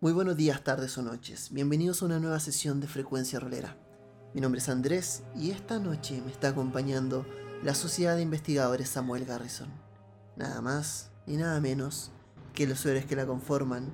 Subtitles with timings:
[0.00, 1.52] Muy buenos días, tardes o noches.
[1.52, 3.74] Bienvenidos a una nueva sesión de Frecuencia Rolera.
[4.32, 7.26] Mi nombre es Andrés y esta noche me está acompañando
[7.64, 9.68] la Sociedad de Investigadores Samuel Garrison.
[10.36, 12.12] Nada más y nada menos
[12.54, 13.90] que los héroes que la conforman,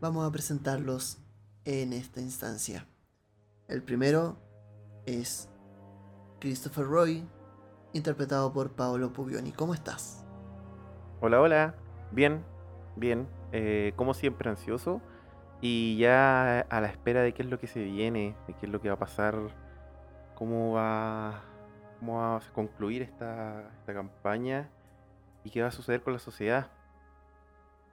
[0.00, 1.18] vamos a presentarlos
[1.66, 2.88] en esta instancia.
[3.68, 4.38] El primero
[5.04, 5.50] es
[6.40, 7.28] Christopher Roy,
[7.92, 9.52] interpretado por Paolo Pubioni.
[9.52, 10.24] ¿Cómo estás?
[11.20, 11.74] Hola, hola.
[12.10, 12.42] Bien,
[12.96, 13.28] bien.
[13.52, 15.02] Eh, como siempre, ansioso.
[15.62, 18.72] Y ya a la espera de qué es lo que se viene, de qué es
[18.72, 19.36] lo que va a pasar,
[20.34, 21.40] cómo va,
[22.00, 24.68] cómo va a concluir esta, esta campaña
[25.44, 26.68] y qué va a suceder con la sociedad.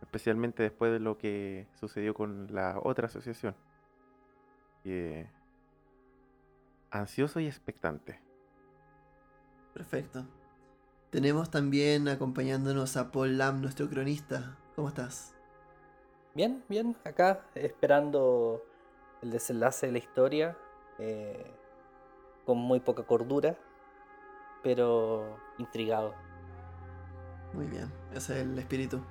[0.02, 3.56] Especialmente después de lo que sucedió con la otra asociación.
[6.90, 8.20] ansioso y expectante.
[9.76, 10.26] Perfecto.
[11.12, 14.58] Tenemos también acompañándonos a Paul Lam, nuestro cronista.
[14.76, 15.39] ¿Cómo estás?
[16.36, 18.64] Bien, bien, acá esperando
[19.22, 20.58] el desenlace de la historia,
[21.00, 21.52] eh,
[22.46, 23.58] con muy poca cordura,
[24.64, 26.14] pero intrigado.
[27.54, 29.02] Muy bien, ese es el espíritu.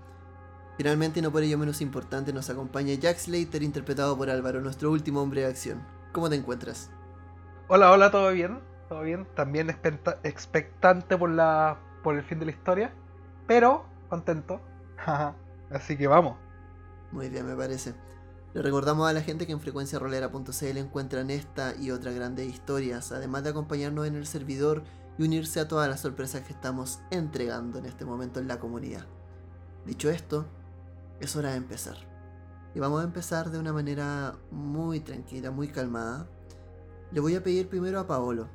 [0.76, 4.92] Finalmente, y no por ello menos importante, nos acompaña Jack Slater, interpretado por Álvaro, nuestro
[4.92, 5.84] último hombre de acción.
[6.12, 6.90] ¿Cómo te encuentras?
[7.66, 8.60] Hola, hola, ¿todo bien?
[8.88, 9.26] ¿Todo bien?
[9.34, 9.70] También
[10.22, 12.92] expectante por, la, por el fin de la historia,
[13.48, 14.60] pero contento.
[15.70, 16.47] Así que vamos.
[17.12, 17.94] Muy bien, me parece.
[18.54, 23.44] Le recordamos a la gente que en frecuenciarolera.cl encuentran esta y otras grandes historias, además
[23.44, 24.84] de acompañarnos en el servidor
[25.18, 29.06] y unirse a todas las sorpresas que estamos entregando en este momento en la comunidad.
[29.84, 30.46] Dicho esto,
[31.20, 31.96] es hora de empezar.
[32.74, 36.28] Y vamos a empezar de una manera muy tranquila, muy calmada.
[37.10, 38.48] Le voy a pedir primero a Paolo,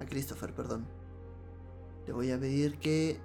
[0.00, 0.86] a Christopher, perdón.
[2.06, 3.20] Le voy a pedir que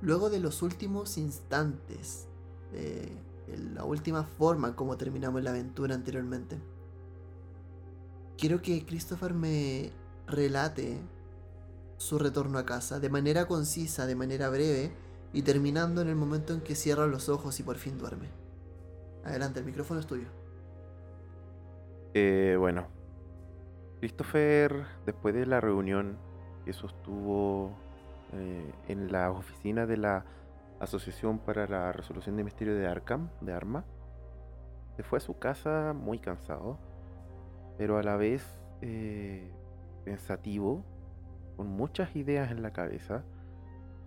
[0.00, 2.28] luego de los últimos instantes,
[3.56, 6.58] la última forma como terminamos la aventura anteriormente,
[8.36, 9.90] quiero que Christopher me
[10.26, 11.00] relate
[11.96, 14.92] su retorno a casa de manera concisa, de manera breve,
[15.32, 18.28] y terminando en el momento en que cierra los ojos y por fin duerme.
[19.24, 20.28] Adelante, el micrófono es tuyo.
[22.14, 22.86] Eh, bueno,
[24.00, 26.16] Christopher, después de la reunión
[26.64, 27.72] que sostuvo
[28.32, 30.24] eh, en la oficina de la
[30.80, 33.84] Asociación para la Resolución de Misterio de Arkham, de Arma,
[34.96, 36.78] se fue a su casa muy cansado,
[37.76, 38.44] pero a la vez
[38.80, 39.50] eh,
[40.04, 40.84] pensativo,
[41.56, 43.24] con muchas ideas en la cabeza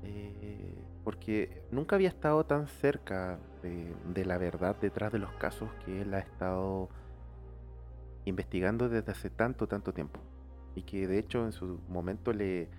[0.03, 0.73] eh,
[1.03, 6.13] porque nunca había estado tan cerca de, la verdad detrás de los casos que él
[6.13, 6.89] ha estado
[8.25, 10.19] investigando desde hace tanto, tanto tiempo.
[10.75, 12.69] Y que de hecho en su momento le,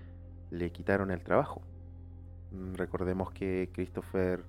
[0.50, 1.62] le quitaron el trabajo.
[2.52, 4.44] Mm, recordemos que Christopher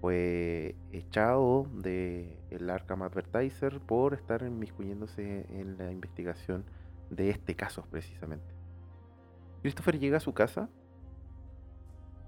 [0.00, 6.64] fue echado de el Arkham Advertiser por estar inmiscuyéndose en la investigación
[7.10, 8.54] de este caso precisamente.
[9.62, 10.70] Christopher llega a su casa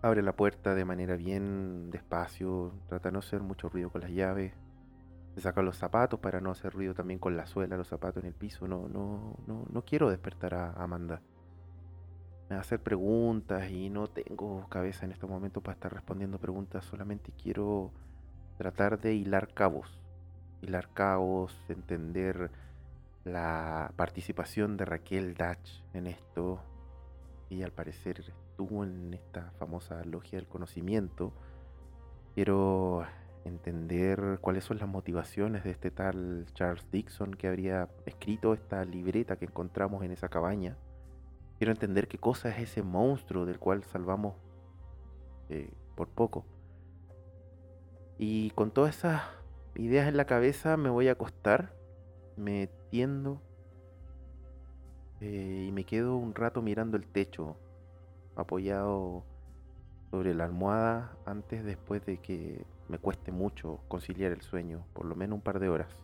[0.02, 4.10] Abre la puerta de manera bien despacio, trata de no hacer mucho ruido con las
[4.10, 4.52] llaves.
[5.36, 8.26] Se saca los zapatos para no hacer ruido también con la suela, los zapatos en
[8.26, 8.66] el piso.
[8.66, 11.22] No, no, no, no quiero despertar a Amanda.
[12.48, 16.38] Me va a hacer preguntas y no tengo cabeza en este momento para estar respondiendo
[16.38, 16.84] preguntas.
[16.84, 17.91] Solamente quiero
[18.58, 19.98] tratar de hilar cabos.
[20.60, 22.50] Hilar cabos, entender
[23.25, 26.60] la participación de Raquel Dutch en esto.
[27.48, 31.32] Y al parecer estuvo en esta famosa logia del conocimiento,
[32.34, 33.04] quiero
[33.44, 39.36] entender cuáles son las motivaciones de este tal Charles Dixon que habría escrito esta libreta
[39.36, 40.76] que encontramos en esa cabaña.
[41.62, 44.34] Quiero entender qué cosa es ese monstruo del cual salvamos
[45.48, 46.44] eh, por poco.
[48.18, 49.22] Y con todas esas
[49.76, 51.72] ideas en la cabeza me voy a acostar,
[52.37, 53.40] me tiendo
[55.20, 57.54] eh, y me quedo un rato mirando el techo,
[58.34, 59.22] apoyado
[60.10, 65.14] sobre la almohada antes después de que me cueste mucho conciliar el sueño, por lo
[65.14, 65.96] menos un par de horas.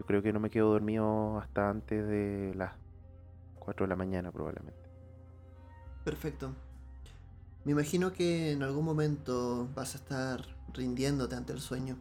[0.00, 2.72] Yo creo que no me quedo dormido hasta antes de las
[3.60, 4.85] 4 de la mañana probablemente.
[6.06, 6.54] Perfecto.
[7.64, 11.98] Me imagino que en algún momento vas a estar rindiéndote ante el sueño.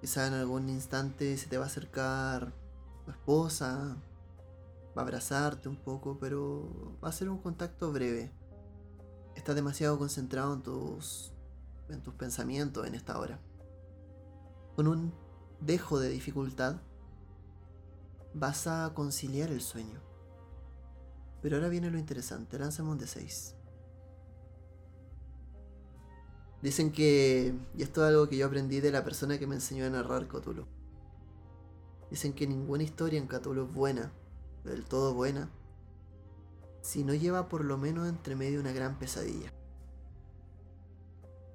[0.00, 2.52] Quizá en algún instante se te va a acercar
[3.04, 3.96] tu esposa,
[4.98, 8.32] va a abrazarte un poco, pero va a ser un contacto breve
[9.36, 11.30] estás demasiado concentrado en tus,
[11.88, 13.38] en tus pensamientos en esta hora.
[14.74, 15.14] Con un
[15.60, 16.80] dejo de dificultad,
[18.34, 20.05] vas a conciliar el sueño.
[21.46, 23.54] Pero ahora viene lo interesante, lánzame un de 6.
[26.60, 29.86] Dicen que, y esto es algo que yo aprendí de la persona que me enseñó
[29.86, 30.66] a narrar Cthulhu,
[32.10, 34.10] Dicen que ninguna historia en Cthulhu es buena,
[34.64, 35.48] del todo buena,
[36.82, 39.52] si no lleva por lo menos entre medio una gran pesadilla.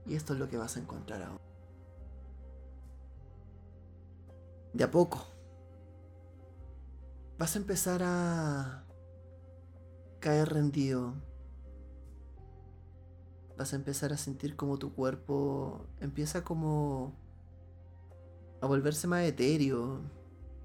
[0.05, 1.43] Y esto es lo que vas a encontrar ahora.
[4.71, 5.27] De a poco.
[7.37, 8.85] Vas a empezar a
[10.21, 11.13] caer rendido.
[13.57, 17.13] Vas a empezar a sentir como tu cuerpo empieza como
[18.61, 19.99] a volverse más etéreo.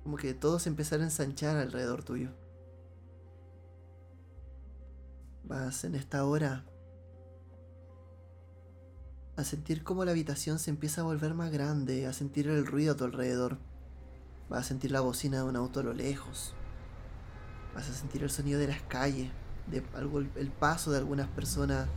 [0.05, 2.31] Como que todo se empieza a ensanchar alrededor tuyo.
[5.43, 6.65] Vas en esta hora
[9.37, 12.95] a sentir como la habitación se empieza a volver más grande, a sentir el ruido
[12.95, 13.59] a tu alrededor.
[14.49, 16.55] Vas a sentir la bocina de un auto a lo lejos.
[17.75, 19.31] Vas a sentir el sonido de las calles,
[19.67, 21.89] de algo, el paso de algunas personas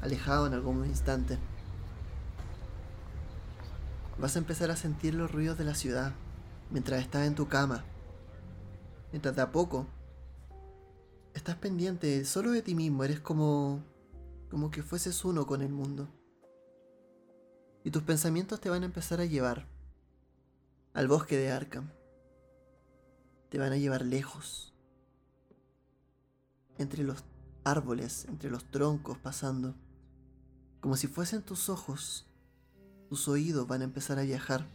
[0.00, 1.38] alejado en algún instante.
[4.18, 6.12] Vas a empezar a sentir los ruidos de la ciudad
[6.70, 7.84] mientras estás en tu cama.
[9.12, 9.86] Mientras de a poco
[11.34, 13.82] estás pendiente solo de ti mismo, eres como
[14.50, 16.08] como que fueses uno con el mundo.
[17.84, 19.66] Y tus pensamientos te van a empezar a llevar
[20.94, 21.90] al bosque de Arkham.
[23.50, 24.74] Te van a llevar lejos.
[26.78, 27.24] Entre los
[27.64, 29.74] árboles, entre los troncos pasando.
[30.80, 32.24] Como si fuesen tus ojos.
[33.08, 34.66] Tus oídos van a empezar a viajar.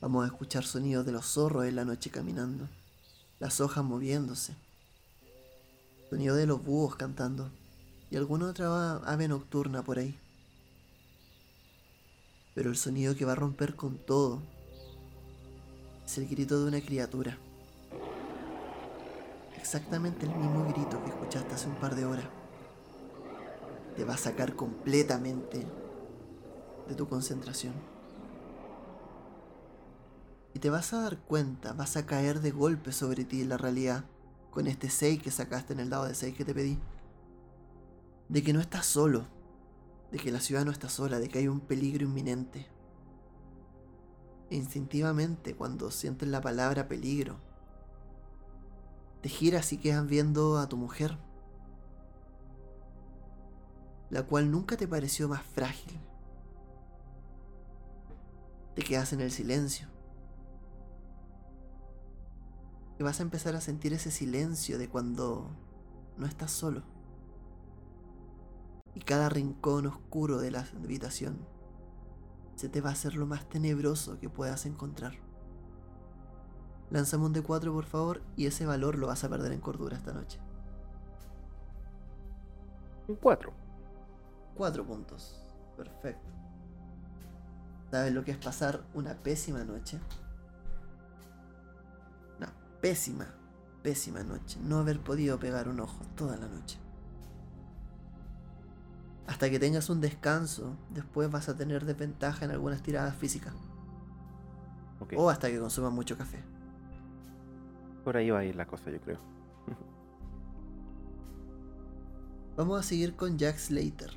[0.00, 2.68] Vamos a escuchar sonidos de los zorros en la noche caminando.
[3.38, 4.54] Las hojas moviéndose.
[6.10, 7.50] Sonido de los búhos cantando.
[8.10, 10.16] Y alguna otra ave nocturna por ahí
[12.56, 14.40] pero el sonido que va a romper con todo
[16.06, 17.36] es el grito de una criatura.
[19.66, 22.26] Exactamente el mismo grito que escuchaste hace un par de horas.
[23.96, 25.66] Te va a sacar completamente
[26.86, 27.74] de tu concentración.
[30.54, 33.56] Y te vas a dar cuenta, vas a caer de golpe sobre ti en la
[33.56, 34.04] realidad,
[34.52, 36.78] con este 6 que sacaste en el dado de 6 que te pedí,
[38.28, 39.26] de que no estás solo
[40.12, 42.68] de que la ciudad no está sola, de que hay un peligro inminente.
[44.48, 47.40] E instintivamente, cuando sientes la palabra peligro,
[49.26, 51.18] te giras y quedas viendo a tu mujer,
[54.08, 55.98] la cual nunca te pareció más frágil.
[58.76, 59.88] Te quedas en el silencio.
[63.00, 65.50] Y vas a empezar a sentir ese silencio de cuando
[66.16, 66.84] no estás solo
[68.94, 71.44] y cada rincón oscuro de la habitación
[72.54, 75.25] se te va a hacer lo más tenebroso que puedas encontrar.
[76.90, 80.12] Lánzame un D4 por favor y ese valor lo vas a perder en cordura esta
[80.12, 80.38] noche.
[83.08, 83.52] Un 4.
[84.56, 85.40] 4 puntos.
[85.76, 86.28] Perfecto.
[87.90, 90.00] ¿Sabes lo que es pasar una pésima noche?
[92.38, 93.26] Una pésima,
[93.82, 94.58] pésima noche.
[94.62, 96.78] No haber podido pegar un ojo toda la noche.
[99.26, 103.54] Hasta que tengas un descanso, después vas a tener desventaja en algunas tiradas físicas.
[105.16, 106.42] O hasta que consumas mucho café.
[108.06, 109.18] Por ahí va a ir la cosa, yo creo.
[112.56, 114.12] Vamos a seguir con Jack Slater.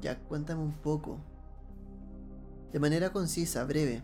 [0.00, 1.20] Jack, cuéntame un poco.
[2.72, 4.02] De manera concisa, breve.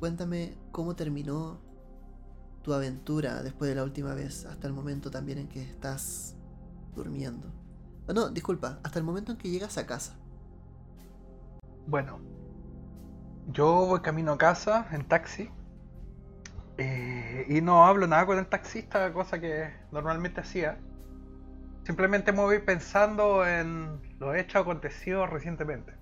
[0.00, 1.62] Cuéntame cómo terminó
[2.62, 6.36] tu aventura después de la última vez, hasta el momento también en que estás
[6.94, 7.48] durmiendo.
[8.06, 10.12] Ah, no, disculpa, hasta el momento en que llegas a casa.
[11.86, 12.18] Bueno,
[13.50, 15.48] yo voy camino a casa en taxi
[16.82, 20.78] eh, y no hablo nada con el taxista, cosa que normalmente hacía.
[21.84, 25.92] Simplemente me voy pensando en los hechos acontecidos recientemente.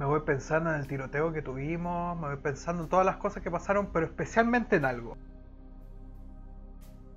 [0.00, 3.40] Me voy pensando en el tiroteo que tuvimos, me voy pensando en todas las cosas
[3.40, 5.16] que pasaron, pero especialmente en algo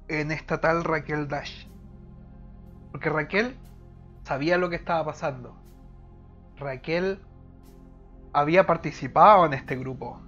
[0.07, 1.65] en esta tal Raquel Dash.
[2.91, 3.57] Porque Raquel
[4.23, 5.55] sabía lo que estaba pasando.
[6.57, 7.19] Raquel
[8.33, 10.21] había participado en este grupo.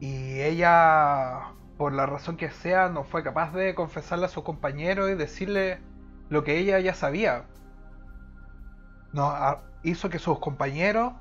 [0.00, 5.08] Y ella, por la razón que sea, no fue capaz de confesarle a su compañero
[5.08, 5.80] y decirle
[6.28, 7.44] lo que ella ya sabía.
[9.12, 9.32] No,
[9.82, 11.14] hizo que sus compañeros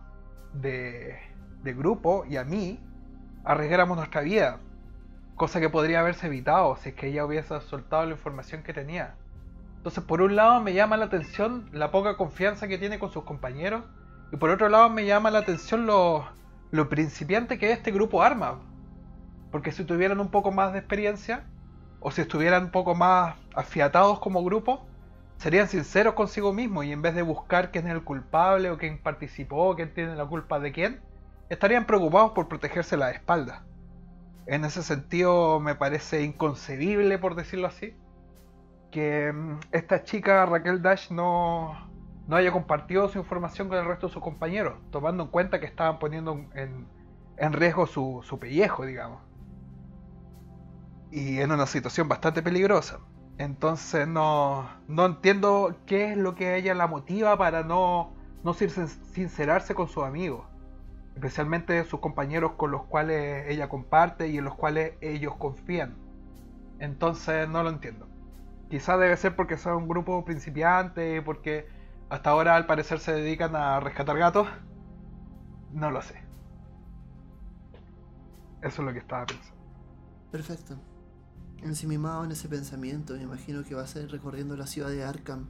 [0.54, 1.18] de,
[1.64, 2.80] de grupo y a mí
[3.44, 4.60] arriesgáramos nuestra vida.
[5.36, 9.16] Cosa que podría haberse evitado si es que ella hubiese soltado la información que tenía.
[9.78, 13.24] Entonces, por un lado me llama la atención la poca confianza que tiene con sus
[13.24, 13.84] compañeros.
[14.32, 16.28] Y por otro lado me llama la atención lo,
[16.72, 18.60] lo principiante que es este grupo Arma.
[19.52, 21.46] Porque si tuvieran un poco más de experiencia,
[22.00, 24.86] o si estuvieran un poco más afiatados como grupo,
[25.38, 29.02] serían sinceros consigo mismos y en vez de buscar quién es el culpable o quién
[29.02, 31.02] participó, quién tiene la culpa de quién,
[31.50, 33.64] estarían preocupados por protegerse la espalda.
[34.48, 37.96] En ese sentido me parece inconcebible, por decirlo así,
[38.92, 41.90] que mm, esta chica Raquel Dash no,
[42.28, 45.66] no haya compartido su información con el resto de sus compañeros, tomando en cuenta que
[45.66, 46.88] estaban poniendo en,
[47.38, 49.22] en riesgo su, su pellejo, digamos.
[51.10, 53.00] Y en una situación bastante peligrosa.
[53.38, 59.76] Entonces no, no entiendo qué es lo que ella la motiva para no, no sincerarse
[59.76, 60.46] con sus amigos.
[61.16, 65.96] Especialmente sus compañeros con los cuales ella comparte y en los cuales ellos confían.
[66.80, 68.08] Entonces no lo entiendo.
[68.70, 71.68] Quizás debe ser porque son un grupo principiante, porque
[72.10, 74.48] hasta ahora al parecer se dedican a rescatar gatos.
[75.74, 76.16] No lo sé.
[78.62, 79.58] Eso es lo que estaba pensando.
[80.32, 80.76] Perfecto.
[81.64, 85.48] Ensimimado en ese pensamiento, me imagino que vas a ir recorriendo la ciudad de Arkham.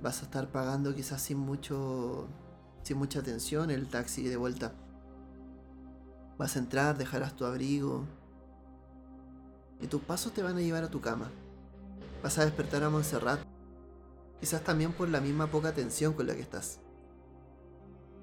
[0.00, 2.28] Vas a estar pagando quizás sin mucho.
[2.82, 4.72] sin mucha atención el taxi de vuelta.
[6.38, 8.04] Vas a entrar, dejarás tu abrigo.
[9.80, 11.30] Y tus pasos te van a llevar a tu cama.
[12.22, 13.51] Vas a despertar a Montserrat.
[14.42, 16.80] Quizás también por la misma poca atención con la que estás.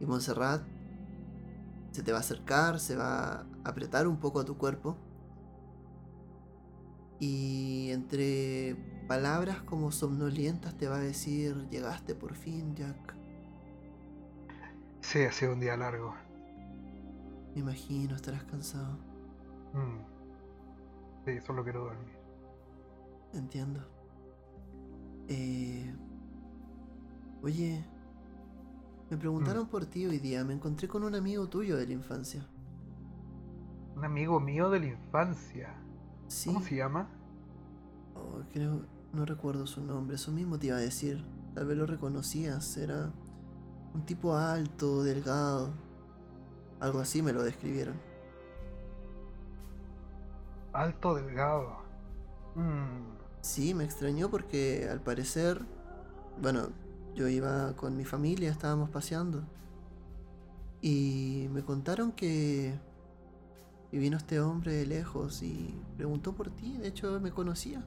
[0.02, 0.62] Y Montserrat
[1.92, 4.98] se te va a acercar, se va a apretar un poco a tu cuerpo
[7.22, 8.76] y entre
[9.08, 13.16] palabras como somnolientas te va a decir, llegaste por fin, Jack.
[15.00, 16.14] Sí, ha sido un día largo.
[17.54, 18.98] Me imagino, estarás cansado.
[19.72, 20.02] Mm.
[21.24, 22.14] Sí, solo quiero dormir.
[23.34, 23.88] Entiendo.
[25.30, 25.96] Eh...
[27.42, 27.86] Oye,
[29.10, 29.70] me preguntaron mm.
[29.70, 30.44] por ti hoy día.
[30.44, 32.46] Me encontré con un amigo tuyo de la infancia.
[33.96, 35.74] Un amigo mío de la infancia.
[36.46, 37.10] ¿Cómo se llama?
[38.16, 41.24] Oh, creo, no recuerdo su nombre, eso mismo te iba a decir.
[41.56, 43.12] Tal vez lo reconocías, era
[43.94, 45.72] un tipo alto, delgado.
[46.80, 47.96] Algo así me lo describieron.
[50.72, 51.80] Alto, delgado.
[52.56, 53.18] Mm.
[53.42, 55.66] Sí, me extrañó porque al parecer,
[56.42, 56.70] bueno,
[57.20, 59.44] yo iba con mi familia, estábamos paseando.
[60.82, 62.80] Y me contaron que
[63.92, 67.84] y vino este hombre de lejos y preguntó por ti, de hecho me conocía.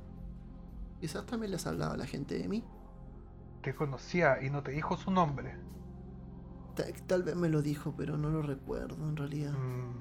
[1.01, 2.63] Quizás también les hablaba a la gente de mí.
[3.63, 5.57] Te conocía y no te dijo su nombre.
[7.07, 9.53] Tal, vez me lo dijo, pero no lo recuerdo en realidad.
[9.53, 10.01] Mm.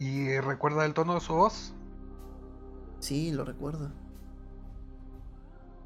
[0.00, 1.72] ¿Y recuerda el tono de su voz?
[2.98, 3.90] Sí, lo recuerdo.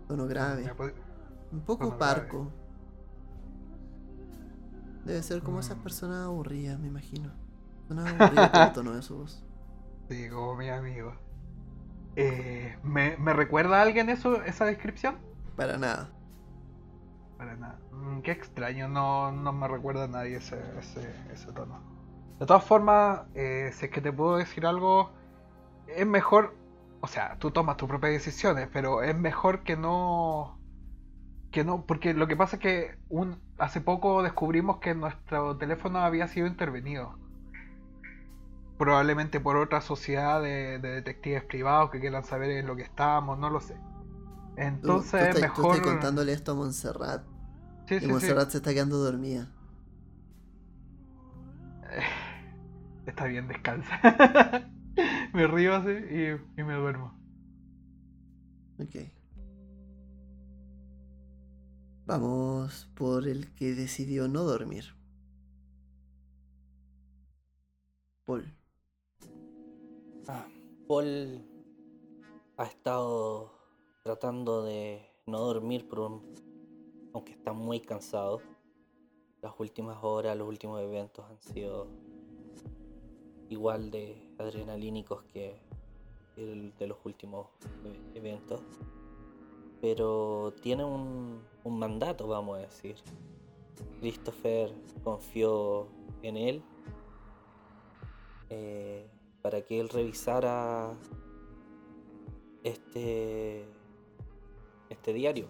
[0.09, 0.73] Tono grave.
[1.55, 2.51] Un poco parco.
[5.05, 5.83] Debe ser como esas mm.
[5.83, 7.31] personas aburridas, me imagino.
[7.89, 9.45] Una tono de su voz.
[10.09, 11.15] Sí, como mi amigo.
[12.17, 15.17] Eh, ¿me, recuerda a alguien eso, esa descripción?
[15.57, 16.11] Para nada.
[17.39, 17.79] Para nada.
[17.93, 20.61] Mm, qué extraño, no, me recuerda a nadie ese,
[21.33, 21.81] ese, tono.
[22.41, 25.13] De todas formas, eh, si es que te puedo decir algo,
[25.87, 26.57] es mejor,
[27.01, 30.54] o sea, tú tomas tus propias decisiones, pero es mejor que no...
[31.55, 36.01] Que no, porque lo que pasa es que un, hace poco descubrimos que nuestro teléfono
[36.01, 37.17] había sido intervenido
[38.77, 43.51] probablemente por otra sociedad de, detectives privados que quieran saber en lo que estamos, no
[43.51, 43.77] lo sé.
[44.57, 45.77] Entonces, mejor.
[45.77, 47.25] Tú contándole esto a Montserrat.
[47.89, 49.49] y Montserrat se está quedando dormida.
[53.07, 54.01] Está bien, descansa.
[55.33, 57.17] me río así y, y me duermo.
[58.81, 59.14] Ok.
[62.07, 64.95] Vamos por el que decidió no dormir.
[68.27, 68.45] Paul.
[70.29, 70.47] Ah,
[70.87, 71.49] Paul
[72.59, 73.55] ha estado
[74.03, 76.35] tratando de no dormir por un...
[77.15, 78.43] aunque está muy cansado.
[79.41, 81.89] Las últimas horas, los últimos eventos han sido
[83.49, 85.59] igual de adrenalínicos que
[86.37, 87.47] el de los últimos
[88.15, 88.61] eventos.
[89.81, 92.97] Pero tiene un, un mandato, vamos a decir.
[94.01, 95.89] Christopher confió
[96.23, 96.63] en él
[98.51, 99.09] eh,
[99.43, 100.95] para que él revisara
[102.63, 103.67] este,
[104.91, 105.49] este diario.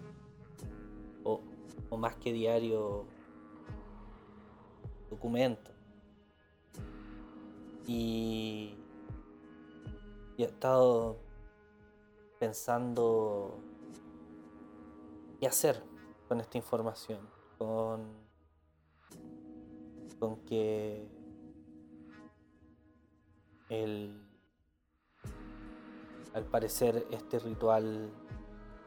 [1.23, 1.41] O,
[1.97, 3.05] más que diario,
[5.09, 5.71] documento.
[7.87, 8.75] Y,
[10.35, 11.17] y he estado
[12.37, 13.57] pensando
[15.39, 15.94] qué hacer
[16.27, 17.19] con esta información,
[17.57, 18.13] con,
[20.19, 21.07] con que
[23.69, 24.21] el,
[26.33, 28.11] al parecer este ritual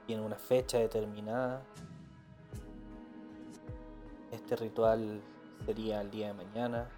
[0.07, 1.63] tiene una fecha determinada.
[4.31, 5.23] Este ritual
[5.65, 6.91] sería el día de mañana.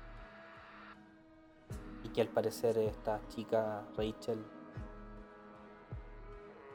[2.03, 4.45] Y que al parecer esta chica Rachel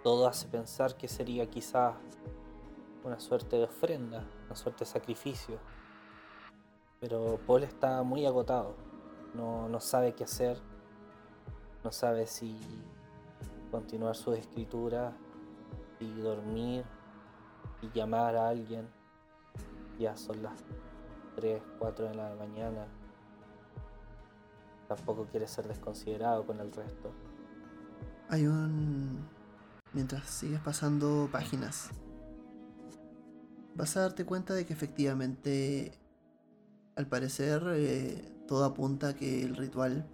[0.03, 1.95] todo hace pensar que sería quizás
[3.05, 5.59] una suerte de ofrenda, una suerte de sacrificio.
[6.99, 8.75] Pero Paul está muy agotado,
[9.35, 10.59] no, no sabe qué hacer,
[11.83, 12.59] no sabe si
[13.69, 15.13] continuar su escritura
[15.99, 16.83] y dormir
[17.81, 18.89] y llamar a alguien.
[19.99, 20.53] Ya son las
[21.35, 22.87] 3, 4 de la mañana.
[24.87, 27.11] Tampoco quiere ser desconsiderado con el resto.
[28.29, 29.27] Hay un...
[29.93, 31.89] Mientras sigues pasando páginas,
[33.75, 35.93] vas a darte cuenta de que efectivamente,
[36.95, 40.07] al parecer, eh, todo apunta a que el ritual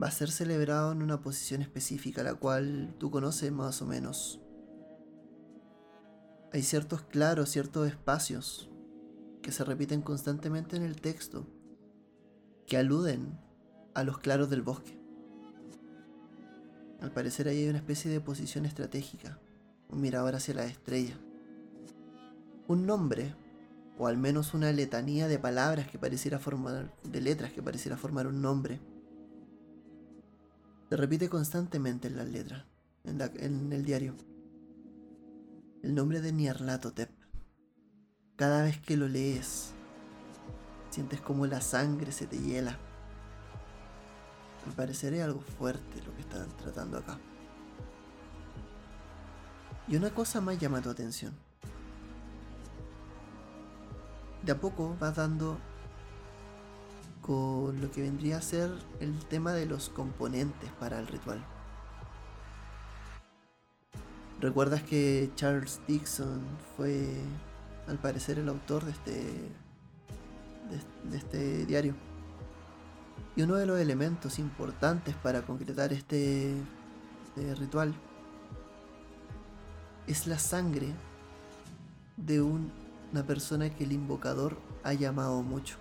[0.00, 4.40] va a ser celebrado en una posición específica, la cual tú conoces más o menos.
[6.52, 8.70] Hay ciertos claros, ciertos espacios
[9.42, 11.46] que se repiten constantemente en el texto,
[12.66, 13.38] que aluden
[13.94, 14.98] a los claros del bosque.
[17.00, 19.38] Al parecer ahí hay una especie de posición estratégica,
[19.88, 21.18] un mirador hacia la estrella.
[22.66, 23.34] Un nombre,
[23.98, 28.26] o al menos una letanía de palabras que pareciera formar, de letras que pareciera formar
[28.26, 28.80] un nombre,
[30.88, 32.64] se repite constantemente en las letras,
[33.04, 34.14] en, en el diario.
[35.82, 37.10] El nombre de Nyarlathotep.
[38.36, 39.74] Cada vez que lo lees,
[40.90, 42.78] sientes como la sangre se te hiela
[44.66, 47.18] me parecería algo fuerte lo que están tratando acá.
[49.86, 51.34] Y una cosa más llama tu atención.
[54.44, 55.58] De a poco vas dando
[57.22, 61.42] con lo que vendría a ser el tema de los componentes para el ritual.
[64.40, 66.42] ¿Recuerdas que Charles Dixon
[66.76, 67.08] fue,
[67.88, 69.12] al parecer, el autor de este,
[71.10, 71.94] de, este diario?
[73.36, 76.52] Y uno de los elementos importantes para concretar este,
[77.28, 77.94] este, ritual
[80.06, 80.88] es la sangre
[82.18, 82.42] de
[83.14, 85.76] una persona que el invocador ha llamado mucho.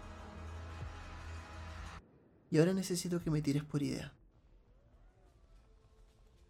[2.51, 4.13] Y ahora necesito que me tires por idea.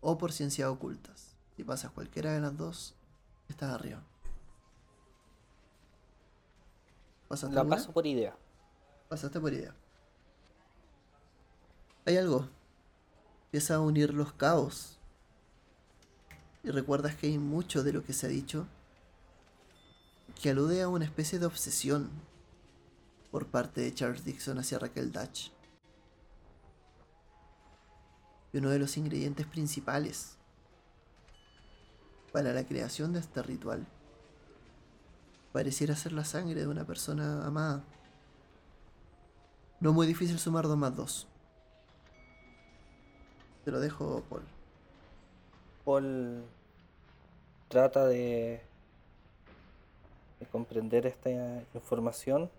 [0.02, 1.38] O por ciencias ocultas.
[1.56, 2.96] Si pasas cualquiera de las dos,
[3.48, 4.04] estás arriba.
[7.50, 8.36] La paso por idea.
[9.08, 9.74] Pasaste por idea.
[12.06, 12.50] Hay algo.
[13.46, 15.00] Empieza a unir los caos.
[16.62, 18.68] Y recuerdas que hay mucho de lo que se ha dicho
[20.42, 22.10] que alude a una especie de obsesión
[23.32, 25.52] por parte de Charles Dixon hacia Raquel Dutch.
[28.52, 30.38] Y uno de los ingredientes principales
[32.32, 33.86] para la creación de este ritual
[35.52, 37.84] pareciera ser la sangre de una persona amada.
[39.80, 41.28] No muy difícil sumar dos más dos.
[43.64, 44.44] Te lo dejo, Paul.
[45.86, 46.44] Paul
[47.70, 48.62] trata de,
[50.44, 51.30] de comprender esta
[51.74, 52.50] información,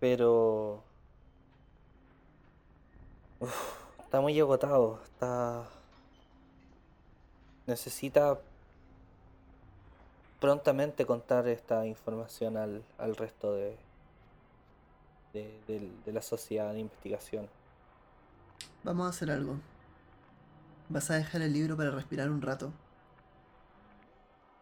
[0.00, 0.82] pero
[4.00, 5.68] está muy agotado, está
[7.66, 8.40] necesita
[10.40, 13.76] prontamente contar esta información al, al resto de,
[15.32, 17.48] de la sociedad de investigación.
[18.82, 19.56] Vamos a hacer algo.
[20.88, 22.72] Vas a dejar el libro para respirar un rato.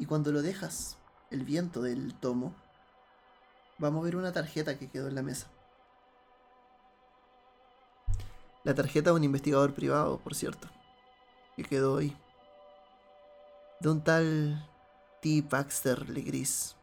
[0.00, 0.96] Y cuando lo dejas,
[1.30, 2.54] el viento del tomo
[3.82, 5.46] va a mover una tarjeta que quedó en la mesa.
[8.64, 10.68] La tarjeta de un investigador privado, por cierto,
[11.54, 12.16] que quedó ahí.
[13.80, 14.66] De un tal
[15.20, 15.42] T.
[15.42, 16.76] Baxter Legris.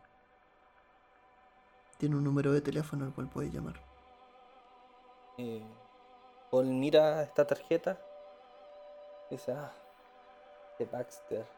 [1.98, 3.82] Tiene un número de teléfono al cual puede llamar.
[5.40, 5.66] Eh,
[6.52, 8.00] Paul mira esta tarjeta
[9.32, 9.74] dice, ah,
[10.78, 11.57] de Baxter.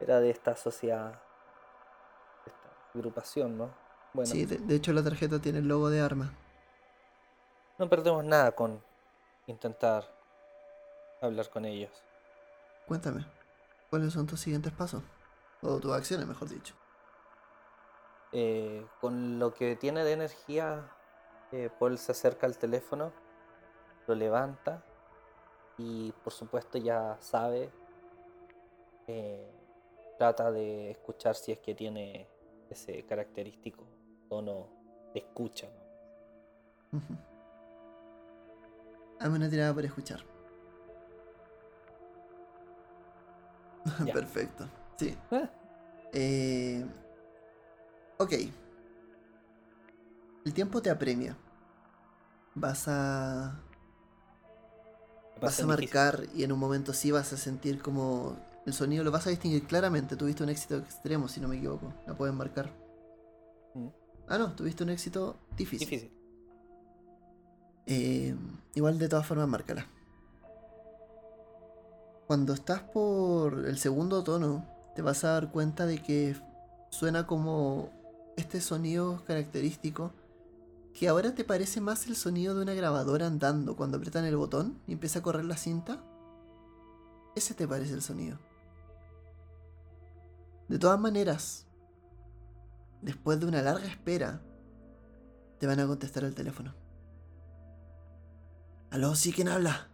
[0.00, 1.20] Era de esta sociedad,
[2.46, 3.70] esta agrupación, ¿no?
[4.12, 6.32] Bueno, sí, de, hecho la tarjeta tiene el logo de arma.
[7.78, 8.82] No perdemos nada con
[9.46, 10.04] intentar
[11.20, 11.90] hablar con ellos.
[12.86, 13.26] Cuéntame,
[13.90, 15.02] ¿cuáles son tus siguientes pasos?
[15.62, 16.74] O tus acciones, mejor dicho.
[18.32, 20.90] Eh, con lo que tiene de energía
[21.78, 23.12] Paul se acerca al teléfono,
[24.06, 24.82] lo levanta
[25.78, 27.70] y por supuesto ya sabe,
[29.06, 29.50] eh,
[30.18, 32.28] trata de escuchar si es que tiene
[32.70, 33.86] ese característico
[34.28, 34.68] tono
[35.12, 35.68] de escucha.
[36.90, 37.00] ¿no?
[39.30, 40.24] una tirada por escuchar.
[44.06, 44.14] Ya.
[44.14, 44.66] Perfecto.
[44.96, 45.14] Sí.
[45.30, 45.50] Ah.
[46.12, 46.86] Eh,
[48.18, 48.32] ok.
[50.46, 51.36] El tiempo te apremia.
[52.54, 53.60] Vas a.
[55.40, 55.66] Vas a difícil.
[55.66, 58.36] marcar y en un momento sí vas a sentir como.
[58.66, 60.16] El sonido lo vas a distinguir claramente.
[60.16, 61.92] Tuviste un éxito extremo, si no me equivoco.
[62.06, 62.70] La pueden marcar.
[63.74, 63.88] Mm,
[64.26, 65.88] Ah, no, tuviste un éxito difícil.
[65.88, 66.10] Difícil.
[67.86, 68.34] Eh,
[68.74, 69.86] igual de todas formas, márcala.
[72.26, 76.34] Cuando estás por el segundo tono, te vas a dar cuenta de que
[76.88, 77.90] suena como
[78.36, 80.12] este sonido característico
[80.94, 84.80] que ahora te parece más el sonido de una grabadora andando cuando apretan el botón
[84.86, 86.02] y empieza a correr la cinta.
[87.34, 88.38] Ese te parece el sonido.
[90.68, 91.66] De todas maneras,
[93.02, 94.40] después de una larga espera,
[95.58, 96.74] te van a contestar al teléfono.
[98.90, 99.14] ¿Aló?
[99.14, 99.88] ¿Sí quién habla?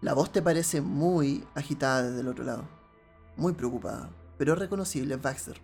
[0.00, 2.64] La voz te parece muy agitada desde el otro lado.
[3.36, 4.10] Muy preocupada.
[4.38, 5.60] Pero reconocible, es Baxter.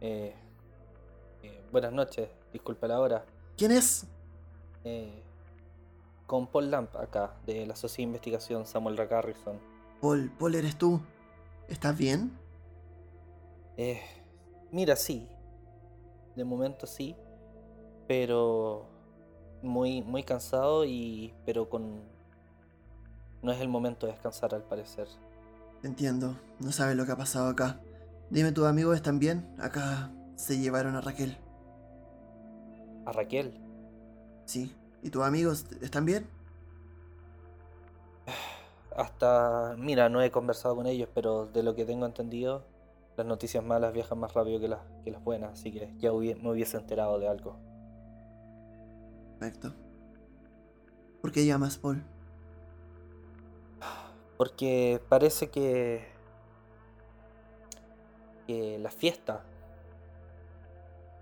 [0.00, 0.34] Eh,
[1.42, 3.24] eh, buenas noches, disculpa la hora.
[3.56, 4.06] ¿Quién es?
[4.84, 5.22] Eh,
[6.26, 9.06] con Paul Lamp acá, de la Sociedad de Investigación Samuel R.
[9.06, 9.58] Garrison.
[10.00, 11.00] Paul, Paul, ¿eres tú?
[11.68, 12.32] ¿Estás bien?
[13.76, 14.00] Eh,
[14.72, 15.28] mira, sí.
[16.34, 17.14] De momento sí.
[18.06, 18.86] Pero
[19.62, 21.34] muy, muy cansado y.
[21.44, 22.00] pero con.
[23.42, 25.06] No es el momento de descansar al parecer.
[25.82, 27.80] Entiendo, no sabes lo que ha pasado acá.
[28.30, 29.54] Dime, ¿tus amigos están bien?
[29.58, 31.36] Acá se llevaron a Raquel.
[33.06, 33.54] A Raquel.
[34.44, 34.74] Sí.
[35.02, 36.26] ¿Y tus amigos están bien?
[38.98, 39.76] Hasta.
[39.78, 42.66] Mira, no he conversado con ellos, pero de lo que tengo entendido,
[43.16, 46.50] las noticias malas viajan más rápido que las, que las buenas, así que ya me
[46.50, 47.56] hubiese enterado de algo.
[49.38, 49.74] Perfecto.
[51.20, 52.04] ¿Por qué llamas, Paul?
[54.36, 56.06] Porque parece que.
[58.46, 59.44] que la fiesta.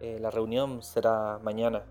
[0.00, 1.84] eh, la reunión será mañana.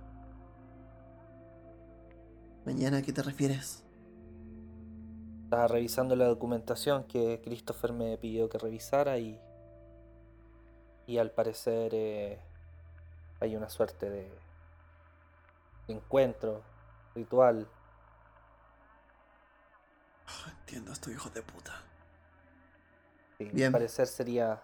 [2.66, 3.85] ¿Mañana a qué te refieres?
[5.56, 9.40] Estaba revisando la documentación que Christopher me pidió que revisara y.
[11.08, 12.42] Y al parecer eh,
[13.40, 14.38] hay una suerte de,
[15.88, 16.62] de encuentro
[17.16, 17.70] ritual.
[20.28, 21.82] Oh, entiendo, estoy hijo de puta.
[23.38, 23.68] que Bien.
[23.68, 24.62] Al parecer sería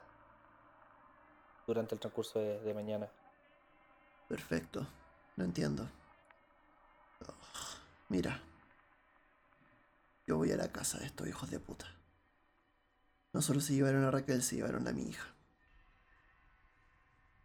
[1.68, 3.10] durante el transcurso de, de mañana.
[4.28, 4.86] Perfecto,
[5.38, 5.88] lo entiendo.
[8.10, 8.42] Mira,
[10.32, 11.86] yo voy a la casa de estos hijos de puta.
[13.34, 15.36] No solo se llevaron a Raquel, se llevaron a mi hija.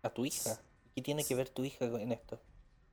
[0.04, 0.60] ¿A tu hija?
[0.94, 2.40] ¿Qué tiene que ver tu hija en esto?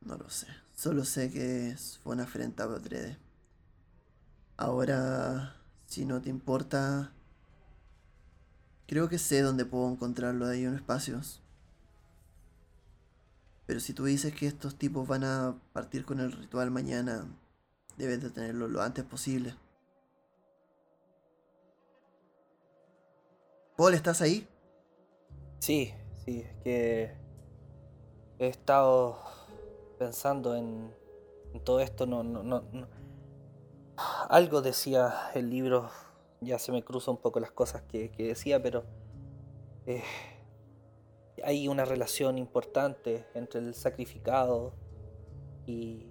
[0.01, 0.47] No lo sé.
[0.75, 3.19] Solo sé que fue una afrenta a Adrede.
[4.57, 7.11] Ahora, si no te importa,
[8.87, 11.39] creo que sé dónde puedo encontrarlo ahí en espacios.
[13.67, 17.27] Pero si tú dices que estos tipos van a partir con el ritual mañana,
[17.95, 19.53] debes de tenerlo lo antes posible.
[23.91, 24.47] ¿Estás ahí?
[25.59, 25.93] Sí,
[26.23, 27.11] sí, es que
[28.39, 29.19] he estado
[29.99, 30.93] pensando en,
[31.65, 32.05] todo esto.
[32.05, 32.87] No, no, no, no-
[34.29, 35.89] Algo decía el libro,
[36.39, 38.85] ya se me cruzan un poco las cosas que, que decía, pero
[39.85, 40.01] eh,
[41.43, 44.73] hay una relación importante entre el sacrificado
[45.65, 46.07] y...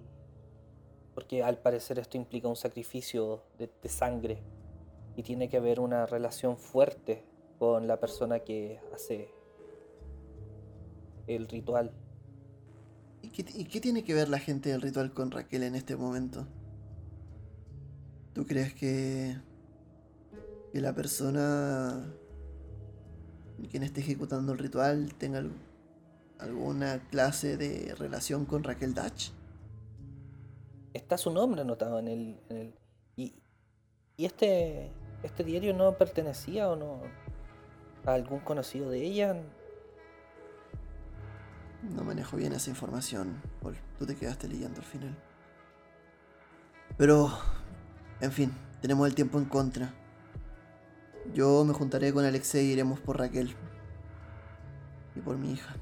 [1.15, 4.43] Porque al parecer esto implica un sacrificio de, de sangre
[5.15, 7.23] y tiene que haber una relación fuerte
[7.59, 9.29] con la persona que hace
[11.27, 11.91] el ritual.
[13.21, 15.95] ¿Y qué, y qué tiene que ver la gente del ritual con Raquel en este
[15.95, 16.45] momento?
[18.33, 19.37] ¿Tú crees que,
[20.71, 22.13] que la persona
[23.69, 25.53] quien esté ejecutando el ritual tenga al-
[26.39, 29.31] alguna clase de relación con Raquel Dutch?
[30.93, 32.39] Está su nombre anotado en el.
[32.49, 32.75] en el-
[33.15, 33.35] y,
[34.17, 34.91] y este.
[35.23, 37.01] este diario no pertenecía o no.
[38.05, 39.35] A algún conocido de ella.
[41.83, 43.75] No manejo bien esa información, Paul.
[43.99, 45.17] Tú te quedaste leyendo al final.
[46.97, 47.31] Pero,
[48.21, 49.93] en fin, tenemos el tiempo en contra.
[51.33, 53.55] Yo me juntaré con Alexei y iremos por Raquel.
[55.15, 55.75] Y por mi hija.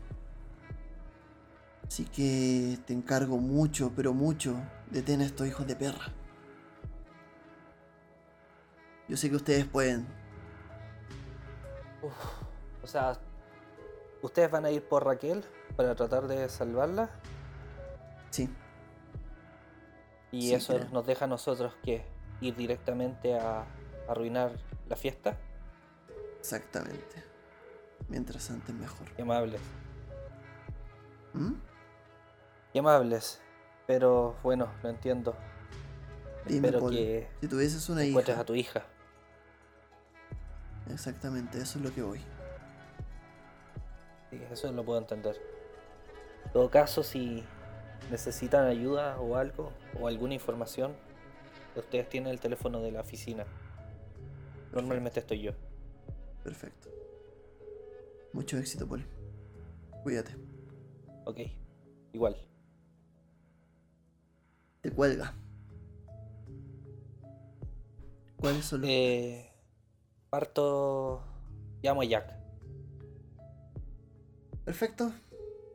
[1.88, 4.56] Así que te encargo mucho, pero mucho,
[4.90, 6.14] detén a estos hijos de perra.
[9.10, 10.21] Yo sé que ustedes pueden.
[12.02, 12.14] Uf,
[12.84, 13.18] o sea.
[14.22, 15.44] ¿Ustedes van a ir por Raquel
[15.76, 17.10] para tratar de salvarla?
[18.30, 18.48] Sí,
[20.32, 20.90] Y Sí, eso creo.
[20.92, 22.06] nos deja a nosotros que
[22.40, 23.66] ir directamente a,
[24.08, 24.52] arruinar
[24.88, 25.38] la fiesta.
[26.40, 27.24] Exactamente.
[28.10, 29.10] Mientras antes mejor.
[29.16, 29.62] Qué amables.
[31.34, 31.54] ¿Mm?
[32.74, 33.42] Qué amables.
[33.88, 35.36] Pero bueno, lo entiendo.
[36.46, 38.42] Dime, Espero Paul, que si tuvieses una encuentres hija.
[38.42, 38.84] a tu hija.
[40.92, 42.20] Exactamente, eso es lo que voy.
[44.30, 45.36] Sí, eso lo puedo entender.
[46.46, 47.44] En todo caso, si
[48.10, 50.94] necesitan ayuda o algo, o alguna información,
[51.76, 53.46] ustedes tienen el teléfono de la oficina.
[54.74, 55.52] Normalmente estoy yo.
[56.44, 56.90] Perfecto.
[58.34, 59.06] Mucho éxito, Paul.
[60.04, 60.36] Cuídate.
[61.26, 61.40] Ok.
[62.14, 62.36] Igual.
[64.82, 65.34] Te cuelga.
[68.38, 69.51] ¿Cuáles son los Eh,
[70.32, 71.22] parto.
[71.84, 72.34] Llamo a Jack.
[74.63, 75.12] Perfecto.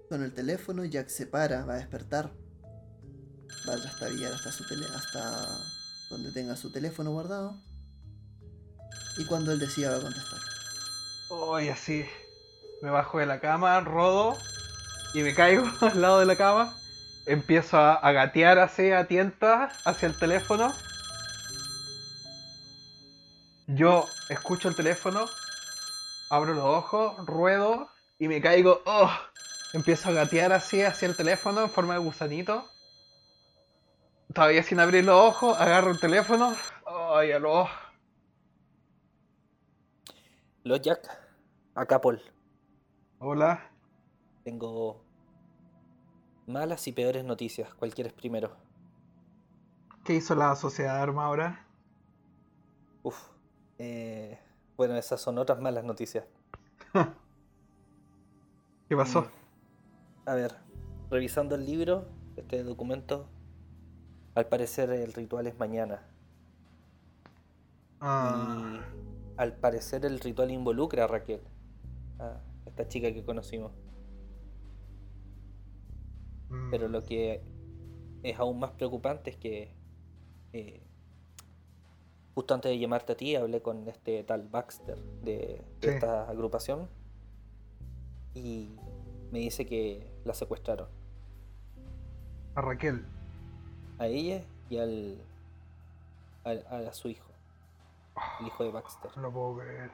[0.09, 2.31] Con el teléfono, Jack se para, va a despertar.
[3.69, 5.47] Va a trastabillar hasta su tele hasta
[6.09, 7.55] donde tenga su teléfono guardado.
[9.19, 10.41] Y cuando él decida va a contestar.
[11.29, 12.07] Hoy así.
[12.81, 14.37] Me bajo de la cama, rodo
[15.13, 16.75] y me caigo al lado de la cama.
[17.27, 20.73] Empiezo a, a gatear así a tientas hacia el teléfono.
[23.69, 25.27] Yo escucho el teléfono,
[26.31, 28.81] abro los ojos, ruedo y me caigo.
[28.87, 29.11] ¡Oh!
[29.73, 32.65] Empiezo a gatear así hacia el teléfono en forma de gusanito.
[34.33, 36.55] Todavía sin abrir los ojos, agarro el teléfono.
[36.87, 37.69] ¡Ay, aló!
[40.63, 41.09] Los Jack.
[41.75, 42.23] Acá Paul.
[43.19, 43.71] Hola.
[44.45, 45.03] Tengo
[46.47, 47.75] malas y peores noticias.
[47.75, 48.57] ¿Cuál quieres primero?
[50.05, 51.67] ¿Qué hizo la sociedad arma ahora?
[53.03, 53.36] Uf.
[53.79, 54.39] Eh,
[54.77, 56.25] bueno, esas son otras malas noticias.
[58.89, 59.27] ¿Qué pasó?
[59.27, 59.47] Mm.
[60.27, 60.55] A ver,
[61.11, 63.31] revisando el libro, este documento,
[64.37, 66.07] al parecer el ritual es mañana.
[68.01, 68.87] Ah, Y
[69.37, 71.41] al parecer el ritual involucra a Raquel,
[72.19, 73.73] a esta chica que conocimos.
[76.51, 77.43] mm, Pero lo que
[78.23, 79.75] es aún más preocupante es que
[80.53, 80.86] eh,
[82.37, 86.87] justo antes de llamarte a ti hablé con este tal Baxter de, esta agrupación
[88.35, 88.77] y
[89.33, 90.87] me dice que la secuestraron
[92.55, 93.07] A Raquel.
[93.99, 95.19] a ella y al,
[96.45, 97.27] al- a, su hijo,
[98.41, 99.11] el hijo de Baxter.
[99.17, 99.91] No lo puedo creer.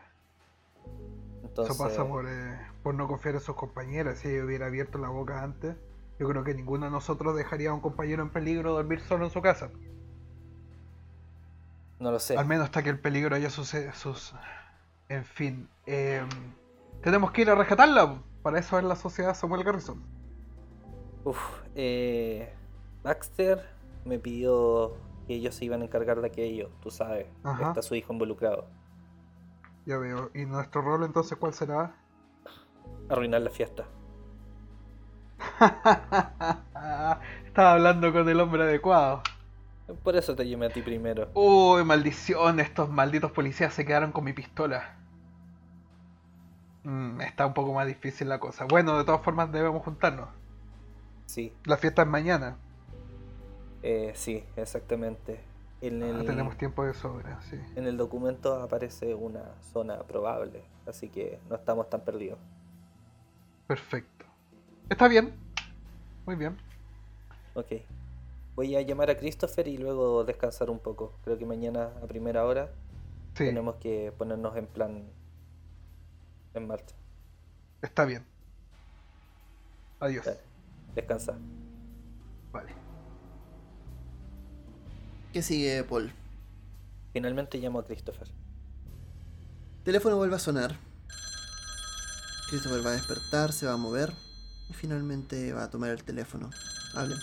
[1.44, 4.18] Entonces, Eso pasa por, eh, por no confiar en sus compañeros.
[4.18, 5.76] Si ella hubiera abierto la boca antes,
[6.18, 9.30] yo creo que ninguno de nosotros dejaría a un compañero en peligro dormir solo en
[9.30, 9.70] su casa.
[12.02, 12.36] No lo sé.
[12.36, 13.92] Al menos hasta que el peligro haya sucedido.
[13.92, 14.34] Sus...
[15.08, 15.68] En fin.
[15.86, 16.22] eh,
[17.02, 18.22] tenemos que ir a rescatarla.
[18.42, 20.02] Para eso es la sociedad Samuel Garrison.
[21.24, 21.38] Uf,
[21.76, 22.52] eh,
[23.04, 23.64] Baxter
[24.04, 27.26] me pidió que ellos se iban a encargar de aquello, tú sabes.
[27.44, 27.68] Ajá.
[27.68, 28.66] Está su hijo involucrado.
[29.86, 30.30] Ya veo.
[30.34, 31.94] ¿Y nuestro rol entonces cuál será?
[33.08, 33.84] Arruinar la fiesta.
[37.46, 39.22] Estaba hablando con el hombre adecuado.
[40.02, 41.28] Por eso te llamé a ti primero.
[41.34, 44.96] Uy, maldición, estos malditos policías se quedaron con mi pistola.
[46.84, 48.64] Mm, está un poco más difícil la cosa.
[48.66, 50.28] Bueno, de todas formas debemos juntarnos.
[51.26, 52.56] Sí, La fiesta es mañana.
[53.82, 55.40] eh, sí, exactamente.
[55.80, 57.58] En Ah, el, tenemos tiempo de sobra, sí.
[57.74, 62.38] en el documento aparece una zona probable, así que no estamos tan perdidos.
[63.66, 64.26] Perfecto.
[64.88, 65.34] Está bien.
[66.26, 66.58] Muy bien.
[67.54, 67.72] Ok.
[68.54, 71.18] Voy a llamar a Christopher y luego descansar un poco.
[71.24, 72.70] Creo que mañana a primera hora
[73.34, 75.04] Sí, tenemos que ponernos en plan
[76.54, 76.94] en marcha.
[77.80, 78.24] está bien.
[80.00, 80.24] Adiós.
[80.26, 80.40] Dale.
[80.94, 81.34] Descansa.
[82.52, 82.72] Vale.
[85.32, 86.12] ¿Qué sigue, Paul?
[87.14, 88.28] Finalmente llamo a Christopher.
[89.84, 90.76] Teléfono vuelve a sonar.
[92.50, 94.12] Christopher va a despertar, se va a mover
[94.68, 96.50] y finalmente va a tomar el teléfono.
[96.94, 97.18] Hablen.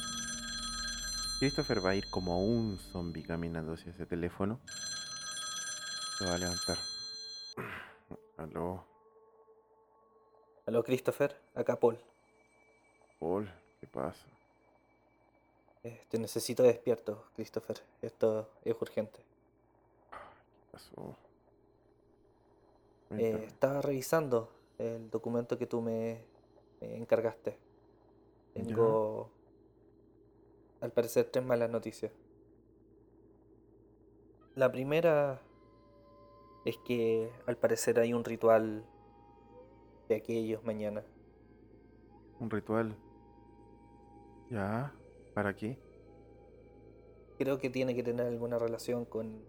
[1.39, 4.60] Christopher va a ir como un zombie caminando hacia ese teléfono.
[6.17, 6.78] Se va a levantar.
[8.38, 8.86] Aló,
[10.65, 11.97] Aló Christopher, acá Paul.
[13.19, 13.49] Paul,
[13.80, 14.28] ¿qué pasa?
[15.84, 17.82] Eh, te necesito despierto, Christopher.
[18.02, 19.19] Esto es urgente.
[20.12, 21.15] ¿Qué pasó?
[23.17, 26.21] Eh, estaba revisando el documento que tú me,
[26.82, 27.58] me encargaste.
[28.54, 29.32] Tengo,
[30.82, 32.12] al parecer, tres malas noticias.
[34.56, 35.42] La primera
[36.65, 38.84] es que al parecer hay un ritual
[40.08, 41.04] de aquellos mañana.
[42.39, 42.96] Un ritual.
[44.50, 44.94] ¿Ya?
[45.34, 45.78] ¿Para qué?
[47.38, 49.42] Creo que tiene que tener alguna relación con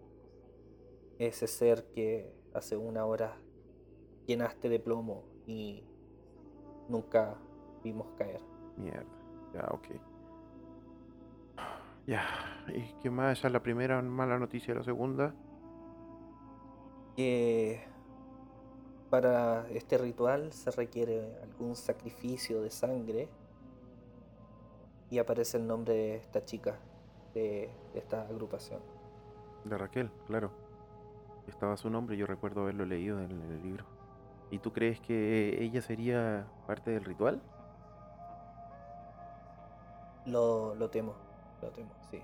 [1.19, 3.37] ese ser que hace una hora
[4.27, 5.83] llenaste de plomo y
[6.87, 7.37] nunca
[7.83, 8.41] vimos caer.
[8.77, 9.05] Mierda.
[9.53, 10.10] Ya, ok.
[12.07, 12.23] Ya.
[12.67, 13.39] ¿Y qué más?
[13.39, 14.73] Esa es la primera mala noticia.
[14.73, 15.33] La segunda.
[17.15, 17.83] Que
[19.09, 23.29] para este ritual se requiere algún sacrificio de sangre
[25.09, 26.79] y aparece el nombre de esta chica
[27.33, 28.79] de, de esta agrupación.
[29.65, 30.51] De Raquel, claro.
[31.47, 33.85] Estaba su nombre, yo recuerdo haberlo leído en el libro.
[34.49, 37.41] ¿Y tú crees que ella sería parte del ritual?
[40.25, 41.15] Lo, lo temo,
[41.61, 41.71] lo
[42.09, 42.21] sí.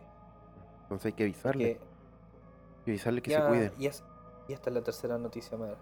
[0.84, 1.64] Entonces hay que avisarle.
[1.64, 3.72] Que Hay que avisarle que ya- se cuide.
[3.78, 4.04] Y, es-
[4.48, 5.76] y esta es la tercera noticia más.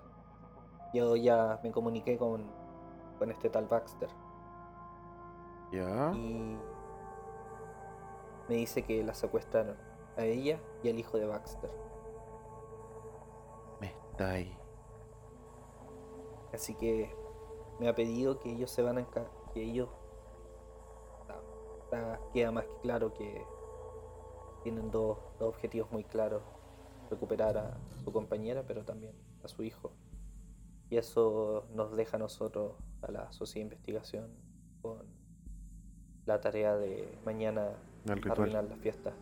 [0.93, 2.43] Yo ya me comuniqué con,
[3.19, 4.09] con este tal Baxter
[5.71, 6.11] Ya.
[6.13, 6.57] y
[8.47, 9.75] me dice que la secuestraron
[10.17, 11.69] a ella y al hijo de Baxter.
[13.81, 14.57] Me está ahí.
[16.53, 17.13] Así que
[17.79, 19.05] me ha pedido que ellos se van a
[19.53, 19.89] que ellos
[21.85, 23.45] está- queda más que claro que
[24.63, 26.41] tienen dos, dos objetivos muy claros
[27.09, 29.91] recuperar a su compañera pero también a su hijo
[30.89, 34.31] y eso nos deja a nosotros a la sociedad de investigación
[34.81, 34.97] con
[36.25, 37.71] la tarea de mañana
[38.29, 39.13] arruinar la fiesta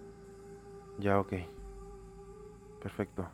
[1.00, 1.34] Ya, ok.
[2.82, 3.28] Perfecto.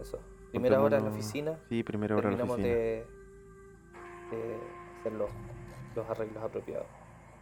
[0.00, 0.18] eso
[0.50, 2.74] primera hora en la oficina Sí, primera hora en la terminamos oficina.
[2.74, 3.06] de,
[4.30, 4.60] de
[4.98, 5.30] hacer los,
[5.94, 6.86] los arreglos apropiados.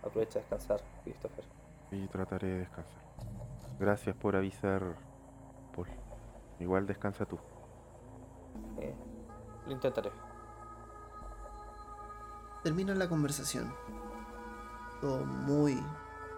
[0.05, 1.45] Aprovecha a descansar, Christopher.
[1.91, 3.03] Y trataré de descansar.
[3.79, 4.83] Gracias por avisar,
[5.75, 5.89] Paul.
[6.59, 7.39] Igual descansa tú.
[8.79, 8.95] Eh,
[9.67, 10.11] lo intentaré.
[12.63, 13.73] Termina la conversación.
[15.01, 15.83] Todo muy,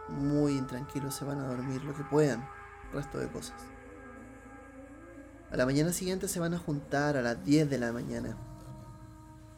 [0.09, 1.11] muy intranquilo.
[1.11, 2.47] Se van a dormir lo que puedan.
[2.93, 3.61] Resto de cosas.
[5.51, 8.37] A la mañana siguiente se van a juntar a las 10 de la mañana.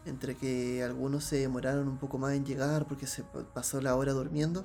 [0.07, 3.97] Entre que algunos se demoraron un poco más en llegar porque se pa- pasó la
[3.97, 4.64] hora durmiendo.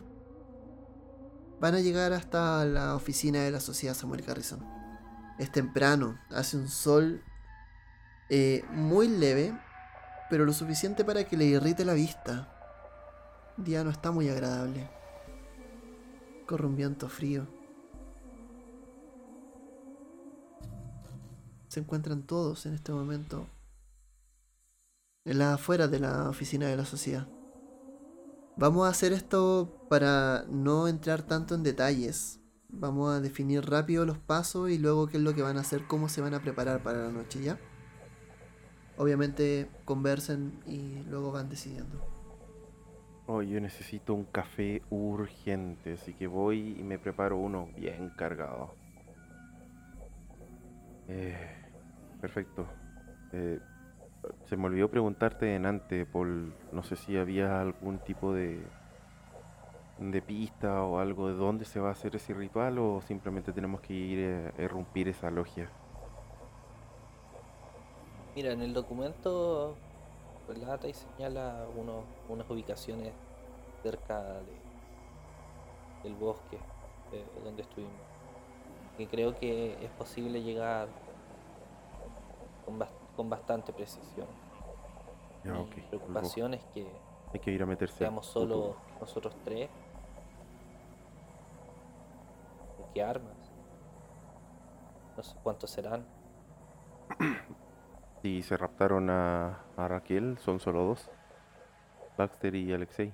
[1.61, 4.59] Van a llegar hasta la oficina de la Sociedad Samuel Garrison.
[5.37, 7.23] Es temprano, hace un sol
[8.29, 9.57] eh, muy leve,
[10.29, 12.53] pero lo suficiente para que le irrite la vista.
[13.57, 14.89] El día no está muy agradable.
[16.45, 17.47] Corre un viento frío.
[21.67, 23.47] Se encuentran todos en este momento
[25.25, 27.27] en la afuera de la oficina de la sociedad.
[28.55, 32.39] Vamos a hacer esto para no entrar tanto en detalles.
[32.67, 35.87] Vamos a definir rápido los pasos y luego qué es lo que van a hacer,
[35.87, 37.57] cómo se van a preparar para la noche, ¿ya?
[38.97, 42.05] Obviamente conversen y luego van decidiendo.
[43.27, 48.73] Oh, yo necesito un café urgente, así que voy y me preparo uno bien cargado.
[51.07, 51.37] Eh,
[52.19, 52.67] perfecto.
[53.31, 53.59] Eh,
[54.45, 56.53] se me olvidó preguntarte en antes, Paul.
[56.71, 58.61] No sé si había algún tipo de,
[59.99, 63.81] de pista o algo de dónde se va a hacer ese ritual o simplemente tenemos
[63.81, 65.69] que ir eh, a irrumpir esa logia.
[68.35, 69.75] Mira, en el documento
[70.47, 73.11] relata y señala uno- unas ubicaciones
[73.83, 74.57] cerca de,
[76.03, 76.57] del bosque
[77.11, 77.93] eh, donde estuvimos.
[78.97, 80.87] Y creo que es posible llegar
[82.65, 84.27] con, bas- con bastante precisión.
[85.43, 86.87] Ya, Mi preocupación es que.
[87.33, 87.97] Hay que ir a meterse.
[87.97, 89.69] seamos solo nosotros tres.
[92.77, 93.35] ¿Con qué armas?
[95.17, 96.05] No sé cuántos serán.
[98.21, 101.09] Si se raptaron a, a Raquel, son solo dos.
[102.17, 103.13] Baxter y Alexei.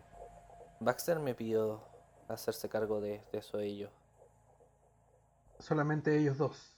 [0.80, 1.80] Baxter me pidió
[2.28, 3.92] hacerse cargo de, de eso ellos.
[5.60, 6.76] Solamente ellos dos.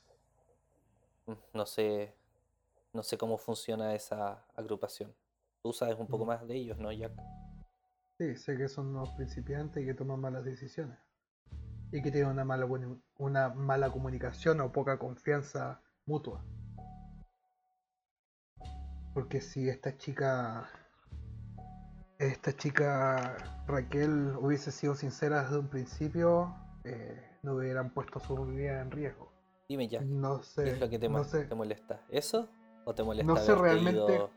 [1.25, 2.13] Mm, No sé,
[2.97, 5.13] no sé cómo funciona esa agrupación.
[5.61, 7.13] Tú sabes un poco más de ellos, ¿no, Jack?
[8.17, 10.97] Sí, sé que son unos principiantes y que toman malas decisiones.
[11.91, 16.43] Y que tienen una mala, buen- una mala comunicación o poca confianza mutua.
[19.13, 20.67] Porque si esta chica.
[22.17, 23.37] Esta chica
[23.67, 29.31] Raquel hubiese sido sincera desde un principio, eh, no hubieran puesto su vida en riesgo.
[29.69, 30.63] Dime, Jack, No sé.
[30.63, 31.45] ¿qué es lo que te, no mo- sé.
[31.45, 32.01] te molesta?
[32.09, 32.49] ¿Eso?
[32.87, 34.29] ¿O te molesta No sé haberte realmente- ido-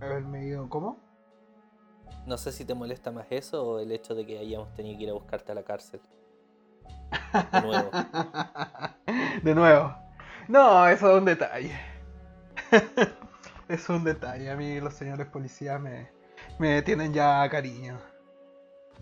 [0.00, 0.68] Haberme ido.
[0.68, 0.98] ¿Cómo?
[2.26, 5.04] No sé si te molesta más eso o el hecho de que hayamos tenido que
[5.04, 6.00] ir a buscarte a la cárcel.
[7.52, 7.90] De nuevo.
[9.44, 9.94] De nuevo.
[10.48, 11.72] No, eso es un detalle.
[13.68, 14.50] es un detalle.
[14.50, 16.08] A mí los señores policías me,
[16.58, 17.96] me tienen ya cariño.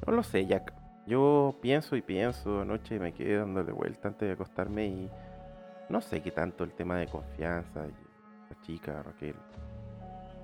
[0.07, 0.75] No lo sé, Jack.
[1.07, 2.61] Yo pienso y pienso.
[2.61, 5.11] Anoche me quedé dándole vuelta antes de acostarme y
[5.89, 7.95] no sé qué tanto el tema de confianza y
[8.63, 9.35] chica Raquel.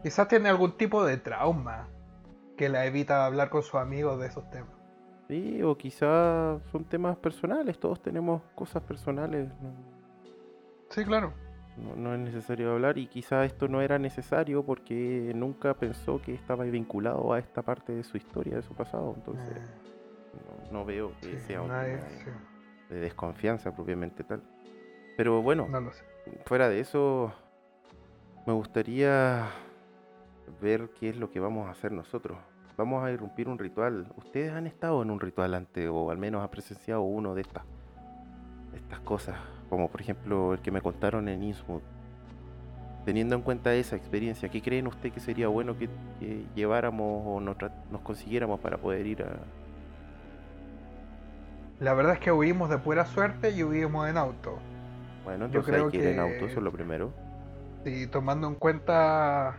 [0.02, 1.88] Quizás tiene algún tipo de trauma
[2.56, 4.70] que la evita hablar con sus amigos de esos temas.
[5.28, 9.70] Sí, o quizás son temas personales, todos tenemos cosas personales, no,
[10.90, 11.32] Sí, claro.
[11.76, 16.34] no- no es necesario hablar y quizás esto no era necesario porque nunca pensó que
[16.34, 20.84] estaba vinculado a esta parte de su historia, de su pasado, entonces Eh, no, no
[20.86, 24.42] veo que sí, sea un tema de- desconfianza propiamente tal.
[25.16, 26.02] Pero bueno, no sé.
[26.46, 27.32] fuera de eso,
[28.48, 29.50] me gustaría
[30.62, 32.38] ver qué es lo que vamos a hacer nosotros.
[32.78, 34.10] Vamos a irrumpir un ritual.
[34.16, 37.64] Ustedes han estado en un ritual antes, o al menos han presenciado uno de estas,
[38.74, 39.36] estas cosas,
[39.68, 41.82] como por ejemplo el que me contaron en Innsmouth.
[43.04, 47.40] Teniendo en cuenta esa experiencia, ¿qué creen ustedes que sería bueno que, que lleváramos o
[47.40, 47.56] nos,
[48.02, 49.36] consiguiéramos para poder ir a...
[51.80, 54.58] La verdad es que huimos de pura suerte y huimos en auto.
[55.22, 57.27] Bueno, Yo hay creo que ir en auto, eso es lo primero.
[57.88, 59.56] Y tomando en cuenta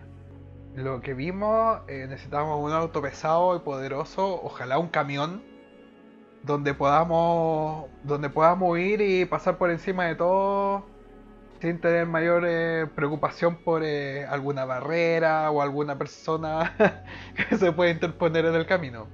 [0.76, 5.44] lo que vimos, eh, necesitamos un auto pesado y poderoso, ojalá un camión,
[6.44, 10.86] donde podamos, donde podamos ir y pasar por encima de todo
[11.62, 16.74] sin tener mayor eh, preocupación por eh, alguna barrera o alguna persona
[17.50, 19.08] que se pueda interponer en el camino.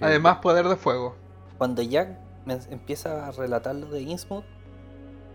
[0.00, 1.14] Además, poder de fuego.
[1.58, 4.44] Cuando Jack me empieza a relatar lo de Innsmouth,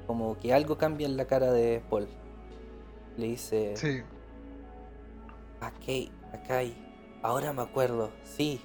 [0.06, 2.08] como que algo cambia en la cara de Paul.
[3.18, 4.02] Le dice, Sí,
[5.62, 6.74] Akei, Akai,
[7.22, 8.62] ahora me acuerdo, sí.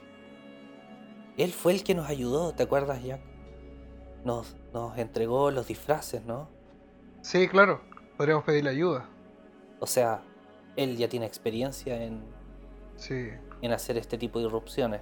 [1.37, 3.21] Él fue el que nos ayudó, ¿te acuerdas, Jack?
[4.25, 6.49] Nos, nos entregó los disfraces, ¿no?
[7.23, 7.81] sí, claro.
[8.17, 9.09] Podríamos pedirle ayuda.
[9.81, 10.23] O sea,
[10.77, 12.23] él ya tiene experiencia en,
[12.97, 13.31] Sí.
[13.61, 15.01] en hacer este tipo de irrupciones.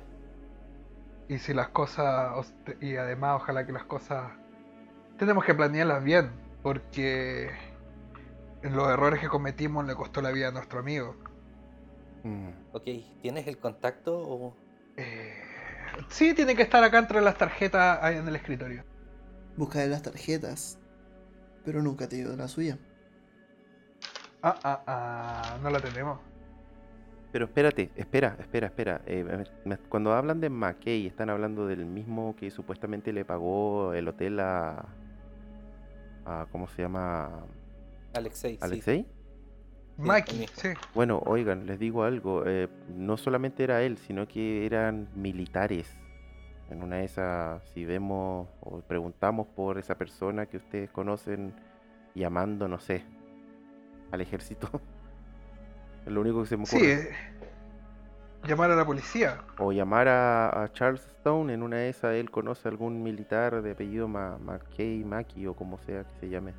[1.28, 4.32] Y si las cosas, os- y además ojalá que las cosas,
[5.18, 6.30] tenemos que planearlas bien,
[6.62, 7.50] porque
[8.62, 11.16] los errores que cometimos le costó la vida a nuestro amigo.
[12.22, 12.50] Mm.
[12.72, 12.84] Ok,
[13.20, 14.56] ¿tienes el contacto o...?
[14.96, 15.34] Eh,
[16.08, 18.84] sí, tiene que estar acá entre las tarjetas ahí en el escritorio.
[19.56, 20.78] Buscaré las tarjetas,
[21.64, 22.78] pero nunca te dio la suya.
[24.42, 26.18] Ah, ah, ah, no la tenemos.
[27.32, 29.00] Pero espérate, espera, espera, espera.
[29.06, 33.94] eh, me- me- cuando hablan de McKay, están hablando del mismo que supuestamente le pagó
[33.94, 34.84] el hotel a.
[36.26, 37.44] a ¿Cómo se llama?
[38.14, 38.58] Alexei, sí.
[38.62, 39.06] ¿Alexei?
[39.96, 40.50] Maki, también.
[40.54, 40.68] sí.
[40.94, 42.44] Bueno, oigan, les digo algo.
[42.46, 45.94] eh, no solamente era él, sino que eran militares.
[46.70, 51.52] En una de esas, si vemos o preguntamos por esa persona que ustedes conocen
[52.14, 53.04] llamando, no sé,
[54.10, 54.68] al ejército.
[56.04, 56.80] Es lo único que se me ocurre.
[56.80, 57.10] Sí, eh,
[58.44, 59.38] llamar a la policía.
[59.58, 63.62] O llamar a, a Charles Stone, en una de esas él conoce a algún militar
[63.62, 66.54] de apellido Ma- McKay, Maki o como sea que se llame.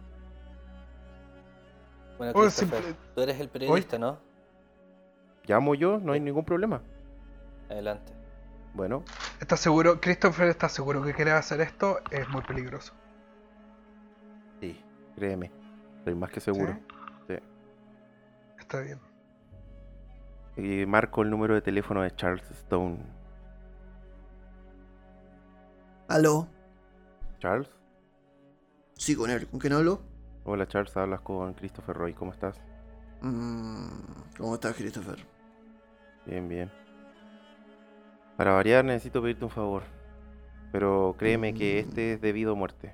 [2.31, 4.17] Bueno, Oh, Christopher, simple- tú eres el periodista, ¿no?
[5.45, 6.81] Llamo yo, no hay ningún problema.
[7.69, 8.13] Adelante.
[8.73, 9.03] Bueno,
[9.39, 9.99] ¿Estás seguro?
[9.99, 11.99] Christopher está seguro que quiere hacer esto.
[12.11, 12.93] Es muy peligroso.
[14.61, 14.81] sí,
[15.15, 15.51] créeme,
[15.99, 16.77] estoy más que seguro.
[17.27, 17.35] Sí.
[18.57, 18.99] Está bien.
[20.55, 22.97] Y marco el número de teléfono de Charles Stone.
[26.07, 26.47] ¿Aló?
[27.39, 27.69] Charles,
[28.95, 29.47] Sí, con él.
[29.47, 30.01] ¿Con quién hablo?
[30.45, 32.61] Hola Charles, hablas con Christopher Roy, ¿cómo estás?
[33.21, 33.87] Mm,
[34.37, 35.17] ¿Cómo estás, Christopher?
[36.25, 36.71] Bien, bien.
[38.35, 39.83] Para variar necesito pedirte un favor,
[40.71, 41.87] pero créeme que Mm.
[41.87, 42.93] este es debido a muerte.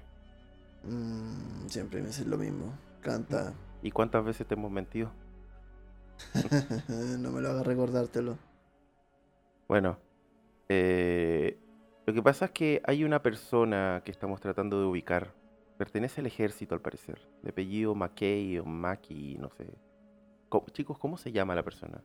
[0.84, 2.74] Mm, siempre me haces lo mismo.
[3.02, 3.54] Canta.
[3.82, 5.12] ¿Y cuántas veces te hemos mentido?
[7.20, 8.38] no me lo hagas recordártelo.
[9.68, 10.00] Bueno,
[10.70, 11.58] eh,
[12.06, 15.34] lo que pasa es que hay una persona que estamos tratando de ubicar.
[15.80, 17.22] Pertenece al ejército, al parecer.
[17.42, 19.66] De apellido McKay o Maki, no sé.
[20.50, 22.04] ¿Cómo- chicos, ¿cómo se llama la persona?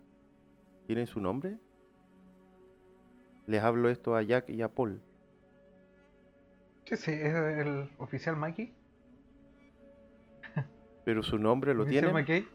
[0.86, 1.58] ¿Tienen su nombre?
[3.48, 5.02] Les hablo esto a Jack y a Paul.
[6.84, 8.72] Sí, sí, es el oficial Maki.
[11.04, 12.22] Pero su nombre lo ¿Oficial tienen.
[12.22, 12.48] McKay?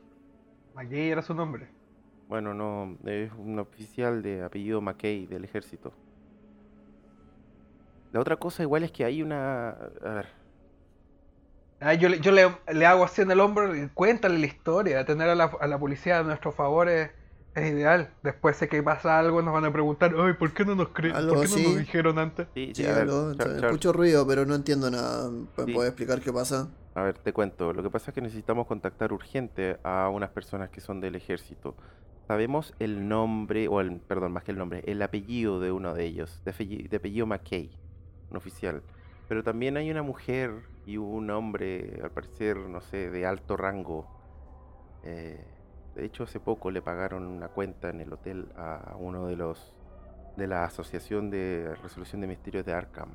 [0.73, 1.67] McKay era su nombre.
[2.29, 5.91] Bueno, no, es un oficial de apellido McKay del ejército.
[8.13, 9.69] La otra cosa igual es que hay una...
[9.71, 10.38] A ver,
[11.81, 15.05] Ah, yo le, yo le, le hago así en el hombro y cuéntale la historia.
[15.05, 17.09] Tener a la, a la policía a nuestro favor es,
[17.55, 18.09] es ideal.
[18.21, 21.15] Después sé que pasa algo, nos van a preguntar, ay, ¿por qué no nos creen?
[21.15, 22.47] Algo ¿Por qué no nos dijeron antes?
[22.53, 25.29] sí, Sí, a ver, aló, Char- escucho ruido, pero no entiendo nada.
[25.29, 25.73] ¿Me Sí.
[25.73, 26.67] puedes explicar qué pasa?
[26.95, 27.71] A ver, te cuento.
[27.71, 31.75] Lo que pasa es que necesitamos contactar urgente a unas personas que son del ejército.
[32.27, 36.05] Sabemos el nombre, o el, perdón, más que el nombre, el apellido de uno de
[36.05, 37.71] ellos, de apellido, de apellido McKay,
[38.29, 38.83] un oficial.
[39.27, 40.51] Pero también hay una mujer
[40.85, 44.07] y un hombre, al parecer, no sé, de alto rango.
[45.03, 45.43] Eh,
[45.95, 49.75] de hecho, hace poco le pagaron una cuenta en el hotel a uno de los
[50.37, 53.09] de la Asociación de Resolución de Misterios de Arkham.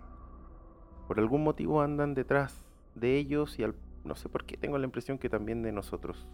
[1.09, 4.85] Por algún motivo andan detrás de ellos y al, no sé por qué tengo la
[4.85, 6.29] impresión que también de nosotros.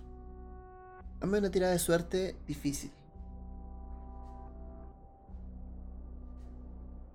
[1.20, 2.90] Hazme una tirada de suerte difícil.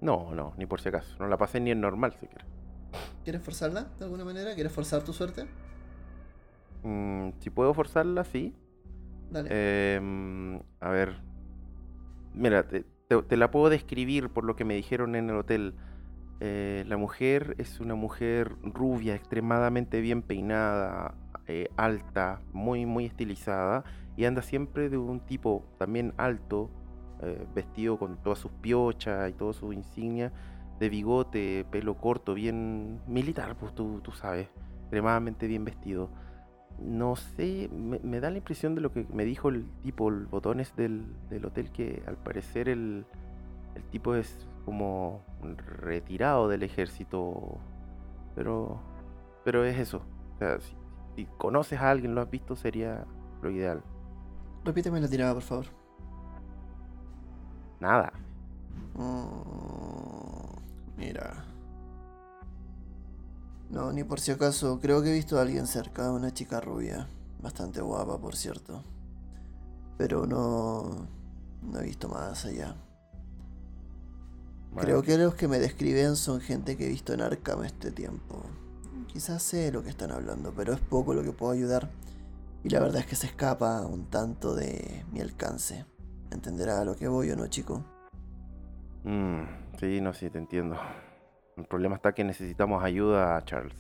[0.01, 1.16] No, no, ni por si acaso.
[1.20, 2.45] No la pasé ni en normal siquiera.
[3.26, 4.55] ¿Quieres forzarla de alguna manera?
[4.55, 5.45] ¿Quieres forzar tu suerte?
[6.84, 8.55] Mm, si puedo forzarla, sí.
[9.32, 9.49] Dale.
[9.49, 11.21] Em, a ver.
[12.34, 15.76] Mira, te, te- te la puedo describir por lo que me dijeron en el hotel.
[16.41, 21.15] Eh, la mujer es una mujer rubia, extremadamente bien peinada,
[21.47, 23.86] eh, alta, muy, muy estilizada.
[24.17, 26.71] Y anda siempre de un tipo también alto,
[27.21, 30.34] eh, vestido con todas sus piochas y todas sus insignias,
[30.80, 34.49] de bigote, pelo corto, bien militar, pues tú, tú sabes,
[34.82, 36.09] extremadamente bien vestido.
[36.80, 40.26] No sé, me, me da la impresión de lo que me dijo el tipo, el
[40.26, 43.05] botones del, del hotel, que al parecer el,
[43.76, 45.21] el tipo es como
[45.80, 47.57] retirado del ejército,
[48.36, 48.82] pero,
[49.43, 50.01] pero es eso.
[50.36, 50.76] O sea, si,
[51.15, 53.05] si conoces a alguien, lo has visto, sería
[53.41, 53.82] lo ideal.
[54.65, 55.65] Repíteme la tirada, por favor.
[57.80, 58.11] Nada.
[58.95, 59.84] Mm,
[60.97, 61.45] mira.
[63.69, 64.79] No, ni por si acaso.
[64.79, 67.07] Creo que he visto a alguien cerca, una chica rubia.
[67.41, 68.83] Bastante guapa, por cierto.
[69.97, 71.07] Pero no.
[71.61, 72.75] No he visto más allá.
[74.71, 77.91] Bueno, Creo que los que me describen son gente que he visto en Arkham este
[77.91, 78.43] tiempo.
[79.07, 81.89] Quizás sé lo que están hablando, pero es poco lo que puedo ayudar.
[82.63, 85.85] Y la verdad es que se escapa un tanto de mi alcance.
[86.31, 87.83] ¿Entenderá a lo que voy o no, chico?
[89.03, 90.78] mm, sí, no, sí, te entiendo.
[91.57, 93.76] El problema está que necesitamos ayuda, Charles.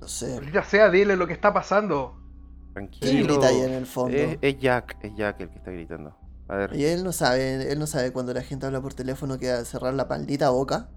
[0.00, 0.40] No sé.
[0.52, 2.20] Ya sea, dile lo que está pasando.
[3.00, 3.22] ¿Quién Tranquilo.
[3.22, 4.16] grita ahí en el fondo?
[4.16, 6.16] Es, es Jack, es Jack el que está gritando.
[6.48, 9.38] A ver, Y él no sabe, él no sabe cuando la gente habla por teléfono
[9.38, 10.88] que cerrar la maldita boca.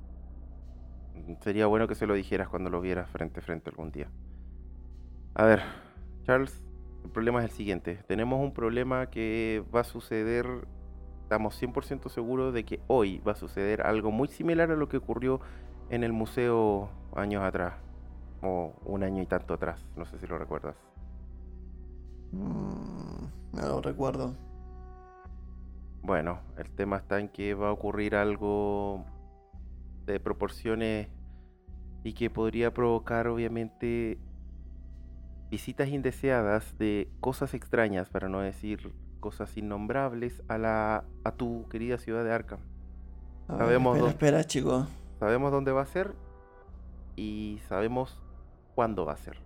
[1.41, 4.09] sería bueno que se lo dijeras cuando lo vieras frente a frente algún día.
[5.33, 5.61] A ver,
[6.23, 6.63] Charles,
[7.03, 8.03] el problema es el siguiente.
[8.07, 10.45] Tenemos un problema que va a suceder,
[11.31, 14.97] estamos 100% seguros de que hoy va a suceder algo muy similar a lo que
[14.97, 15.39] ocurrió
[15.89, 17.75] en el museo años atrás.
[18.41, 20.75] O un año y tanto atrás, no sé si lo recuerdas.
[22.33, 24.35] Mm, no lo recuerdo.
[26.01, 29.05] Bueno, el tema está en que va a ocurrir algo
[30.05, 31.07] de proporciones
[32.03, 34.17] y que podría provocar obviamente
[35.49, 38.91] visitas indeseadas de cosas extrañas, para no decir
[39.21, 42.59] cosas innombrables, a la a tu querida ciudad de Arkham.
[43.47, 44.87] A ver, Sabemos espera, dónde- espera, chico.
[45.19, 46.13] Sabemos dónde va a ser
[47.15, 48.19] y sabemos
[48.75, 49.37] cuándo va a ser.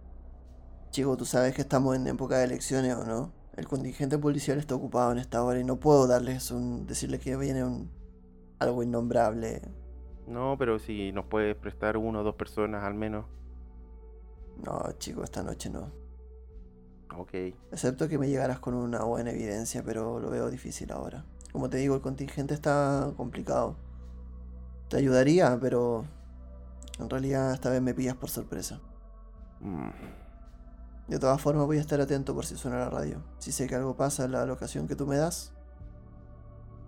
[0.92, 3.32] Chico, tú sabes que estamos en época de elecciones o no.
[3.58, 6.88] El contingente policial está ocupado en esta hora y no puedo darles un.
[6.88, 7.90] decirles que viene un.
[8.60, 9.62] algo innombrable.
[10.28, 13.26] No, pero si nos puedes prestar uno o dos personas al menos.
[14.64, 15.92] No, chico, esta noche no.
[17.18, 17.34] Ok.
[17.72, 21.24] Excepto que me llegaras con una buena evidencia, pero lo veo difícil ahora.
[21.52, 23.76] Como te digo, el contingente está complicado.
[24.90, 26.06] Te ayudaría, pero
[27.00, 28.80] en realidad esta vez me pillas por sorpresa.
[29.62, 29.90] Mm,
[31.08, 33.22] De todas formas voy a estar atento por si suena la radio.
[33.38, 35.54] Si sé que algo pasa en la locación que tú me das,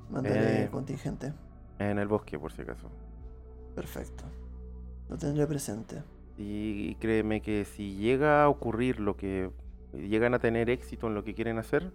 [0.09, 0.69] mandaré Eh.
[0.71, 1.33] contingente.
[1.79, 2.89] En el bosque, por si acaso.
[3.75, 4.23] Perfecto.
[5.09, 6.01] Lo tendré presente.
[6.35, 9.51] Y créeme que si llega a ocurrir lo que
[10.07, 11.91] llegan a tener éxito en lo que quieren hacer,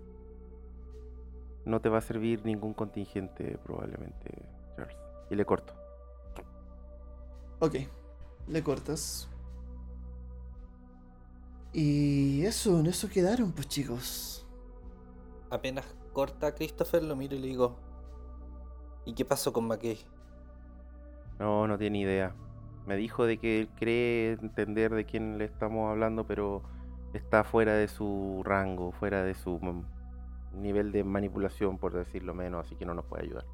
[1.65, 4.31] no te va a servir ningún contingente probablemente,
[4.77, 4.97] Charles.
[5.31, 5.75] Y le corto.
[7.61, 7.77] Ok,
[8.49, 9.29] le cortas.
[11.73, 14.47] Y eso, en eso quedaron, pues chicos.
[15.49, 17.77] Apenas corta a Christopher, lo miro y le digo.
[19.05, 19.99] ¿Y qué pasó con McKay?
[21.39, 22.35] No, no tiene idea.
[22.87, 26.63] Me dijo de que él cree entender de quién le estamos hablando, pero
[27.13, 29.61] está fuera de su rango, fuera de su
[30.55, 33.45] nivel de manipulación, por decirlo menos, así que no nos puede ayudar.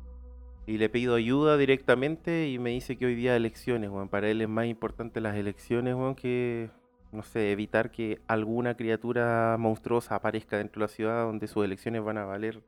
[0.66, 4.08] Y le pido ayuda directamente y me dice que hoy día elecciones, weón.
[4.08, 6.70] Para él es más importante las elecciones, weón, que,
[7.10, 12.04] no sé, evitar que alguna criatura monstruosa aparezca dentro de la ciudad donde sus elecciones
[12.04, 12.62] van a valer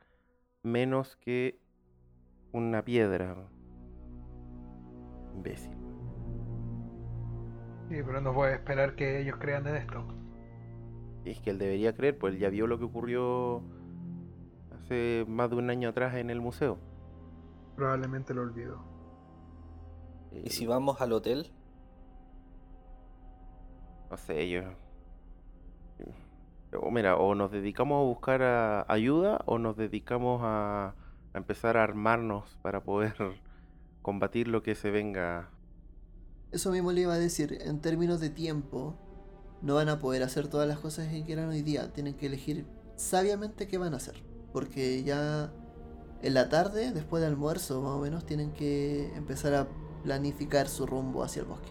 [0.62, 1.59] menos que
[2.53, 3.36] una piedra.
[5.34, 5.72] Imbécil.
[7.91, 10.19] Sí, pero no puede esperar que ellos crean en esto.
[11.24, 13.62] Y es que él debería creer, pues él ya vio lo que ocurrió
[14.74, 16.78] hace más de un año atrás en el museo.
[17.76, 18.78] Probablemente lo olvido.
[20.44, 21.52] ¿Y si vamos al hotel?
[24.10, 24.62] No sé, yo.
[26.72, 30.94] O mira, o nos dedicamos a buscar a- ayuda o nos dedicamos a,
[31.32, 33.14] a empezar a armarnos para poder
[34.02, 35.50] combatir lo que se venga.
[36.52, 38.94] Eso mismo le iba a decir, en términos de tiempo,
[39.62, 41.92] no van a poder hacer todas las cosas que quieran hoy día.
[41.92, 44.22] Tienen que elegir sabiamente qué van a hacer.
[44.52, 45.52] Porque ya
[46.22, 49.68] en la tarde, después del almuerzo más o menos, tienen que empezar a
[50.02, 51.70] planificar su rumbo hacia el bosque.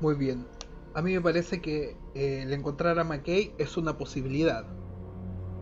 [0.00, 0.46] Muy bien.
[0.94, 4.64] A mí me parece que eh, el encontrar a McKay es una posibilidad.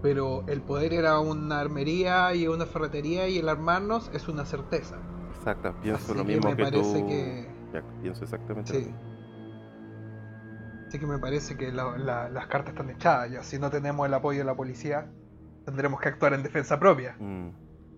[0.03, 4.27] Pero el poder ir a una armería y a una ferretería y el armarnos es
[4.29, 4.99] una certeza.
[5.39, 7.07] Exacto, pienso Así lo que mismo me que parece tú.
[7.09, 8.85] que- Jack, pienso exactamente lo Sí.
[8.87, 9.01] mismo.
[10.93, 13.43] Así que me parece que la- la- las cartas están echadas ya.
[13.43, 15.11] Si no tenemos el apoyo de la policía,
[15.65, 17.17] tendremos que actuar en defensa propia.
[17.19, 17.49] Mm.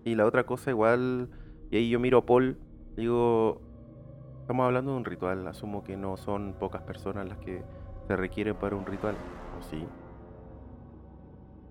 [0.05, 1.29] Y la otra cosa igual,
[1.71, 2.57] y ahí yo miro a Paul,
[2.95, 3.59] digo,
[4.39, 7.63] estamos hablando de un ritual, asumo que no son pocas personas las que
[8.07, 9.15] se requieren para un ritual,
[9.59, 9.85] ¿o sí?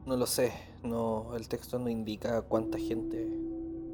[0.05, 0.53] No lo sé,
[0.83, 3.27] no, el texto no indica cuánta gente,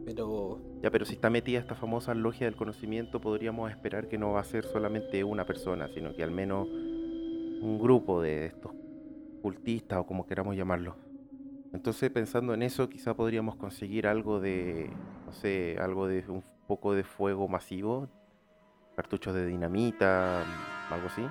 [0.04, 4.32] pero Ya, pero si está metida esta famosa logia del conocimiento, podríamos esperar que no
[4.32, 6.66] va a ser solamente una persona, sino que al menos
[7.60, 8.72] un grupo de estos
[9.42, 10.94] cultistas o como queramos llamarlos.
[11.72, 14.90] Entonces, pensando en eso, quizá podríamos conseguir algo de,
[15.26, 18.08] no sé, algo de un poco de fuego masivo,
[18.96, 20.42] cartuchos de dinamita,
[20.90, 21.24] algo así.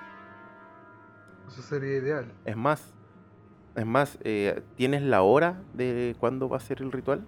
[1.47, 2.31] Eso sería ideal.
[2.45, 2.93] Es más,
[3.75, 7.25] es más, eh, ¿tienes la hora de cuándo va a ser el ritual?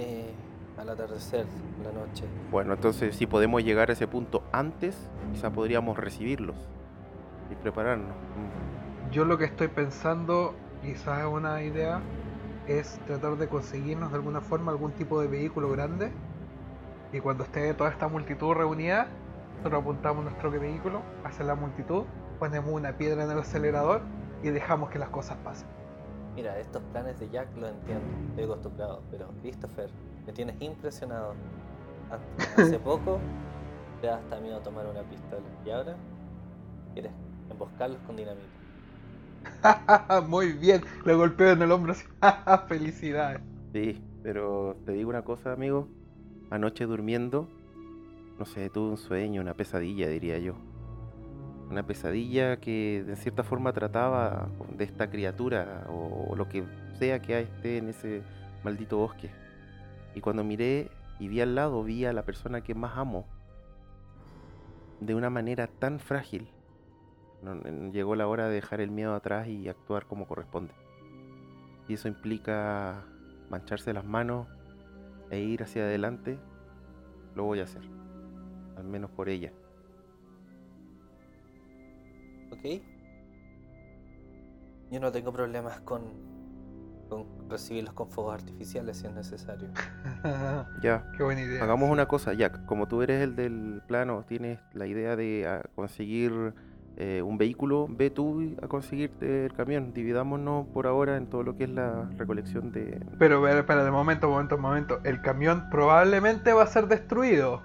[0.00, 0.32] eh,
[0.78, 1.46] al atardecer,
[1.84, 2.24] la noche.
[2.50, 4.96] Bueno, entonces si podemos llegar a ese punto antes,
[5.32, 6.56] quizá podríamos recibirlos
[7.50, 8.14] y prepararnos.
[9.10, 12.00] Yo lo que estoy pensando, quizás es una idea,
[12.68, 16.12] es tratar de conseguirnos de alguna forma algún tipo de vehículo grande.
[17.12, 19.08] Y cuando esté toda esta multitud reunida,
[19.56, 22.04] nosotros apuntamos nuestro vehículo hacia la multitud,
[22.38, 24.02] ponemos una piedra en el acelerador
[24.42, 25.68] y dejamos que las cosas pasen.
[26.36, 29.90] Mira, estos planes de Jack lo entiendo, estoy acostumbrado, pero Christopher,
[30.26, 31.34] me tienes impresionado.
[32.56, 33.18] Hace poco
[34.00, 35.96] te hasta miedo tomar una pistola y ahora
[36.94, 37.12] quieres
[37.50, 38.46] emboscarlos con dinamita.
[40.28, 42.06] Muy bien, le golpeo en el hombro así.
[42.68, 43.40] Felicidades.
[43.72, 45.88] Sí, pero te digo una cosa, amigo.
[46.50, 47.48] Anoche durmiendo,
[48.38, 50.54] no sé, tuve un sueño, una pesadilla, diría yo.
[51.70, 56.64] Una pesadilla que de cierta forma trataba de esta criatura o, o lo que
[56.98, 58.22] sea que esté en ese
[58.64, 59.30] maldito bosque.
[60.14, 60.90] Y cuando miré
[61.20, 63.26] y vi al lado, vi a la persona que más amo
[65.00, 66.48] de una manera tan frágil.
[67.42, 70.72] No- no- llegó la hora de dejar el miedo atrás y actuar como corresponde.
[71.88, 73.04] Y eso implica
[73.48, 74.46] mancharse las manos
[75.30, 76.38] e ir hacia adelante,
[77.34, 77.82] lo voy a hacer.
[78.76, 79.52] Al menos por ella.
[82.52, 82.82] ¿Ok?
[84.90, 86.02] Yo no tengo problemas con,
[87.08, 89.68] con recibirlos con fuegos artificiales si es necesario.
[90.82, 91.62] Ya, Qué buena idea.
[91.62, 92.66] hagamos una cosa, Jack.
[92.66, 96.54] Como tú eres el del plano, tienes la idea de ah, conseguir
[96.96, 99.92] eh, un vehículo, ve tú a conseguirte el camión.
[99.94, 103.00] Dividámonos por ahora en todo lo que es la recolección de...
[103.18, 105.00] Pero, pero, espera, de momento, momento, momento.
[105.04, 107.62] El camión probablemente va a ser destruido.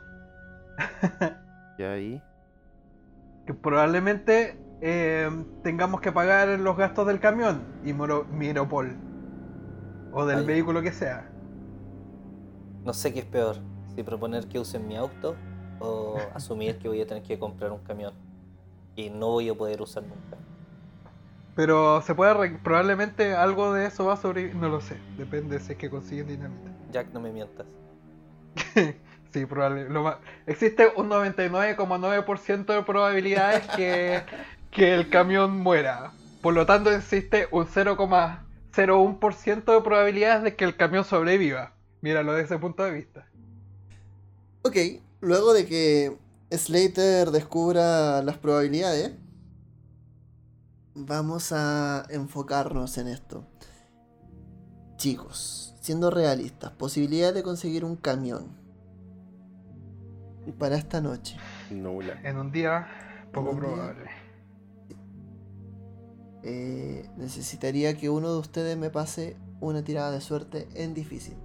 [1.77, 2.21] Ya ahí.
[3.45, 5.29] que probablemente eh,
[5.61, 8.95] tengamos que pagar los gastos del camión y Miropol.
[10.13, 11.29] O del vehículo que sea.
[12.85, 13.57] No sé qué es peor,
[13.93, 15.35] si proponer que usen mi auto
[15.79, 18.13] o asumir que voy a tener que comprar un camión
[18.95, 20.37] y no voy a poder usar nunca.
[21.55, 24.55] Pero se puede probablemente algo de eso va a sobrevivir.
[24.55, 24.97] No lo sé.
[25.17, 26.71] Depende si es que consiguen dinamita.
[26.91, 27.65] Jack, no me mientas.
[29.31, 29.89] sí, probable.
[29.89, 34.23] Lo ma- Existe un 99,9% de probabilidades que,
[34.71, 36.13] que el camión muera.
[36.41, 41.73] Por lo tanto, existe un 0,01% de probabilidades de que el camión sobreviva.
[42.01, 43.25] Míralo desde ese punto de vista.
[44.61, 44.75] Ok,
[45.21, 46.17] luego de que
[46.57, 49.13] Slater descubra las probabilidades,
[50.93, 53.45] vamos a enfocarnos en esto.
[54.97, 58.57] Chicos, siendo realistas, posibilidad de conseguir un camión
[60.57, 61.37] para esta noche.
[61.69, 62.19] Nula.
[62.23, 62.87] En un día,
[63.33, 63.59] poco día.
[63.59, 64.09] probable.
[66.43, 71.35] Eh, necesitaría que uno de ustedes me pase una tirada de suerte en difícil.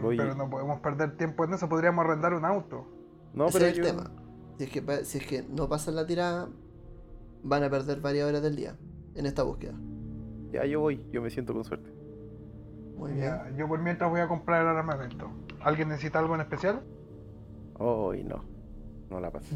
[0.00, 0.16] Mm.
[0.16, 1.68] Pero no podemos perder tiempo en eso.
[1.68, 2.95] Podríamos arrendar un auto.
[3.36, 4.10] No, Ese pero es el yo- tema.
[4.58, 6.48] Si es, que, si es que no pasan la tirada,
[7.42, 8.74] van a perder varias horas del día
[9.14, 9.74] en esta búsqueda.
[10.50, 11.90] Ya yo voy, yo me siento con suerte.
[12.96, 13.24] Muy bien.
[13.26, 15.30] Ya, yo por mientras voy a comprar el armamento.
[15.60, 16.82] ¿Alguien necesita algo en especial?
[17.78, 18.42] Hoy no.
[19.10, 19.54] No la pasé.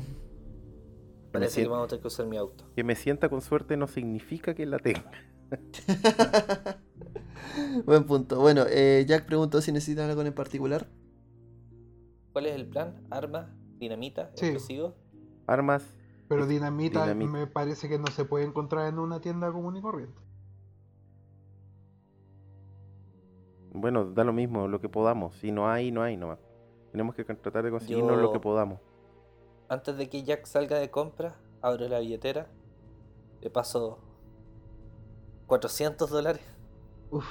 [1.32, 2.64] Parece que vamos a tener que usar mi auto.
[2.76, 5.10] Que me sienta con suerte no significa que la tenga.
[7.86, 8.38] Buen punto.
[8.40, 10.86] Bueno, eh, Jack preguntó si necesitan algo en particular.
[12.32, 12.94] ¿Cuál es el plan?
[13.10, 13.46] ¿Armas?
[13.80, 14.30] ¿Dinamita?
[14.34, 14.46] Sí.
[14.46, 14.94] ¿Explosivos?
[15.46, 15.82] Armas,
[16.28, 17.30] Pero dinamita, Dinamita.
[17.32, 20.20] me parece que no se puede encontrar en una tienda común y corriente.
[23.72, 25.36] bueno, da lo mismo, lo que podamos.
[25.36, 26.38] Si no hay, no hay nomás.
[26.90, 28.80] Tenemos que tratar de conseguirnos lo que podamos.
[29.68, 32.48] Antes de que Jack salga de compra, abro la billetera,
[33.40, 33.98] le paso
[35.46, 36.42] 400 dólares
[37.10, 37.24] Uf.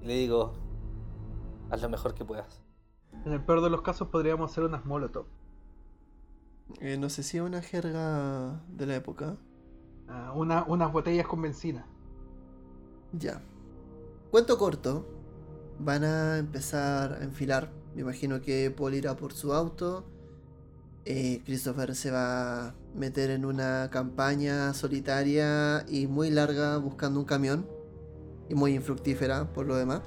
[0.00, 0.52] y le digo,
[1.70, 2.62] haz lo mejor que puedas.
[3.24, 5.26] En el peor de los casos podríamos hacer unas molotov.
[6.80, 9.36] Eh, no sé si es una jerga de la época.
[10.08, 11.84] Ah, una- unas botellas con benzina.
[13.12, 13.42] Ya.
[14.30, 15.06] Cuento corto.
[15.78, 17.70] Van a empezar a enfilar.
[17.94, 20.04] Me imagino que Paul irá por su auto.
[21.04, 27.26] Eh, Christopher se va a meter en una campaña solitaria y muy larga buscando un
[27.26, 27.66] camión.
[28.48, 30.02] Y muy infructífera por lo demás.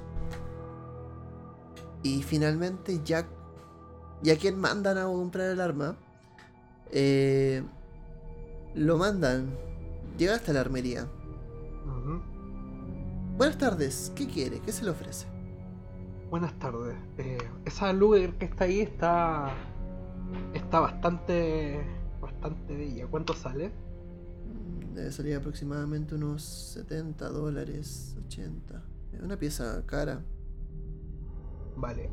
[2.03, 3.27] Y finalmente Jack,
[4.21, 5.95] ya quien mandan a comprar el arma,
[6.91, 7.63] eh,
[8.75, 9.55] lo mandan.
[10.17, 11.07] Llega hasta la armería.
[13.37, 14.59] Buenas tardes, ¿qué quiere?
[14.59, 15.25] ¿Qué se le ofrece?
[16.29, 16.95] Buenas tardes.
[17.17, 19.51] Eh, esa Luger que está ahí está.
[20.53, 21.81] Está bastante.
[22.21, 23.07] Bastante bella.
[23.07, 23.69] ¿Cuánto sale?
[23.69, 28.83] Mm, Debe salir aproximadamente unos 70 dólares, 80.
[29.13, 30.21] Es una pieza cara.
[31.75, 32.09] Vale.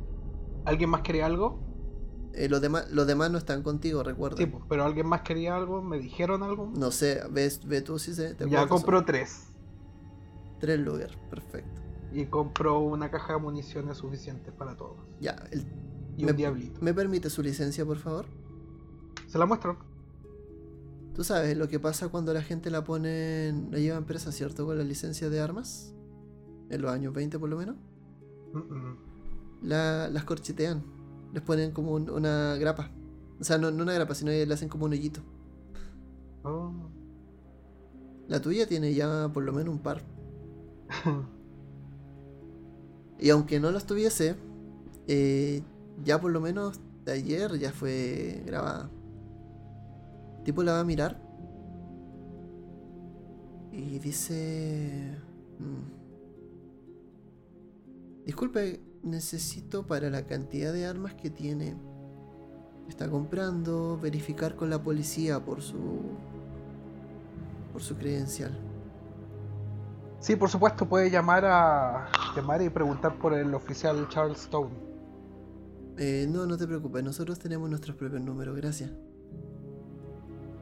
[0.65, 1.59] ¿Alguien más quería algo?
[2.33, 4.37] Eh, los, demás, los demás no están contigo, recuerda.
[4.37, 5.83] Sí, pues, pero alguien más quería algo.
[5.83, 6.71] ¿Me dijeron algo?
[6.77, 9.47] No sé, ves, ve tú si se te ya compro son tres.
[10.61, 11.81] Tres Luger, perfecto.
[12.13, 14.97] Y compro una caja de municiones suficientes para todos.
[15.21, 15.65] Ya, el-
[16.17, 16.81] Y Me- un diablito.
[16.83, 18.27] ¿me permite su licencia, por favor?
[19.27, 19.79] Se la muestro.
[21.15, 24.67] Tú sabes lo que pasa cuando la gente la pone, la lleva en presa, ¿cierto?
[24.67, 25.95] Con la licencia de armas.
[26.69, 27.77] En los años 20 por lo menos.
[28.53, 28.97] Mm, mm.
[29.63, 30.83] La- las corchetean.
[31.33, 32.91] Les ponen como un- una grapa.
[33.41, 35.21] O sea, no, no una grapa, sino le hacen como un hoyito.
[36.43, 36.73] Oh.
[38.29, 40.03] La tuya tiene ya por lo menos un par.
[43.19, 44.35] Y aunque no las tuviese,
[45.07, 45.63] eh,
[46.05, 48.91] ya por lo menos de ayer ya fue grabada.
[50.39, 51.21] El tipo la va a mirar.
[53.73, 55.17] Y dice...
[55.59, 56.01] mm,
[58.27, 61.76] Disculpe, necesito para la cantidad de armas que tiene.
[62.88, 65.78] Está comprando, verificar con la policía por su...
[67.72, 68.59] por su credencial.
[70.18, 74.70] Sí, por supuesto, puede llamar a llamar y preguntar por el oficial Charles Stone.
[75.96, 78.90] Eh, no, no te preocupes, nosotros tenemos nuestros propios números, gracias.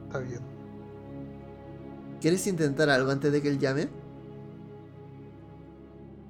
[0.05, 0.41] Está bien.
[2.21, 3.89] ¿Quieres intentar algo antes de que él llame?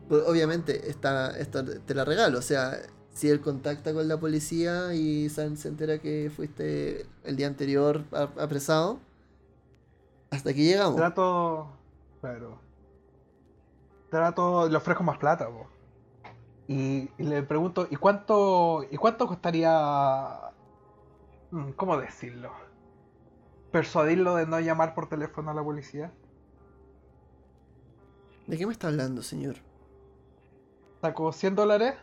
[0.10, 2.40] Pues, obviamente, está, esto te la regalo.
[2.40, 2.80] O sea,
[3.14, 8.04] si él contacta con la policía y San se entera que fuiste el día anterior
[8.12, 9.00] apresado,
[10.32, 10.96] hasta aquí llegamos.
[10.96, 11.70] Trato.
[12.22, 12.60] Claro.
[14.10, 14.68] Trato.
[14.70, 15.68] Le ofrezco más plata, po.
[16.68, 18.86] Y, y le pregunto, ¿y cuánto.
[18.92, 20.52] ¿Y cuánto costaría.
[21.52, 22.52] mm, ¿Cómo decirlo?
[23.72, 26.12] Persuadirlo de no llamar por teléfono a la policía.
[28.48, 29.58] ¿De qué me está hablando, señor?
[31.02, 31.96] Saco 100 dólares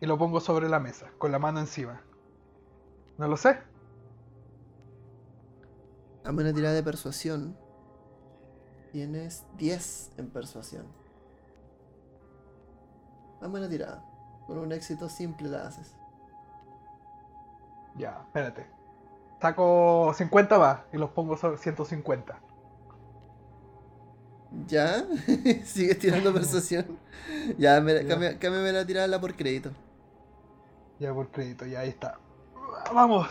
[0.00, 2.00] y lo pongo sobre la mesa, con la mano encima.
[3.18, 3.58] No lo sé.
[6.24, 7.56] Hazme una tirada de persuasión.
[8.92, 10.86] Tienes 10 en persuasión.
[13.42, 14.04] Hazme una tirada.
[14.46, 15.94] Con un éxito simple la haces.
[17.96, 18.66] Ya, espérate.
[19.40, 22.38] Saco 50 va y los pongo sobre 150.
[24.66, 25.06] ¿Ya?
[25.64, 26.98] ¿Sigues tirando persuasión?
[27.58, 28.38] ya, me, Ya.
[28.38, 29.70] cámbiame la tirada por crédito.
[30.98, 32.18] Ya por crédito, ya ahí está.
[32.92, 33.28] Vamos.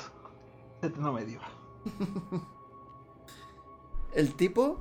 [0.82, 1.40] Este no me dio.
[4.14, 4.80] El tipo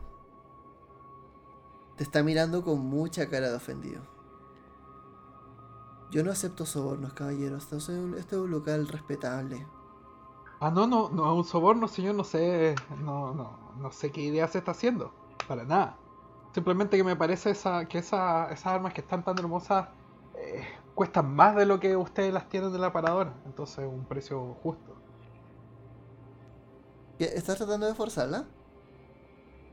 [1.96, 4.02] te está mirando con mucha cara de ofendido.
[6.10, 7.62] Yo no acepto sobornos, caballeros.
[7.62, 9.66] Esto es un, esto es un local respetable.
[10.60, 14.46] Ah, no, no, no, un soborno, señor, no sé, no, no, no sé qué idea
[14.46, 15.12] se está haciendo,
[15.48, 15.98] para nada.
[16.52, 19.88] Simplemente que me parece esa, que esa, esas armas que están tan hermosas
[20.36, 24.54] eh, cuestan más de lo que ustedes las tienen en el aparador, entonces un precio
[24.62, 24.96] justo.
[27.18, 28.44] ¿Qué, ¿Estás tratando de forzarla?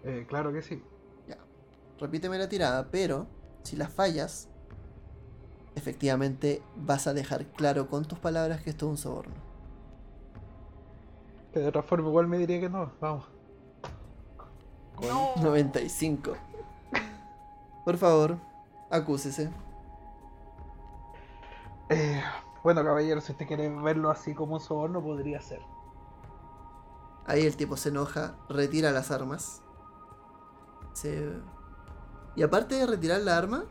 [0.03, 0.81] Eh, claro que sí.
[1.99, 3.27] Repíteme la tirada, pero
[3.63, 4.47] si la fallas,
[5.75, 9.33] efectivamente vas a dejar claro con tus palabras que esto es un soborno.
[11.51, 12.91] Que de otra forma igual me diría que no.
[13.01, 13.25] Vamos.
[15.41, 16.48] 95.
[17.89, 18.37] Por favor,
[18.91, 19.49] acúsese.
[21.89, 22.21] Eh,
[22.63, 25.59] bueno, caballero, si usted quiere verlo así como un soborno, podría ser.
[27.25, 29.63] Ahí el tipo se enoja, retira las armas.
[30.93, 31.31] Se...
[32.35, 33.65] Y aparte de retirar la arma,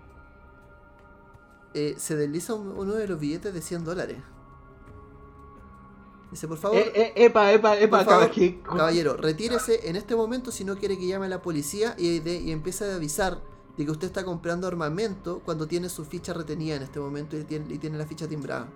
[1.74, 4.18] eh, se desliza un- uno de los billetes de 100 dólares.
[6.32, 8.62] Dice, por favor, Eh, eh, epa, epa, epa, favor, caballero.
[8.64, 12.40] caballero, retírese en este momento si no quiere que llame a la policía y, de-
[12.40, 13.38] y empiece a avisar
[13.78, 17.44] de que usted está comprando armamento cuando tiene su ficha retenida en este momento y
[17.44, 18.68] tiene, y tiene la ficha timbrada.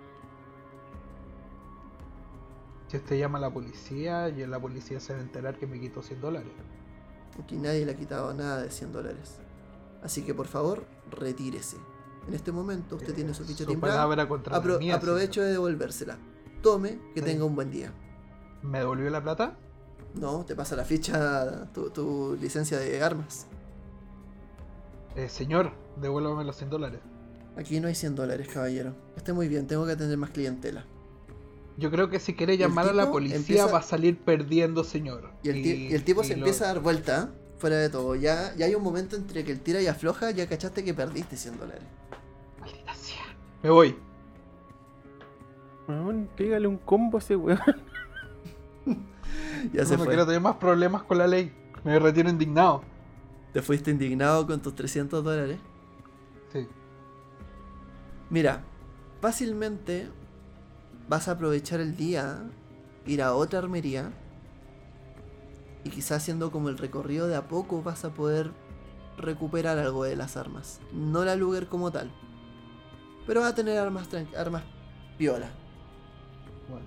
[2.88, 5.80] Si usted llama a la policía, y la policía se va a enterar que me
[5.80, 6.53] quitó 100 dólares.
[7.42, 9.38] Aquí nadie le ha quitado nada de 100 dólares.
[10.03, 11.78] Así que por favor, retírese.
[12.28, 13.96] En este momento usted tiene su ficha Su timbrada.
[13.96, 16.18] palabra contra Apro- mía, aprovecho de devolvérsela.
[16.62, 17.26] Tome, que Sí.
[17.26, 17.92] tenga un buen día.
[18.62, 19.57] ¿Me devolvió la plata?
[20.14, 23.46] No, te pasa la ficha, tu, tu licencia de armas.
[25.17, 27.01] Eh, señor, devuélvame los 100 dólares.
[27.57, 28.95] Aquí no hay 100 dólares, caballero.
[29.17, 30.85] Esté muy bien, tengo que atender más clientela.
[31.77, 35.31] Yo creo que si quiere llamar a la policía empieza- va a salir perdiendo, señor.
[35.43, 37.39] Y el, ti- y el tipo se lo- empieza a dar vuelta, ¿eh?
[37.59, 38.15] fuera de todo.
[38.15, 41.37] Ya, ya hay un momento entre que el tira y afloja, ya cachaste que perdiste
[41.37, 41.83] 100 dólares.
[42.61, 43.23] Maldita sea.
[43.63, 43.97] Me voy.
[45.89, 47.59] Weón, pégale un combo a ese weón.
[49.73, 50.09] Ya no se me fue.
[50.09, 51.53] quiero tener más problemas con la ley.
[51.85, 52.83] Me retiro indignado.
[53.53, 55.59] Te fuiste indignado con tus 300 dólares.
[56.53, 56.66] Sí.
[58.30, 58.64] Mira,
[59.20, 60.09] fácilmente
[61.09, 62.44] vas a aprovechar el día,
[63.07, 64.12] ir a otra armería
[65.84, 68.53] y quizás haciendo como el recorrido de a poco vas a poder
[69.18, 70.80] recuperar algo de las armas.
[70.92, 72.11] No la Luger como tal,
[73.26, 74.62] pero va a tener armas, armas
[75.18, 75.50] piola.
[76.68, 76.86] Bueno,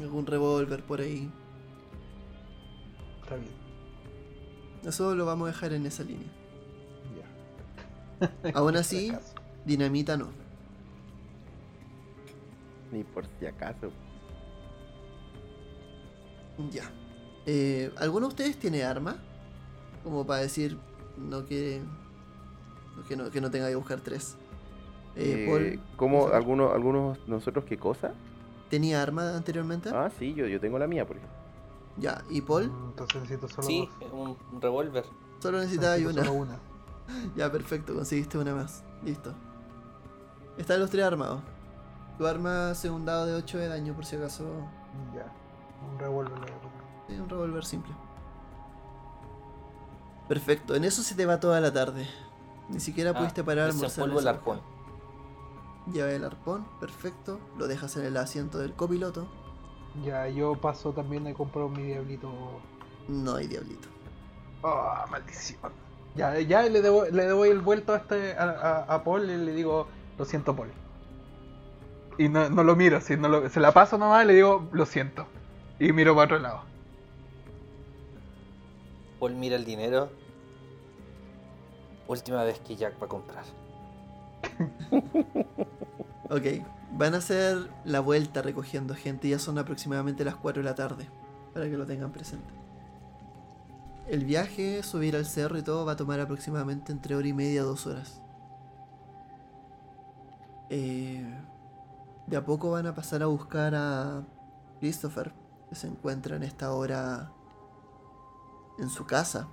[0.00, 1.30] Algún revólver por ahí.
[3.22, 3.55] está bien.
[4.86, 6.28] Eso lo vamos a dejar en esa línea.
[7.18, 8.50] Ya.
[8.54, 9.12] Aún así,
[9.64, 10.28] dinamita no.
[12.92, 13.90] Ni por si acaso.
[16.70, 16.84] Ya.
[17.46, 19.16] Eh, ¿Alguno de ustedes tiene arma?
[20.04, 20.78] Como para decir,
[21.18, 21.82] no que.
[23.08, 24.36] Que no, que no tenga que buscar tres.
[25.16, 26.28] Eh, Eh, Paul, ¿Cómo?
[26.28, 28.12] ¿Algunos, ¿Algunos nosotros qué cosa?
[28.70, 29.90] ¿tenía arma anteriormente?
[29.92, 31.35] Ah, sí, yo, yo tengo la mía, por ejemplo.
[31.98, 32.22] Ya.
[32.28, 32.64] ¿Y Paul?
[32.64, 34.36] Entonces necesito solo Sí, dos.
[34.52, 35.04] un revólver.
[35.40, 36.12] Solo necesitaba una.
[36.24, 36.58] solo una.
[37.36, 38.82] Ya, perfecto, conseguiste una más.
[39.04, 39.32] Listo.
[40.58, 41.40] Están los tres armados.
[42.18, 44.44] Tu arma hace un dado de 8 de daño, por si acaso.
[45.14, 45.30] Ya.
[45.92, 46.32] Un revólver.
[46.32, 46.76] le voy a poner.
[47.08, 47.94] Sí, un revólver simple.
[50.28, 52.08] Perfecto, en eso se te va toda la tarde.
[52.68, 54.08] Ni siquiera Ah, pudiste parar a almorzar.
[54.08, 54.60] el arpón.
[55.92, 57.38] Lleva el arpón, perfecto.
[57.56, 59.28] Lo dejas en el asiento del copiloto.
[60.04, 62.28] Ya, yo paso también a comprar mi diablito.
[63.08, 63.88] No hay diablito.
[64.62, 65.60] Ah, maldición.
[66.14, 69.36] Ya, ya le debo, le doy el vuelto a, este, a, a- a Paul y
[69.36, 69.86] le digo,
[70.18, 70.70] lo siento, Paul.
[72.18, 74.68] Y no, no lo miro, si no lo- se la paso nomás y le digo,
[74.72, 75.26] lo siento.
[75.78, 76.60] Y miro para otro lado.
[79.20, 80.08] Paul mira el dinero.
[82.08, 83.44] Última vez que Jack va a comprar.
[86.30, 86.42] Ok,
[86.96, 89.28] van a hacer la vuelta recogiendo gente.
[89.28, 91.08] Ya son aproximadamente las 4 de la tarde.
[91.52, 92.52] Para que lo tengan presente.
[94.06, 97.62] El viaje, subir al cerro y todo va a tomar aproximadamente entre hora y media
[97.62, 98.20] dos horas.
[100.70, 101.24] Eh,
[102.26, 104.24] de a poco van a pasar a buscar a
[104.78, 105.32] Christopher,
[105.68, 107.32] que se encuentra en esta hora
[108.78, 109.48] en su casa,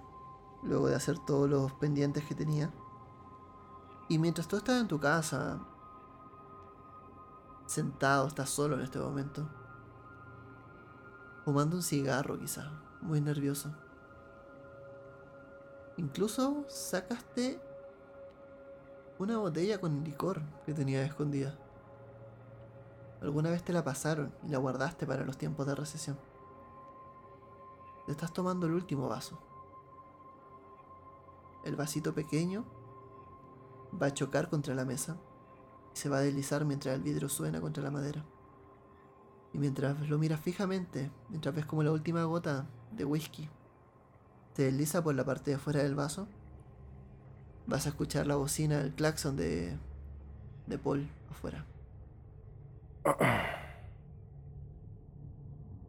[0.62, 2.72] luego de hacer todos los pendientes que tenía.
[4.10, 5.66] Y mientras tú estás en tu casa,
[7.66, 9.48] sentado, estás solo en este momento,
[11.46, 13.74] fumando un cigarro quizá, muy nervioso.
[15.98, 17.62] Incluso sacaste
[19.20, 21.58] una botella con licor que tenías escondida.
[23.22, 26.18] Alguna vez te la pasaron y la guardaste para los tiempos de recesión.
[28.06, 29.40] Te estás tomando el último vaso.
[31.64, 32.66] El vasito pequeño
[34.02, 35.18] va a chocar contra la mesa
[35.94, 38.24] y se va a deslizar mientras el vidrio suena contra la madera.
[39.54, 43.50] Y mientras lo miras fijamente, mientras ves como la última gota de whisky
[44.56, 46.28] se desliza por la parte de afuera del vaso,
[47.66, 49.78] vas a escuchar la bocina, el claxon de,
[50.68, 51.66] de Paul afuera.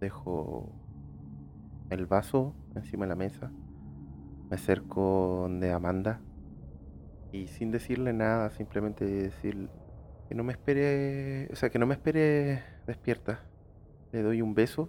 [0.00, 0.72] Dejo
[1.90, 3.50] el vaso encima de la mesa.
[4.50, 6.20] Me acerco de Amanda.
[7.32, 9.68] Y sin decirle nada, simplemente decir
[10.29, 11.49] que no me espere.
[11.53, 13.45] O sea, que no me espere despierta.
[14.12, 14.89] Le doy un beso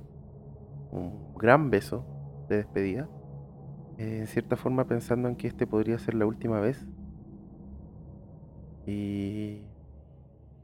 [0.91, 2.05] un gran beso
[2.49, 3.09] de despedida.
[3.97, 6.87] eh, en cierta forma pensando en que este podría ser la última vez.
[8.85, 9.61] Y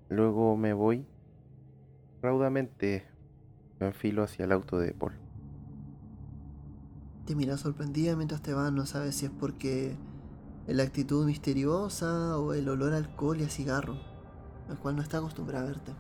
[0.09, 1.07] luego me voy
[2.21, 3.05] raudamente,
[3.79, 5.13] me enfilo hacia el auto de Paul.
[7.25, 9.97] Te mira sorprendida mientras te vas, no sabes si es porque
[10.67, 13.97] la actitud misteriosa o el olor a alcohol y a cigarro,
[14.71, 15.91] al cual no está acostumbrada a verte.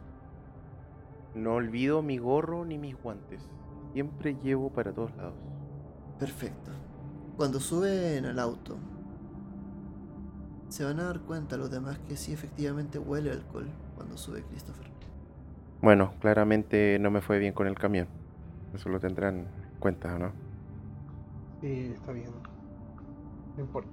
[1.35, 3.47] No olvido mi gorro ni mis guantes.
[3.93, 5.35] Siempre llevo para todos lados.
[6.17, 6.71] Perfecto.
[7.35, 8.77] Cuando suben al auto,
[10.69, 14.89] se van a dar cuenta los demás que sí efectivamente huele alcohol cuando sube Christopher.
[15.81, 18.07] Bueno, claramente no me fue bien con el camión.
[18.73, 20.31] Eso lo tendrán en cuenta, ¿no?
[21.59, 22.29] Sí, está bien.
[23.57, 23.91] No importa.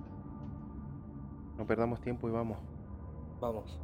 [1.57, 2.59] No perdamos tiempo y vamos.
[3.41, 3.81] Vamos.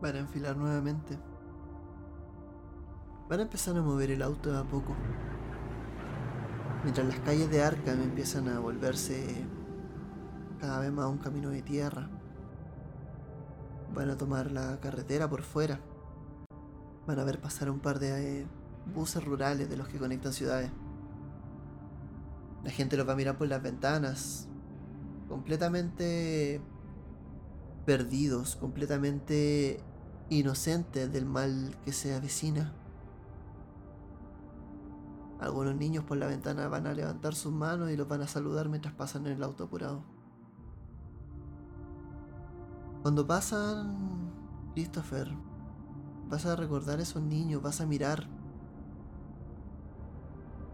[0.00, 1.18] Van a enfilar nuevamente.
[3.28, 4.94] Van a empezar a mover el auto a poco.
[6.82, 9.44] Mientras las calles de Arkham empiezan a volverse
[10.58, 12.08] cada vez más un camino de tierra.
[13.94, 15.80] Van a tomar la carretera por fuera.
[17.06, 18.46] Van a ver pasar un par de eh,
[18.94, 20.70] buses rurales de los que conectan ciudades.
[22.64, 24.48] La gente los va a mirar por las ventanas,
[25.28, 26.60] completamente
[27.84, 29.80] perdidos, completamente
[30.30, 32.72] inocentes del mal que se avecina.
[35.40, 38.68] Algunos niños por la ventana van a levantar sus manos y los van a saludar
[38.68, 40.02] mientras pasan en el auto apurado.
[43.02, 44.30] Cuando pasan,
[44.74, 45.28] Christopher,
[46.28, 48.28] vas a recordar a esos niños, vas a mirar.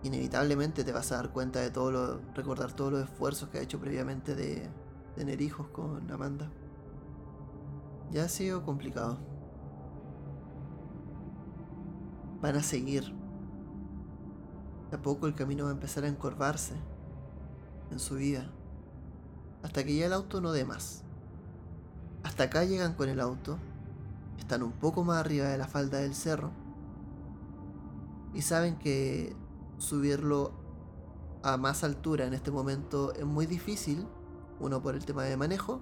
[0.03, 3.63] Inevitablemente te vas a dar cuenta de todo lo, recordar todos los esfuerzos que ha
[3.63, 4.71] hecho previamente de, de
[5.15, 6.51] tener hijos con Amanda.
[8.11, 9.36] Ya ha sido complicado.
[12.41, 13.15] Van a seguir.
[14.91, 16.75] De a poco el camino va a empezar a encorvarse
[17.91, 18.51] en su vida.
[19.63, 21.03] Hasta que ya el auto no dé más.
[22.23, 23.59] Hasta acá llegan con el auto.
[24.39, 26.51] Están un poco más arriba de la falda del cerro.
[28.35, 29.35] Y saben que
[29.79, 30.53] subirlo
[31.43, 34.07] a más altura en este momento es muy difícil.
[34.61, 35.81] Uno por el tema de manejo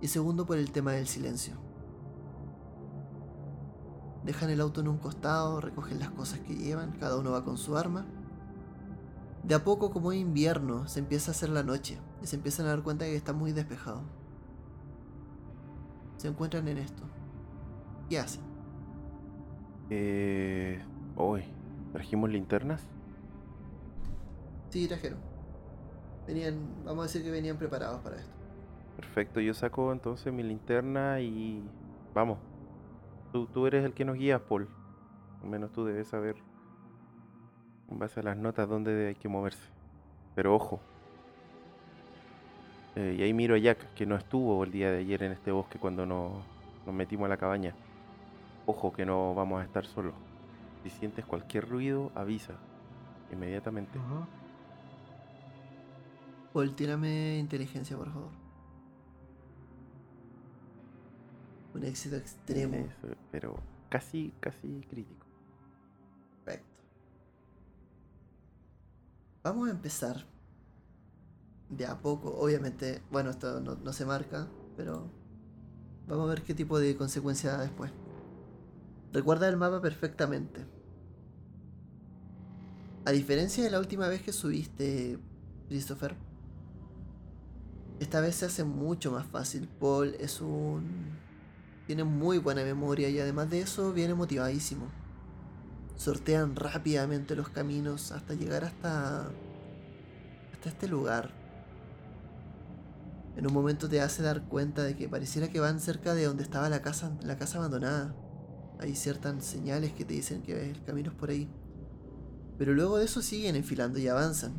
[0.00, 1.65] y segundo por el tema del silencio.
[4.26, 7.56] Dejan el auto en un costado, recogen las cosas que llevan, cada uno va con
[7.56, 8.04] su arma.
[9.44, 12.66] De a poco, como es invierno, se empieza a hacer la noche y se empiezan
[12.66, 14.02] a dar cuenta de que está muy despejado.
[16.16, 17.04] Se encuentran en esto.
[18.10, 18.42] ¿Qué hacen?
[19.90, 20.82] Eh.
[21.14, 21.44] Hoy,
[21.92, 22.82] ¿trajimos linternas?
[24.70, 25.20] Sí, trajeron.
[26.26, 28.32] Venían, vamos a decir que venían preparados para esto.
[28.96, 31.62] Perfecto, yo saco entonces mi linterna y.
[32.12, 32.38] Vamos.
[33.32, 34.68] Tú, eres el que nos guía, Paul.
[35.42, 36.36] Al menos tú debes saber,
[37.90, 39.68] en base a las notas, dónde hay que moverse.
[40.34, 40.80] Pero ojo.
[42.94, 45.52] Eh, y ahí miro a Jack, que no estuvo el día de ayer en este
[45.52, 46.32] bosque cuando nos,
[46.86, 47.74] metimos a la cabaña.
[48.64, 50.14] Ojo, que no vamos a estar solos.
[50.82, 52.54] Si sientes cualquier ruido, avisa.
[53.32, 53.98] Inmediatamente.
[56.52, 58.45] Paul, tírame inteligencia, por favor.
[61.76, 62.74] Un éxito extremo.
[62.74, 63.54] Eso, pero
[63.90, 65.26] casi, casi crítico.
[66.42, 66.82] Perfecto.
[69.42, 70.24] Vamos a empezar
[71.68, 72.34] de a poco.
[72.34, 75.10] Obviamente, bueno, esto no, no se marca, pero
[76.08, 77.92] vamos a ver qué tipo de consecuencia da después.
[79.12, 80.64] Recuerda el mapa perfectamente.
[83.04, 85.18] A diferencia de la última vez que subiste,
[85.68, 86.16] Christopher,
[88.00, 89.68] esta vez se hace mucho más fácil.
[89.68, 91.25] Paul es un...
[91.86, 94.86] Tiene muy buena memoria y además de eso viene motivadísimo.
[95.96, 99.30] Sortean rápidamente los caminos hasta llegar hasta...
[100.52, 101.30] hasta este lugar.
[103.36, 106.42] En un momento te hace dar cuenta de que pareciera que van cerca de donde
[106.42, 108.14] estaba la casa, la casa abandonada.
[108.80, 111.48] Hay ciertas señales que te dicen que el camino es por ahí.
[112.58, 114.54] Pero luego de eso siguen enfilando y avanzan.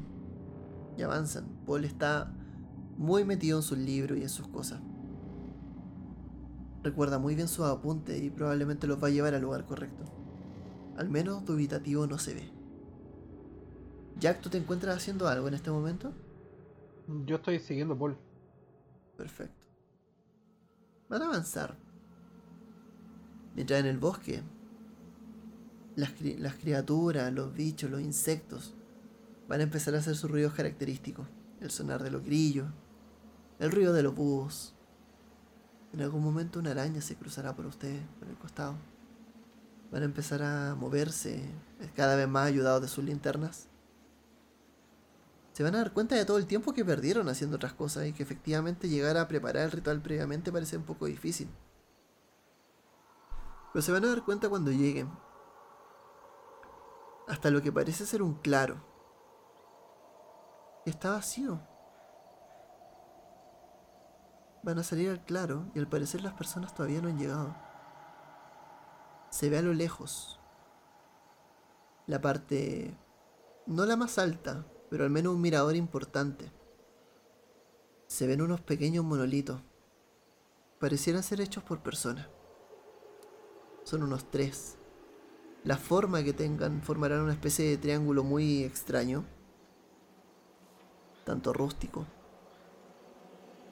[0.98, 1.46] Y avanzan.
[1.66, 2.32] Paul está
[2.98, 4.80] muy metido en sus libros y en sus cosas.
[6.84, 10.04] Recuerda muy bien sus apuntes y probablemente los va a llevar al lugar correcto.
[10.98, 12.52] Al menos dubitativo no se ve.
[14.20, 16.14] Jack, ¿tú te encuentras haciendo algo en este momento?
[17.26, 18.18] Yo estoy siguiendo a Paul.
[19.16, 19.66] Perfecto.
[21.10, 21.78] Van a avanzar.
[23.56, 24.44] Mientras en el bosque,
[25.96, 28.76] las, cri- las criaturas, los bichos, los insectos
[29.48, 31.28] van a empezar a hacer sus ruidos característicos.
[31.60, 32.68] El sonar de los grillos,
[33.60, 34.76] el ruido de los búhos.
[35.98, 38.76] En algún momento una araña se cruzará por ustedes, por el costado.
[39.92, 41.50] Van a empezar a moverse
[41.96, 43.68] cada vez más ayudados de sus linternas.
[45.54, 48.14] Se van a dar cuenta de todo el tiempo que perdieron haciendo otras cosas y
[48.14, 51.50] que efectivamente llegar a preparar el ritual previamente parece un poco difícil.
[53.74, 55.10] Pero se van a dar cuenta cuando lleguen.
[57.28, 58.86] Hasta lo que parece ser un claro.
[60.86, 61.60] Está vacío.
[64.68, 67.56] Van a salir al claro y al parecer las personas todavía no han llegado.
[69.30, 70.42] Se ve a lo lejos
[72.06, 72.94] la parte,
[73.66, 76.52] no la más alta, pero al menos un mirador importante.
[78.08, 79.62] Se ven unos pequeños monolitos.
[80.82, 82.28] Parecieran ser hechos por personas.
[83.86, 84.78] Son unos tres.
[85.64, 89.24] La forma que tengan formarán una especie de triángulo muy extraño.
[91.24, 92.06] Tanto rústico.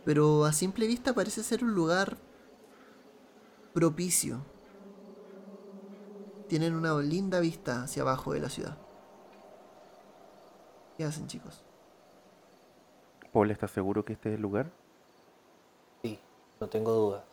[0.06, 2.18] Pero a simple vista parece ser un lugar
[3.74, 4.45] propicio
[6.47, 8.78] tienen una linda vista hacia abajo de la ciudad.
[10.97, 11.64] ¿Qué hacen, chicos?
[13.32, 14.72] Paul, ¿estás seguro que este es el lugar?
[16.01, 16.20] Sí,
[16.62, 17.26] no tengo dudas.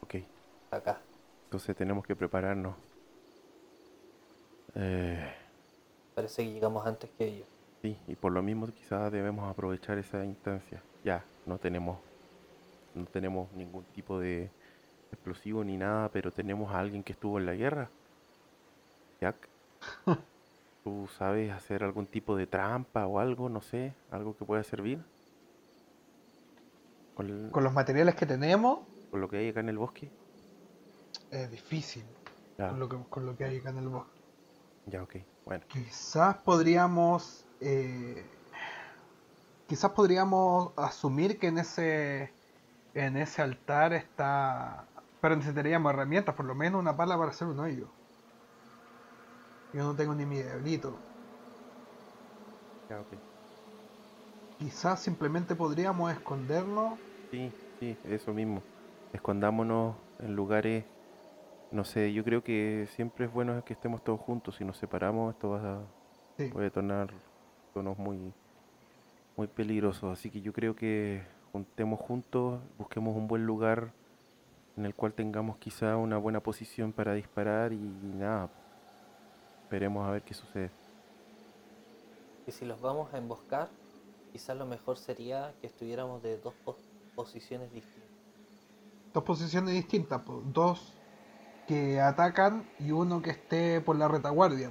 [0.00, 0.14] Ok.
[0.70, 1.00] Acá.
[1.46, 2.76] Entonces tenemos que prepararnos.
[4.74, 5.24] Eh,
[6.14, 7.48] Parece que llegamos antes que ellos.
[7.84, 10.82] Sí, y por lo mismo quizás debemos aprovechar esa instancia.
[11.04, 11.98] Ya, no tenemos,
[12.94, 14.48] no tenemos ningún tipo de
[15.12, 17.90] explosivo ni nada, pero tenemos a alguien que estuvo en la guerra.
[19.20, 19.36] Jack,
[20.82, 25.04] ¿tú sabes hacer algún tipo de trampa o algo, no sé, algo que pueda servir?
[27.14, 28.78] Con, los materiales que tenemos.
[29.10, 30.08] Con lo que hay acá en el bosque.
[31.30, 32.06] Es difícil.
[32.56, 34.18] Con, lo que, con lo que hay acá en el bosque.
[34.86, 35.64] Ya, ok, bueno.
[35.68, 37.44] Quizás podríamos.
[37.60, 38.24] Eh,
[39.66, 42.32] quizás podríamos asumir que en ese.
[42.94, 44.86] En ese altar está
[45.24, 47.88] pero necesitaríamos herramientas, por lo menos una pala para hacer un hoyo.
[49.72, 50.94] Yo no tengo ni mi diablito.
[54.58, 56.98] Quizás simplemente podríamos escondernos.
[57.30, 58.62] Sí, sí, eso mismo.
[59.14, 60.84] Escondámonos en lugares,
[61.74, 64.54] no sé, yo creo que siempre es bueno que estemos todos juntos.
[64.56, 67.12] Si nos separamos, esto va a, puede tornar
[67.72, 68.32] tonos muy,
[69.36, 70.16] muy peligrosos.
[70.16, 73.92] Así que yo creo que juntemos juntos, busquemos un buen lugar
[74.76, 78.50] en el cual tengamos quizá una buena posición para disparar y, nada,
[79.64, 80.70] esperemos a ver qué sucede.
[82.46, 83.68] Y si los vamos a emboscar,
[84.30, 86.54] quizás lo mejor sería que estuviéramos de dos
[87.16, 88.10] posiciones distintas.
[89.12, 90.22] Dos posiciones distintas,
[90.52, 90.92] dos
[91.66, 94.70] que atacan y uno que esté por la retaguardia.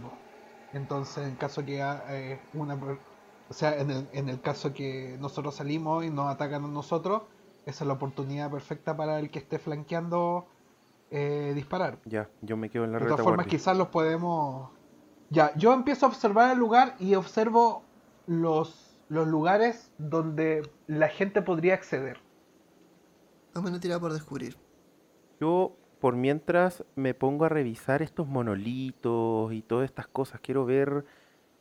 [0.74, 2.76] Entonces, en caso que eh, una,
[3.50, 7.24] o sea, en el, en el caso que nosotros salimos y nos atacan a nosotros,
[7.66, 10.48] esa es la oportunidad perfecta para el que esté flanqueando
[11.12, 12.00] eh, disparar.
[12.06, 14.72] Ya, yo me quedo en la De todas formas, quizás los podemos.
[15.30, 17.84] Ya, yo empiezo a observar el lugar y observo
[18.26, 22.20] los, los lugares donde la gente podría acceder.
[23.53, 24.57] Dame una tirada por descubrir.
[25.40, 30.42] Yo, por mientras, me pongo a revisar estos monolitos y todas estas cosas.
[30.42, 31.06] Quiero ver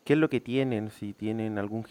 [0.04, 1.86] qué es lo que tienen, si tienen algún,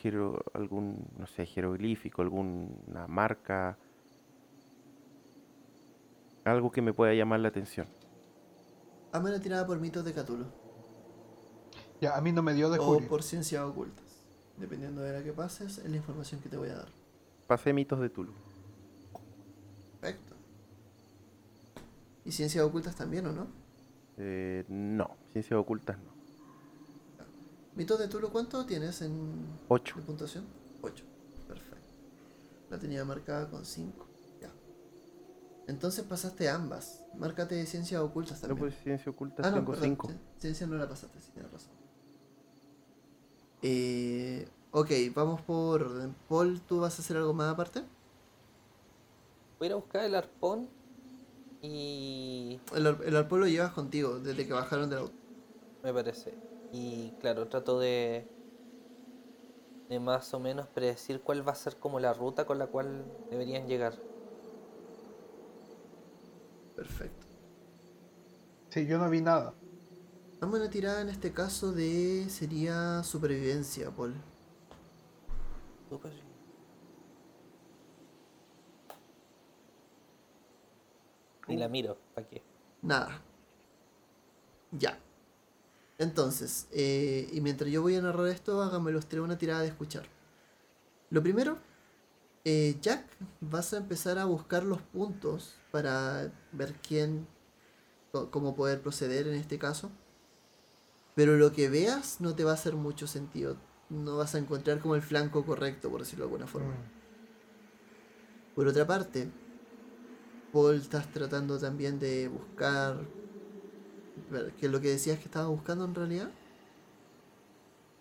[0.53, 3.77] algún no sé, jeroglífico, alguna marca
[6.43, 7.87] algo que me pueda llamar la atención.
[9.13, 10.47] Hazme una tirada por mitos de Cthulhu.
[12.01, 14.25] Ya, a mí no me dio de O por ciencias ocultas.
[14.57, 16.89] Dependiendo de la que pases, es la información que te voy a dar.
[17.47, 18.33] Pasé mitos de Tulu.
[20.01, 20.35] Perfecto.
[22.25, 23.47] ¿Y ciencias ocultas también o no?
[24.17, 26.11] Eh, no, ciencias ocultas no.
[27.75, 30.45] ¿Mitos de Tulu cuánto tienes en 8 puntuación?
[30.81, 31.03] 8.
[31.47, 31.87] Perfecto.
[32.69, 34.11] La tenía marcada con 5.
[35.67, 37.01] Entonces pasaste ambas.
[37.17, 38.57] Márcate ciencias ocultas también.
[38.57, 40.11] No, pues ciencia oculta ah, tengo 5.
[40.37, 41.71] ciencia no la pasaste, si tienes razón.
[43.61, 46.15] Eh, ok, vamos por orden.
[46.27, 47.83] Paul, ¿tú vas a hacer algo más aparte?
[49.59, 50.67] Voy a ir a buscar el arpón
[51.61, 52.59] y...
[52.75, 55.13] El, el arpón lo llevas contigo desde que bajaron del auto.
[55.83, 56.33] Me parece.
[56.71, 58.27] Y claro, trato de,
[59.89, 63.03] de más o menos predecir cuál va a ser como la ruta con la cual
[63.29, 63.93] deberían llegar.
[66.75, 67.27] Perfecto.
[68.69, 69.53] Sí, yo no vi nada.
[70.39, 72.25] Vamos a una tirada en este caso de.
[72.29, 74.15] sería supervivencia, Paul.
[81.51, 82.41] Ni la miro, ¿para qué?
[82.81, 83.21] Nada.
[84.71, 84.97] Ya.
[85.97, 89.67] Entonces, eh, y mientras yo voy a narrar esto, háganme los tres una tirada de
[89.67, 90.05] escuchar.
[91.09, 91.57] Lo primero
[92.43, 93.05] eh, Jack,
[93.39, 97.27] vas a empezar a buscar los puntos para ver quién
[98.29, 99.91] cómo poder proceder en este caso.
[101.15, 103.57] Pero lo que veas no te va a hacer mucho sentido.
[103.89, 106.73] No vas a encontrar como el flanco correcto, por decirlo de alguna forma.
[106.73, 107.01] Mm.
[108.55, 109.29] Por otra parte,
[110.51, 112.97] Paul estás tratando también de buscar...
[114.29, 116.29] ver, ¿Qué es lo que decías que estaba buscando en realidad?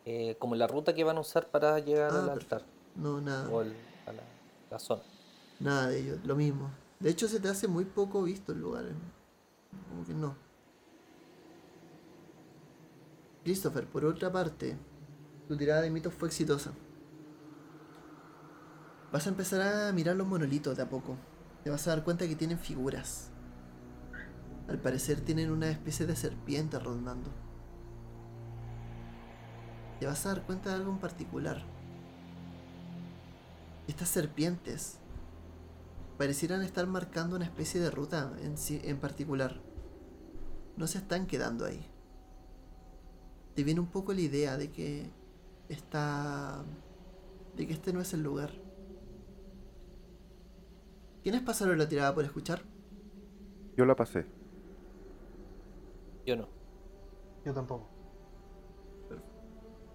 [0.04, 2.64] Eh, como la ruta que van a usar para llegar Ah, al altar
[2.96, 3.48] No, nada.
[3.50, 4.22] o a la,
[4.70, 5.02] la zona.
[5.60, 6.70] Nada de ello, lo mismo.
[6.98, 8.84] De hecho, se te hace muy poco visto el lugar.
[8.86, 8.94] eh.
[9.88, 10.34] Como que no.
[13.44, 14.76] Christopher, por otra parte,
[15.48, 16.72] tu tirada de mitos fue exitosa.
[19.12, 21.16] Vas a empezar a mirar los monolitos de a poco.
[21.64, 23.30] Te vas a dar cuenta que tienen figuras.
[24.68, 27.30] Al parecer tienen una especie de serpiente rondando.
[29.98, 31.62] Te vas a dar cuenta de algo en particular.
[33.86, 34.98] Estas serpientes
[36.16, 39.60] parecieran estar marcando una especie de ruta en, en particular.
[40.76, 41.84] No se están quedando ahí.
[43.54, 45.10] Te viene un poco la idea de que
[45.68, 46.64] está.
[47.56, 48.52] de que este no es el lugar.
[51.22, 52.62] ¿Quiénes pasaron la tirada por escuchar?
[53.76, 54.26] Yo la pasé.
[56.26, 56.48] Yo no.
[57.44, 57.88] Yo tampoco.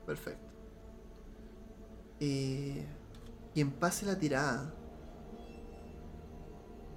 [0.05, 0.45] Perfecto.
[2.19, 2.85] Eh,
[3.53, 4.73] quien pase la tirada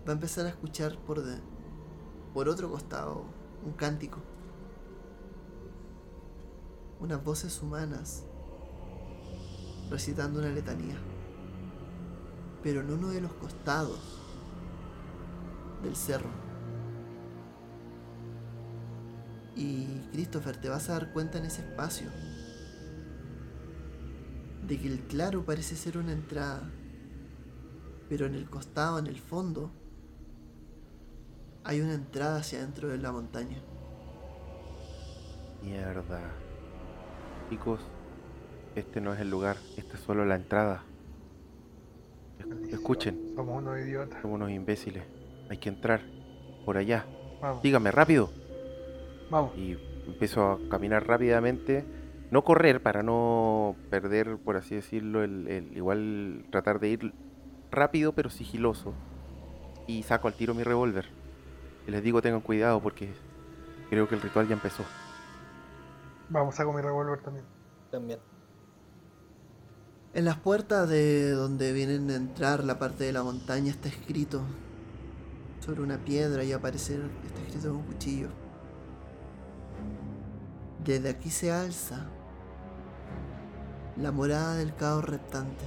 [0.07, 1.39] va a empezar a escuchar por de,
[2.35, 3.25] por otro costado
[3.65, 4.19] un cántico.
[7.01, 8.25] Unas voces humanas
[9.91, 10.99] recitando una letanía.
[12.63, 14.18] Pero en uno de los costados
[15.83, 16.29] del cerro.
[19.57, 22.09] Y Christopher, te vas a dar cuenta en ese espacio
[24.67, 26.63] de que el claro parece ser una entrada,
[28.09, 29.71] pero en el costado, en el fondo,
[31.65, 33.59] hay una entrada hacia adentro de la montaña.
[35.63, 36.21] Mierda.
[37.51, 37.81] Chicos,
[38.77, 40.83] este no es el lugar, esta es solo la entrada.
[42.39, 44.21] Es- Escuchen, Somos unos idiotas.
[44.23, 45.03] somos unos imbéciles.
[45.49, 46.03] Hay que entrar
[46.65, 47.07] por allá.
[47.41, 47.62] Vamos.
[47.62, 48.33] Dígame rápido.
[49.31, 49.53] Vamos.
[49.55, 51.85] Y empiezo a caminar rápidamente.
[52.31, 57.15] No correr para no perder, por así decirlo, el, el- igual tratar de ir
[57.70, 58.95] rápido pero sigiloso.
[59.87, 61.07] Y saco al tiro mi revólver.
[61.87, 63.15] Y les digo tengan cuidado porque
[63.91, 64.85] creo que el ritual ya empezó.
[66.29, 67.45] Vamos, saco mi revólver también.
[67.91, 68.20] También.
[70.12, 74.43] En las puertas de donde vienen a entrar la parte de la montaña está escrito
[75.69, 78.28] sobre una piedra y aparece está escrito con un cuchillo.
[80.82, 82.07] Desde aquí se alza
[83.99, 85.66] la morada del caos reptante.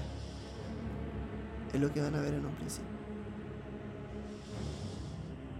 [1.72, 2.90] Es lo que van a ver en un principio.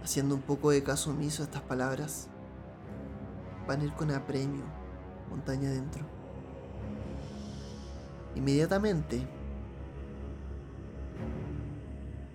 [0.02, 2.26] Haciendo un poco de caso omiso a estas palabras,
[3.68, 4.64] van a ir con apremio,
[5.30, 6.04] montaña adentro.
[8.34, 9.24] Inmediatamente,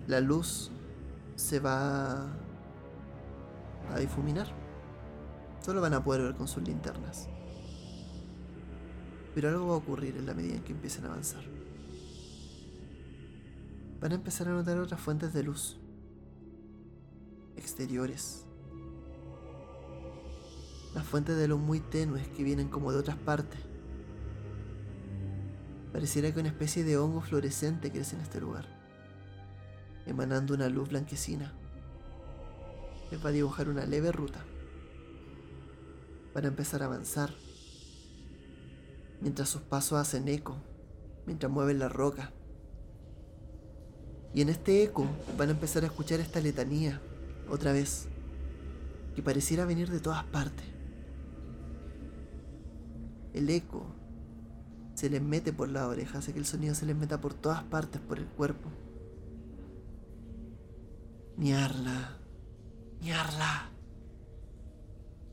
[0.06, 0.70] la luz
[1.38, 2.26] se va
[3.94, 4.48] a difuminar.
[5.64, 7.28] Solo van a poder ver con sus linternas.
[9.34, 11.42] Pero algo va a ocurrir en la medida en que empiecen a avanzar.
[14.00, 15.78] Van a empezar a notar otras fuentes de luz.
[17.56, 18.44] Exteriores.
[20.94, 23.60] Las fuentes de luz muy tenues que vienen como de otras partes.
[25.92, 28.77] Pareciera que una especie de hongo fluorescente crece en este lugar,
[30.08, 31.52] emanando una luz blanquecina.
[33.10, 34.44] Les va a dibujar una leve ruta
[36.32, 37.30] para empezar a avanzar,
[39.20, 40.56] mientras sus pasos hacen eco,
[41.26, 42.32] mientras mueven la roca.
[44.34, 45.06] Y en este eco
[45.36, 47.00] van a empezar a escuchar esta letanía,
[47.50, 48.08] otra vez,
[49.14, 50.66] que pareciera venir de todas partes.
[53.32, 53.86] El eco
[54.94, 57.62] se les mete por la oreja, hace que el sonido se les meta por todas
[57.64, 58.68] partes, por el cuerpo.
[61.38, 62.16] Niarla,
[63.00, 63.70] niarla.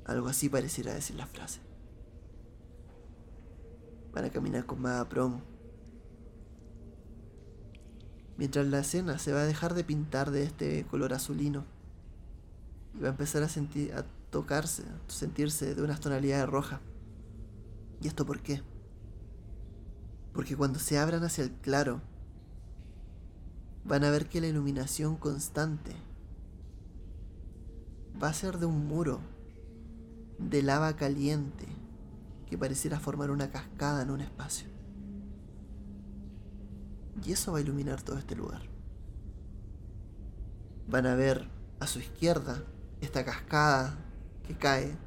[0.05, 1.61] Algo así pareciera decir la frase.
[4.13, 5.41] Van a caminar con más promo.
[8.37, 11.65] Mientras la escena se va a dejar de pintar de este color azulino
[12.93, 16.81] y va a empezar a sentir, a tocarse, a sentirse de unas tonalidades rojas.
[17.99, 18.61] ¿Y esto por qué?
[20.33, 22.01] Porque cuando se abran hacia el claro,
[23.85, 25.93] van a ver que la iluminación constante
[28.21, 29.19] va a ser de un muro
[30.39, 31.67] de lava caliente
[32.49, 34.67] que pareciera formar una cascada en un espacio.
[37.23, 38.61] Y eso va a iluminar todo este lugar.
[40.87, 41.47] Van a ver
[41.79, 42.63] a su izquierda
[43.01, 43.97] esta cascada
[44.47, 44.97] que cae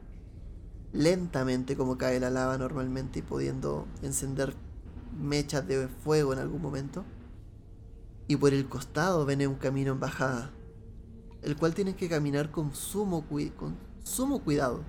[0.93, 4.55] lentamente como cae la lava normalmente y pudiendo encender
[5.19, 7.05] mechas de fuego en algún momento.
[8.29, 10.51] Y por el costado viene un camino en bajada,
[11.43, 13.25] el cual tienen que caminar con sumo,
[13.57, 14.85] con sumo cuidado.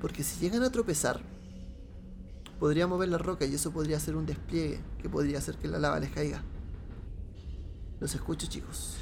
[0.00, 1.20] Porque si llegan a tropezar,
[2.60, 5.78] podría mover la roca y eso podría ser un despliegue que podría hacer que la
[5.78, 6.42] lava les caiga.
[8.00, 8.96] Los escucho, chicos.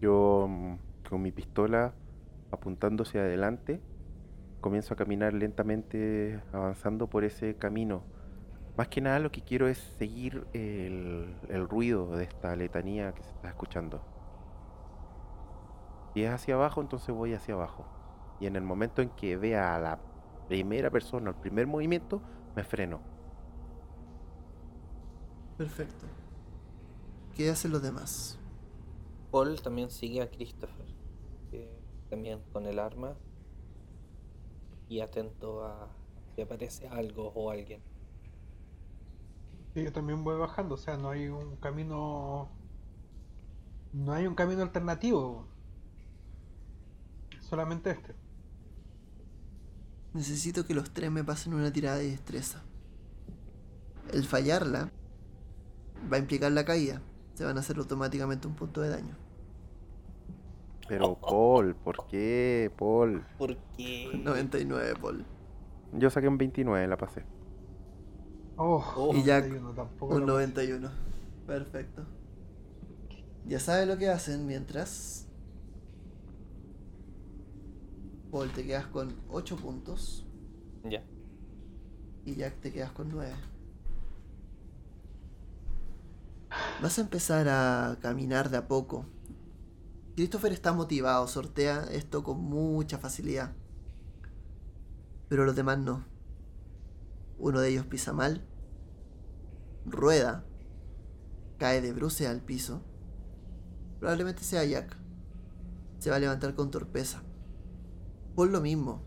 [0.00, 0.74] Yo, mm,
[1.08, 1.94] con mi pistola
[2.50, 3.80] apuntando hacia adelante,
[4.60, 8.02] comienzo a caminar lentamente avanzando por ese camino.
[8.76, 11.36] Más que nada lo que quiero es seguir el,
[11.68, 14.02] ruido de esta letanía que se está escuchando.
[16.12, 17.86] Si es hacia abajo, entonces voy hacia abajo.
[18.40, 20.00] Y en el momento en que vea a la
[20.48, 22.20] primera persona, el primer movimiento,
[22.56, 23.00] me freno.
[25.56, 26.06] Perfecto.
[27.36, 28.38] ¿Qué hacen los demás?
[29.30, 30.86] Paul también sigue a Christopher,
[32.10, 33.16] también con el arma
[34.88, 35.88] y atento a
[36.34, 37.80] si aparece algo o alguien.
[39.82, 42.48] Yo también voy bajando, o sea, no hay un camino.
[43.92, 45.46] No hay un camino alternativo.
[47.40, 48.14] Solamente este.
[50.12, 52.62] Necesito que los tres me pasen una tirada de destreza.
[54.12, 54.92] El fallarla
[56.12, 57.02] va a implicar la caída.
[57.34, 59.16] Se van a hacer automáticamente un punto de daño.
[60.88, 63.24] Pero Paul, ¿por qué, Paul?
[63.38, 64.10] ¿Por qué?
[64.22, 65.24] 99, Paul.
[65.92, 67.24] Yo saqué un 29, la pasé.
[68.56, 69.46] Oh, y Jack
[70.00, 70.90] un 91.
[71.46, 72.04] Perfecto.
[73.46, 75.26] Ya sabe lo que hacen mientras.
[78.30, 80.26] Paul te quedas con 8 puntos.
[80.84, 81.02] Ya.
[82.24, 83.32] Y Jack te quedas con 9.
[86.82, 89.06] Vas a empezar a caminar de a poco
[90.14, 93.52] Christopher está motivado, sortea esto con mucha facilidad.
[95.28, 96.04] Pero los demás no.
[97.44, 98.42] Uno de ellos pisa mal,
[99.84, 100.46] rueda,
[101.58, 102.80] cae de bruces al piso.
[104.00, 104.96] Probablemente sea Jack.
[105.98, 107.22] Se va a levantar con torpeza.
[108.34, 109.02] Por lo mismo.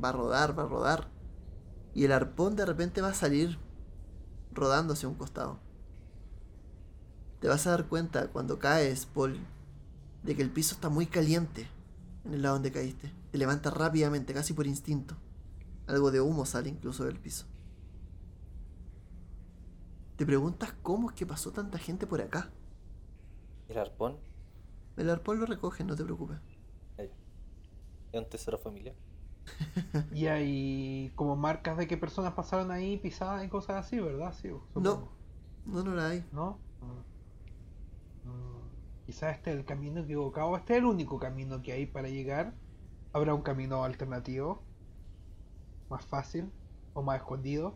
[0.00, 1.10] Va a rodar, va a rodar.
[1.94, 3.58] Y el arpón de repente va a salir
[4.52, 5.58] rodando hacia un costado.
[7.40, 9.36] Te vas a dar cuenta cuando caes, Paul,
[10.22, 11.66] de que el piso está muy caliente
[12.24, 13.12] en el lado donde caíste.
[13.32, 15.16] Te levantas rápidamente, casi por instinto.
[15.90, 17.46] Algo de humo sale incluso del piso.
[20.16, 22.48] Te preguntas cómo es que pasó tanta gente por acá.
[23.68, 24.16] ¿El arpón?
[24.96, 26.38] El arpón lo recoge, no te preocupes.
[26.96, 27.10] ¿Es
[28.12, 28.94] un tesoro familiar?
[30.14, 34.32] y hay como marcas de que personas pasaron ahí pisadas y cosas así, ¿verdad?
[34.32, 35.08] Sí, no,
[35.66, 36.24] no, no la hay.
[36.32, 36.58] ¿No?
[39.06, 42.54] quizás este es el camino equivocado, este es el único camino que hay para llegar.
[43.12, 44.62] ¿Habrá un camino alternativo?
[45.90, 46.50] ¿Más fácil?
[46.94, 47.74] ¿O más escondido?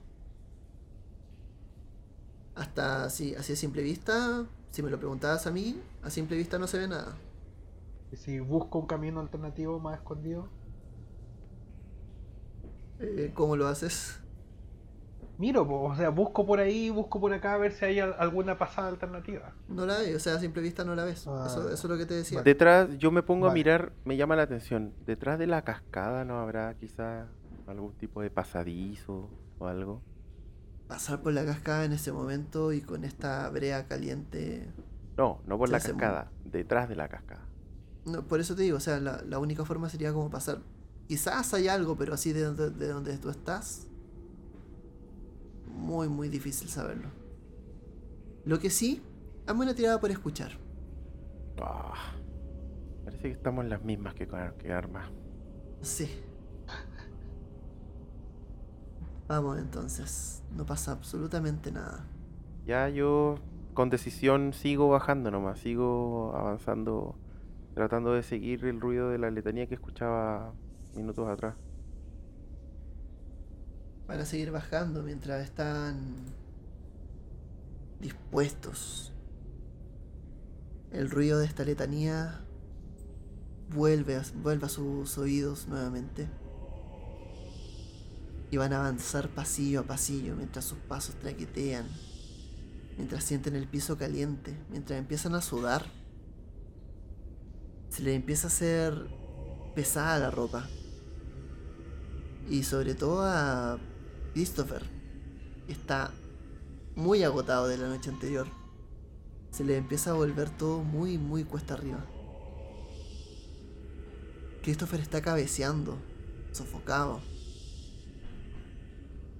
[2.55, 6.57] Hasta así, así a simple vista, si me lo preguntabas a mí, a simple vista
[6.59, 7.16] no se ve nada.
[8.12, 10.49] ¿Y si busco un camino alternativo más escondido?
[13.01, 14.20] Eh, ¿Cómo lo haces?
[15.39, 18.89] miro, o sea, busco por ahí, busco por acá a ver si hay alguna pasada
[18.89, 19.53] alternativa.
[19.69, 21.27] No la hay, o sea, a simple vista no la ves.
[21.27, 22.43] Ah, eso, es lo que te decía.
[22.43, 24.93] Detrás, yo me pongo a mirar, me llama la atención.
[25.07, 27.27] Detrás de la cascada no habrá quizá
[27.66, 30.03] algún tipo de pasadizo o algo.
[30.89, 34.69] Pasar por la cascada en ese momento y con esta brea caliente.
[35.16, 37.47] No, no por la cascada, detrás de la cascada.
[38.05, 40.59] No, por eso te digo, o sea, la, única forma sería como pasar.
[41.09, 43.89] Quizás hay algo, pero así de de donde tú estás,
[45.74, 47.09] muy, muy difícil saberlo.
[48.45, 49.03] Lo que sí,
[49.47, 50.53] hazme una tirada por escuchar.
[51.61, 52.12] Ah,
[53.05, 54.28] parece que estamos en las mismas que,
[54.59, 55.11] que Arma.
[55.82, 56.09] Sí.
[59.28, 60.42] Vamos entonces.
[60.55, 62.06] No pasa absolutamente nada.
[62.66, 63.36] Ya yo
[63.74, 67.16] con decisión sigo bajando nomás, sigo avanzando,
[67.74, 70.52] tratando de seguir el ruido de la letanía que escuchaba
[70.94, 71.55] minutos atrás.
[74.06, 75.96] Van a seguir bajando mientras están
[78.01, 79.12] dispuestos.
[80.92, 82.40] El ruido de esta letanía
[83.74, 86.28] vuelve a, vuelve a sus oídos nuevamente.
[88.55, 91.89] Y van a avanzar pasillo a pasillo mientras sus pasos traquetean.
[92.97, 94.56] Mientras sienten el piso caliente.
[94.70, 95.85] Mientras empiezan a sudar.
[97.89, 99.09] Se les empieza a hacer
[99.74, 100.68] pesada la ropa.
[102.48, 103.81] Y sobre todo a
[104.35, 104.85] Christopher
[105.66, 106.12] está
[106.94, 108.47] muy agotado de la noche anterior.
[109.51, 112.06] Se le empieza a volver todo muy, muy cuesta arriba.
[114.62, 115.98] Christopher está cabeceando,
[116.52, 117.34] sofocado.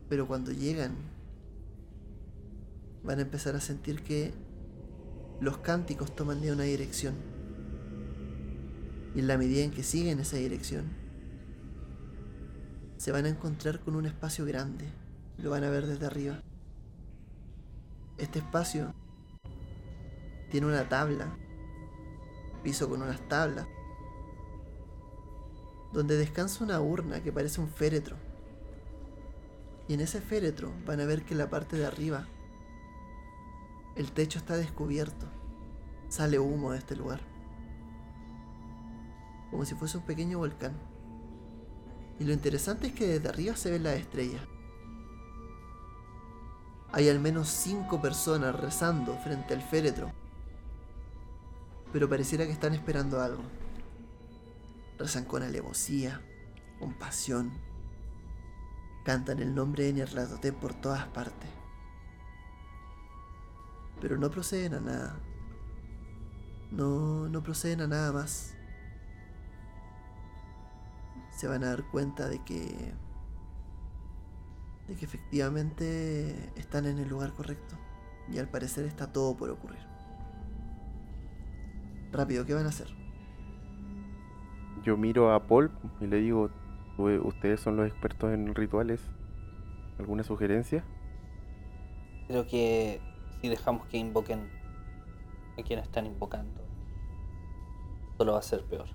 [0.09, 0.97] Pero cuando llegan,
[3.03, 4.33] van a empezar a sentir que
[5.41, 7.15] los cánticos toman de una dirección.
[9.15, 10.85] Y en la medida en que siguen esa dirección,
[12.97, 14.87] se van a encontrar con un espacio grande.
[15.39, 16.43] Lo van a ver desde arriba.
[18.17, 18.95] Este espacio
[20.51, 21.37] tiene una tabla,
[22.63, 23.67] piso con unas tablas,
[25.93, 28.17] donde descansa una urna que parece un féretro.
[29.89, 32.27] Y en ese féretro van a ver que la parte de arriba
[33.97, 35.27] el techo está descubierto.
[36.09, 37.21] Sale humo de este lugar.
[39.51, 40.73] Como si fuese un pequeño volcán.
[42.19, 44.43] Y lo interesante es que desde arriba se ven las estrellas.
[46.91, 50.13] Hay al menos cinco personas rezando frente al féretro.
[51.93, 53.43] Pero pareciera que están esperando algo.
[54.99, 56.21] Rezan con alevosía,
[56.81, 57.53] con pasión.
[59.05, 61.51] Cantan el nombre de Nyarlathotep por todas partes.
[64.01, 65.17] Pero no proceden a nada.
[66.71, 68.57] No, no proceden a nada más.
[71.31, 72.95] Se van a dar cuenta de que
[74.89, 77.77] de que efectivamente están en el lugar correcto.
[78.31, 79.81] Y al parecer está todo por ocurrir.
[82.13, 82.89] Rápido, ¿qué van a hacer?
[84.83, 85.71] Yo miro a Paul
[86.01, 86.51] y le digo, "U-
[86.99, 89.01] ustedes son los expertos en rituales.
[89.99, 90.85] ¿Alguna sugerencia?
[92.27, 93.01] Creo que
[93.41, 94.49] si dejamos que invoquen
[95.59, 96.63] a quien están invocando,
[98.17, 98.89] solo va a ser peor.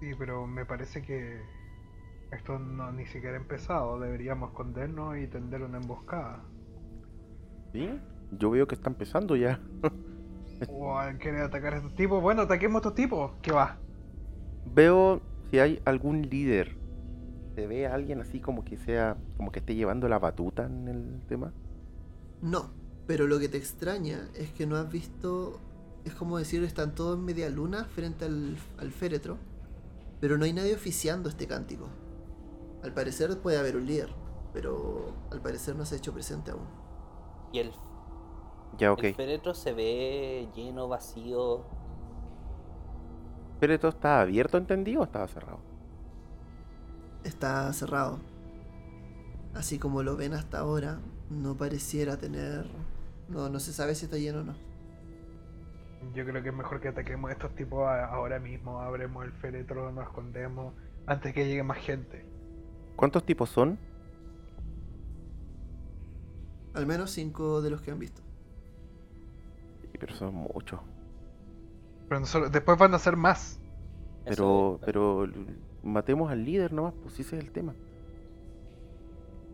[0.00, 1.40] Sí, pero me parece que
[2.32, 3.98] esto no ni siquiera ha empezado.
[3.98, 6.42] Deberíamos escondernos y tender una emboscada.
[7.72, 7.88] ¿Sí?
[8.32, 9.60] Yo veo que está empezando ya.
[10.68, 12.20] O al querer atacar a estos tipos.
[12.20, 13.32] Bueno, ataquemos a estos tipos.
[13.40, 13.78] ¿Qué va?
[14.66, 16.76] Veo si hay algún líder.
[17.60, 20.88] ¿Se ve a alguien así como que sea, como que esté llevando la batuta en
[20.88, 21.52] el tema?
[22.42, 22.70] No,
[23.06, 25.60] pero lo que te extraña es que no has visto.
[26.04, 29.38] Es como decir, están todos en media luna frente al, al féretro,
[30.20, 31.88] pero no hay nadie oficiando este cántico.
[32.82, 34.10] Al parecer puede haber un líder,
[34.52, 36.68] pero al parecer no se ha hecho presente aún.
[37.52, 37.72] Y el,
[38.72, 39.04] Ya, ok.
[39.04, 41.64] el féretro se ve lleno, vacío.
[43.58, 45.64] ¿Pero esto está abierto, entendido o estaba cerrado?
[47.24, 48.18] Está cerrado.
[49.54, 52.66] Así como lo ven hasta ahora, no pareciera tener.
[53.28, 54.54] No, no se sabe si está lleno o no.
[56.14, 58.80] Yo creo que es mejor que ataquemos a estos tipos ahora mismo.
[58.80, 60.74] Abremos el féretro, nos escondemos
[61.06, 62.24] antes que llegue más gente.
[62.96, 63.78] ¿Cuántos tipos son?
[66.74, 68.22] Al menos cinco de los que han visto.
[69.82, 70.80] Sí, pero son muchos.
[72.08, 73.58] Pero nosotros- después van a ser más.
[74.24, 75.26] Pero, pero
[75.82, 77.74] matemos al líder nomás, pues ese es el tema.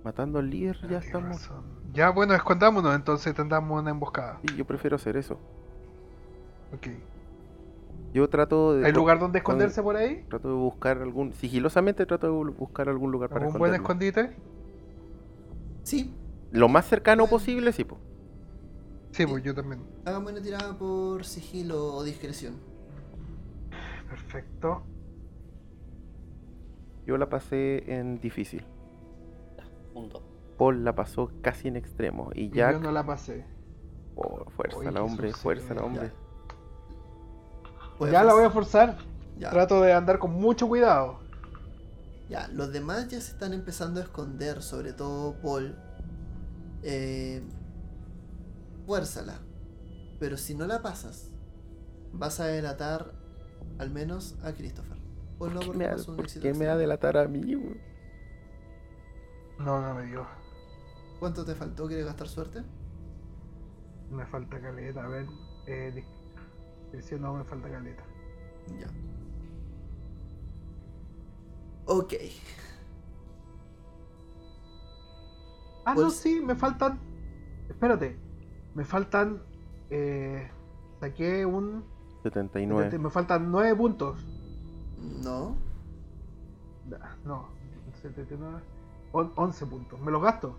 [0.05, 1.31] Matando al líder ya estamos.
[1.48, 1.65] razón.
[1.93, 4.39] Ya, bueno, escondámonos entonces tendamos una emboscada.
[4.47, 5.35] Sí, yo prefiero hacer eso.
[6.74, 6.89] Ok.
[8.12, 8.86] Yo trato de.
[8.86, 10.24] ¿Hay lugar donde esconderse por ahí?
[10.28, 11.32] Trato de buscar algún.
[11.32, 14.36] Sigilosamente trato de bu- buscar algún lugar para ¿Algún buen escondite?
[15.82, 16.12] Sí,
[16.53, 18.01] Lo más cercano posible, sí, pues.
[19.11, 19.82] Sí, pues yo también.
[20.05, 22.55] hagamos una tirada por sigilo o discreción.
[24.09, 24.82] Perfecto.
[27.07, 28.65] Yo la pasé en difícil.
[29.95, 30.23] Punto.
[30.59, 32.31] Paul la pasó casi en extremo.
[32.35, 32.73] Y Jack.
[32.73, 33.47] yo no la pasé.
[34.16, 36.12] oh, fuerza Oye, la hombre, Jesús, fuerza la hombre.
[38.11, 38.97] Ya la voy a forzar.
[38.97, 39.16] forzar.
[39.39, 39.51] Ya.
[39.51, 41.20] Trato de andar con mucho cuidado.
[42.28, 45.77] Ya, los demás ya se están empezando a esconder, sobre todo Paul.
[46.83, 47.43] Eh,
[48.87, 49.39] fuérzala.
[50.19, 51.31] Pero si no la pasas,
[52.12, 53.12] vas a delatar
[53.78, 54.95] al menos a Christopher.
[55.38, 56.76] Paul no ¿Por qué porque me, ha- pasó un por éxito qué me va a
[56.76, 57.54] delatar a mí?
[57.56, 57.78] weón?
[59.58, 60.26] No, no me dio.
[61.18, 61.86] ¿Cuánto te faltó?
[61.86, 62.62] ¿Quieres gastar suerte?
[64.10, 65.04] Me falta caleta.
[65.04, 65.26] A ver.
[65.66, 66.04] Eh,
[66.84, 68.02] discreción, no me falta caleta.
[68.78, 68.86] Ya.
[71.86, 72.14] Ok.
[75.84, 76.98] Ah, no, Pues- sí, me faltan.
[77.68, 78.16] Espérate.
[78.74, 79.42] Me faltan.
[79.90, 80.50] Eh,
[81.00, 81.84] saqué un.
[82.24, 82.98] 79.
[82.98, 84.18] Me faltan 9 puntos.
[84.98, 85.56] No.
[87.01, 87.48] Ah, No,
[88.02, 88.60] 79.
[89.12, 90.01] on- 11 puntos.
[90.01, 90.59] ¿Me los gasto?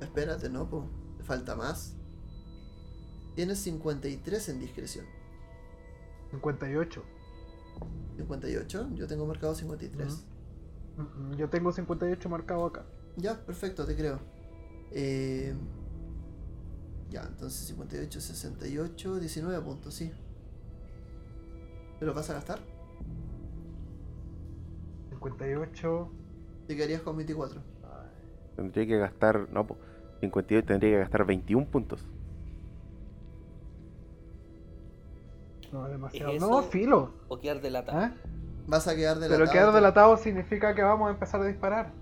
[0.00, 0.84] Espérate, no, po.
[1.18, 1.94] Te falta más.
[3.34, 5.06] Tienes 53 en discreción.
[6.30, 7.02] 58.
[8.16, 8.88] 58.
[8.94, 10.24] Yo tengo marcado 53.
[10.96, 12.84] Mm, mm, Yo tengo 58 marcado acá.
[13.16, 14.18] Ya, perfecto, te creo.
[14.92, 15.54] Eh,
[17.10, 20.12] ya, entonces 58, 68, 19 puntos, sí.
[21.98, 22.60] ¿Te lo vas a gastar?
[25.20, 26.08] 58.
[26.66, 27.60] Te quedarías con 24.
[28.56, 29.76] Tendría que gastar, no, po,
[30.20, 32.04] 58 tendría que gastar 21 puntos.
[35.72, 36.32] No, demasiado.
[36.32, 37.12] ¿Es No, filo.
[37.28, 38.02] O quedar delatado.
[38.06, 38.12] ¿eh?
[38.66, 39.38] Vas a quedar delatado.
[39.40, 41.92] Pero quedar te- delatado significa que vamos a empezar a disparar.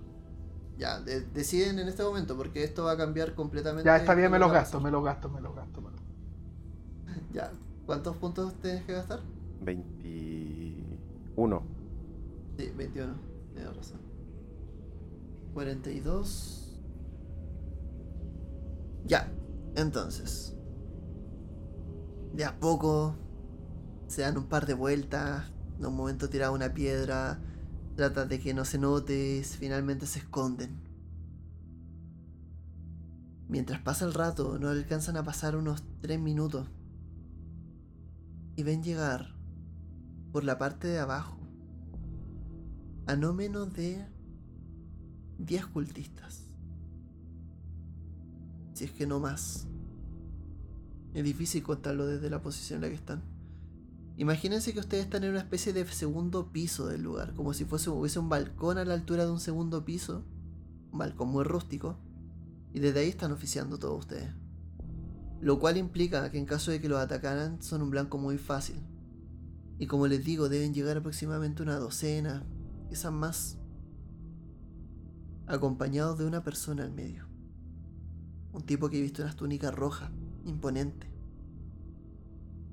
[0.79, 3.85] Ya, de- deciden en este momento porque esto va a cambiar completamente.
[3.87, 5.81] Ya está bien, me lo los gasto, me los gasto, me los gasto.
[5.81, 7.33] me los- pasar.
[7.33, 7.51] Ya.
[7.87, 9.21] ¿Cuántos puntos tienes que gastar?
[9.63, 11.63] 21.
[12.59, 13.15] Sí, 21.
[13.55, 14.01] Tienes razón.
[15.55, 16.81] 42.
[19.07, 19.33] Ya.
[19.77, 20.57] Entonces.
[22.35, 23.15] De a poco.
[24.09, 25.53] Se dan un par de vueltas.
[25.79, 27.41] En un momento tiras una piedra.
[27.95, 29.41] Tratas de que no se note.
[29.45, 30.81] Finalmente se esconden.
[33.47, 36.69] Mientras pasa el rato, no alcanzan a pasar unos 3 minutos.
[38.57, 39.37] Y ven llegar
[40.33, 41.38] por la parte de abajo
[43.09, 44.05] a no menos de
[45.39, 46.47] 10 cultistas.
[48.75, 49.67] Si es que no más.
[51.15, 53.23] Es difícil contarlo desde la posición en la que están.
[54.19, 57.89] Imagínense que ustedes están en una especie de segundo piso del lugar, como si fuese
[57.89, 60.27] hubiese un balcón a la altura de un segundo piso,
[60.93, 61.97] un balcón muy rústico,
[62.75, 64.35] y desde ahí están oficiando todos ustedes.
[65.41, 68.83] Lo cual implica que en caso de que los atacaran son un blanco muy fácil.
[69.79, 72.45] Y como les digo, deben llegar aproximadamente una docena,
[72.89, 73.59] quizás más,
[75.47, 77.27] acompañados de una persona al medio.
[78.53, 80.11] Un tipo que he visto unas túnicas rojas,
[80.45, 81.07] imponente,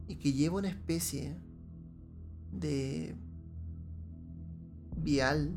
[0.07, 1.37] y que lleva una especie
[2.51, 3.15] de
[4.97, 5.51] vial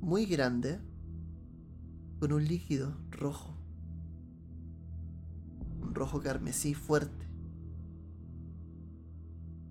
[0.00, 0.80] muy grande
[2.18, 3.56] con un líquido rojo,
[5.80, 7.26] un rojo carmesí fuerte.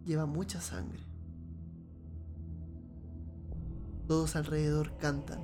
[0.06, 1.11] Lleva mucha sangre.
[4.12, 5.40] Todos alrededor cantan,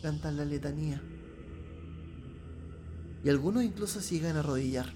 [0.00, 1.02] cantan la letanía.
[3.22, 4.86] Y algunos incluso se llegan a arrodillar.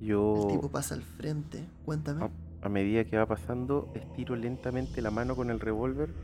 [0.00, 2.24] Yo, El tipo pasa al frente, cuéntame.
[2.24, 2.30] a,
[2.62, 6.14] a medida que va pasando, estiro lentamente la mano con el revólver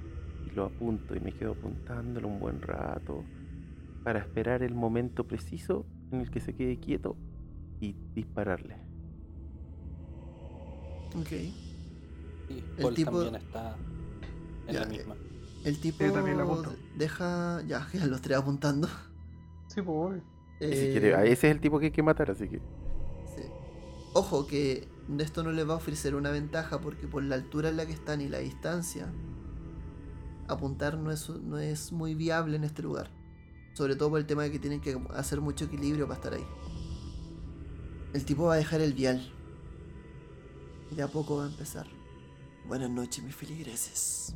[0.47, 3.23] y lo apunto y me quedo apuntándolo un buen rato
[4.05, 7.15] para esperar el momento preciso en el que se quede quieto
[7.79, 8.75] y dispararle.
[11.15, 11.72] Ok.
[12.49, 13.77] Sí, El Paul tipo- también está
[14.67, 15.15] en Ya, la eh, misma.
[15.65, 16.63] El tipo también lo
[16.97, 17.63] deja.
[17.67, 18.89] Ya, ya los tres apuntando.
[19.69, 20.23] Sí, pues
[20.59, 23.43] si Eh, quiere- a ese es el tipo que hay que matar, así que sí.
[24.15, 24.87] Ojo que
[25.19, 27.93] esto no les va a ofrecer una ventaja porque por la altura en la que
[27.93, 29.11] están y la distancia,
[30.49, 33.11] apuntar no es, no es muy viable en este lugar.
[33.75, 36.45] Sobre todo por el tema de que tienen que hacer mucho equilibrio para estar ahí.
[38.13, 39.33] El tipo va a dejar el vial.
[40.91, 41.87] Y de a poco va a empezar.
[42.67, 44.35] Buenas noches, mis feligreses.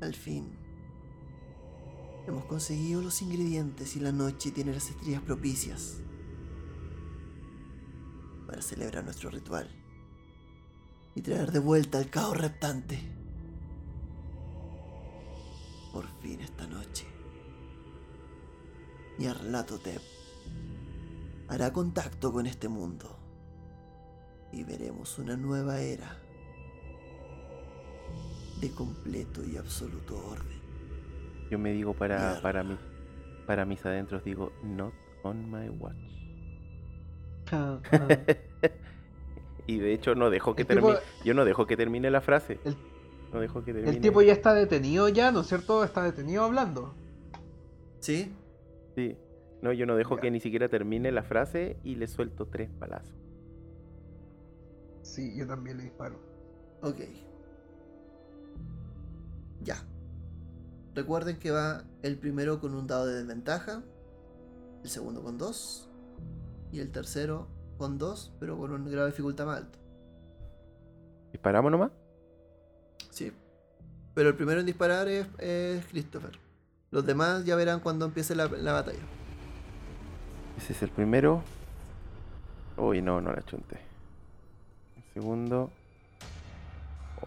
[0.00, 0.50] Al fin.
[2.26, 5.98] Hemos conseguido los ingredientes y la noche tiene las estrellas propicias
[8.46, 9.70] para celebrar nuestro ritual
[11.14, 12.98] y traer de vuelta al caos reptante.
[15.92, 17.06] Por fin esta noche.
[19.18, 20.02] Nyarlathotep
[21.48, 23.23] hará contacto con este mundo
[24.54, 26.18] y veremos una nueva era
[28.60, 30.58] de completo y absoluto orden.
[31.50, 32.76] yo me digo para, para, mí,
[33.46, 35.96] para mis adentros, digo, not on my watch.
[37.52, 38.08] Ah, ah.
[39.66, 42.20] y de hecho no dejo que El tipo- termine, yo no dejo que termine la
[42.20, 42.58] frase.
[42.64, 42.76] El-
[43.32, 43.96] no dejo que termine.
[43.96, 45.82] El tipo ya está detenido ya, ¿no es cierto?
[45.84, 46.94] Está detenido hablando.
[47.98, 48.32] ¿Sí?
[48.94, 49.16] Sí.
[49.60, 50.22] No, yo no dejo Ya.
[50.22, 53.12] que ni siquiera termine la frase y le suelto tres palazos.
[55.04, 56.18] Sí, yo también le disparo.
[56.80, 57.00] Ok.
[59.62, 59.76] Ya.
[60.94, 63.82] Recuerden que va el primero con un dado de desventaja,
[64.82, 65.90] el segundo con dos
[66.72, 69.78] y el tercero con dos, pero con un grado de dificultad más alto.
[71.32, 71.90] ¿Disparamos nomás?
[73.10, 73.32] Sí.
[74.14, 76.38] Pero el primero en disparar es, es Christopher.
[76.90, 79.02] Los demás ya verán cuando empiece la, la batalla.
[80.56, 81.42] Ese es el primero.
[82.76, 83.93] Uy, no, no la chunté.
[85.14, 85.70] Segundo.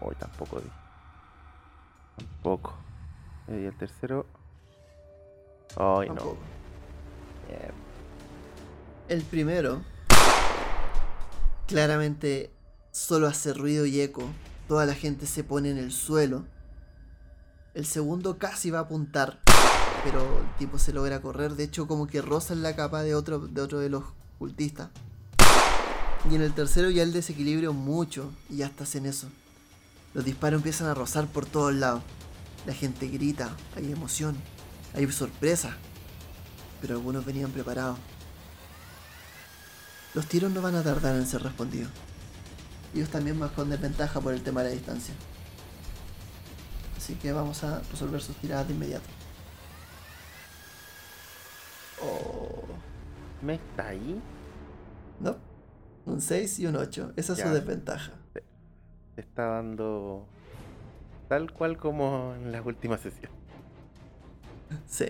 [0.00, 0.70] Uy, tampoco di.
[2.16, 2.74] Tampoco.
[3.48, 4.26] Y el tercero.
[5.76, 6.36] Ay, no.
[9.08, 9.80] El primero
[11.66, 12.50] claramente
[12.90, 14.24] solo hace ruido y eco.
[14.66, 16.44] Toda la gente se pone en el suelo.
[17.74, 19.40] El segundo casi va a apuntar,
[20.04, 21.52] pero el tipo se logra correr.
[21.52, 24.04] De hecho, como que roza en la capa de otro de, otro de los
[24.38, 24.90] cultistas.
[26.30, 29.28] Y en el tercero ya el desequilibrio mucho y ya estás en eso.
[30.14, 32.02] Los disparos empiezan a rozar por todos lados.
[32.66, 34.36] La gente grita, hay emoción,
[34.94, 35.76] hay sorpresa.
[36.80, 37.98] Pero algunos venían preparados.
[40.14, 41.90] Los tiros no van a tardar en ser respondidos.
[42.94, 45.14] Ellos también van con desventaja por el tema de la distancia.
[46.96, 49.08] Así que vamos a resolver sus tiradas de inmediato.
[52.02, 52.64] Oh.
[53.42, 54.20] ¿Me está ahí?
[55.20, 55.47] No.
[56.08, 57.12] Un 6 y un 8.
[57.16, 58.12] Esa es su desventaja.
[58.32, 60.26] Te está dando
[61.28, 63.36] tal cual como en las últimas sesiones.
[64.86, 65.06] Sí.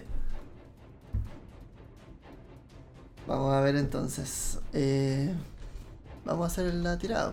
[3.28, 4.58] Vamos a ver entonces.
[4.72, 5.32] Eh,
[6.24, 7.32] vamos a hacer la tirada.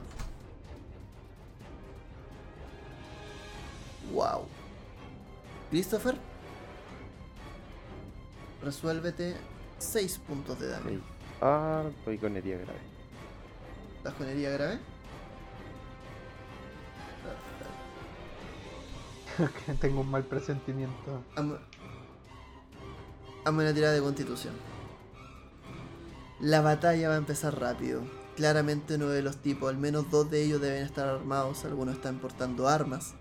[4.14, 4.46] Wow.
[5.72, 6.16] Christopher.
[8.62, 9.36] Resuélvete
[9.80, 10.90] 6 puntos de daño.
[10.90, 11.02] Sí.
[11.42, 12.95] Ah, estoy con herida grave.
[14.06, 14.80] ¿Estás con herida grave?
[19.82, 21.24] Tengo un mal presentimiento.
[21.36, 21.56] Hazme
[23.44, 24.54] hazme una tirada de constitución.
[26.40, 28.04] La batalla va a empezar rápido.
[28.36, 32.20] Claramente uno de los tipos, al menos dos de ellos deben estar armados, algunos están
[32.20, 33.16] portando armas.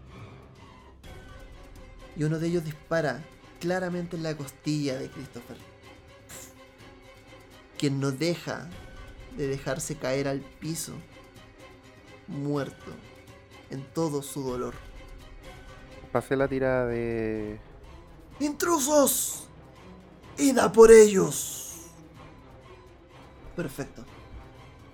[2.15, 3.25] Y uno de ellos dispara
[3.59, 5.57] claramente en la costilla de Christopher.
[7.79, 8.69] Quien no deja
[9.37, 10.93] de dejarse caer al piso,
[12.29, 12.93] muerto,
[13.71, 14.75] en todo su dolor.
[16.13, 17.59] Pasé la tirada de.
[18.41, 19.49] ¡Intrusos!
[20.39, 21.61] ¡Id a por ellos!
[23.57, 24.05] Perfecto.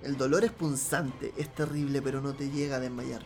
[0.02, 3.22] El dolor es punzante, es terrible, pero no te llega a desmayar.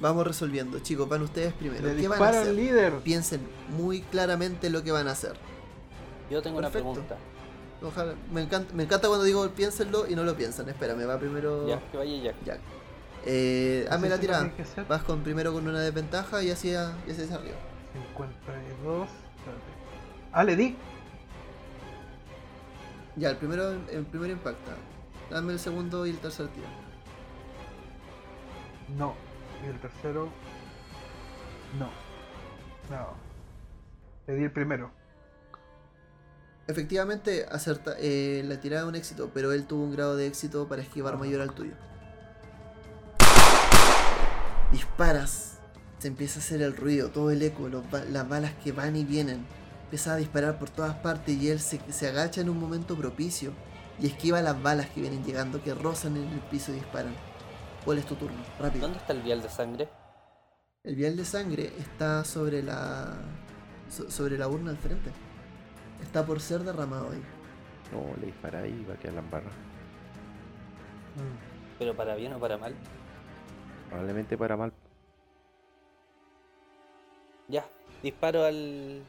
[0.00, 1.88] Vamos resolviendo, chicos, van ustedes primero.
[1.88, 2.54] Le ¿Qué van a hacer?
[2.54, 2.94] líder.
[3.00, 3.40] Piensen
[3.76, 5.36] muy claramente lo que van a hacer.
[6.30, 6.88] Yo tengo Perfecto.
[6.88, 7.18] una pregunta.
[7.82, 10.68] Ojalá, me encanta, me encanta cuando digo piénsenlo y no lo piensan.
[10.68, 12.36] Espérame, va primero Ya, que vaya Jack.
[12.44, 12.60] Jack.
[13.24, 14.50] Eh, la tirada.
[14.88, 17.56] Vas con primero con una desventaja y así, a- y así hacia arriba.
[17.92, 19.08] 52.
[19.08, 19.62] espérate.
[20.32, 20.76] Ah, le di.
[23.16, 24.72] Ya, el primero, el primero impacta.
[25.30, 26.66] Dame el segundo y el tercer tiro.
[28.96, 29.14] No.
[29.64, 30.28] Y el tercero.
[31.78, 31.86] No.
[32.90, 33.08] No.
[34.26, 34.90] Le di el primero.
[36.68, 40.68] Efectivamente, acerta, eh, la tirada es un éxito, pero él tuvo un grado de éxito
[40.68, 41.72] para esquivar mayor al tuyo.
[44.70, 45.58] Disparas,
[45.98, 49.04] se empieza a hacer el ruido, todo el eco, los las balas que van y
[49.04, 49.46] vienen.
[49.84, 53.52] Empieza a disparar por todas partes y él se, se agacha en un momento propicio
[53.98, 57.14] y esquiva las balas que vienen llegando, que rozan en el piso y disparan.
[57.86, 58.36] ¿Cuál es tu turno?
[58.60, 58.82] Rápido.
[58.82, 59.88] ¿Dónde está el vial de sangre?
[60.84, 63.14] El vial de sangre está sobre la
[63.88, 65.10] so- sobre la urna al frente.
[66.02, 67.22] Está por ser derramado ahí.
[67.92, 69.50] No, le dispara ahí y va a quedar la embarra.
[71.16, 71.78] Mm.
[71.78, 72.74] ¿Pero para bien o para mal?
[73.88, 74.72] Probablemente para mal.
[77.48, 77.64] Ya,
[78.02, 79.02] disparo al,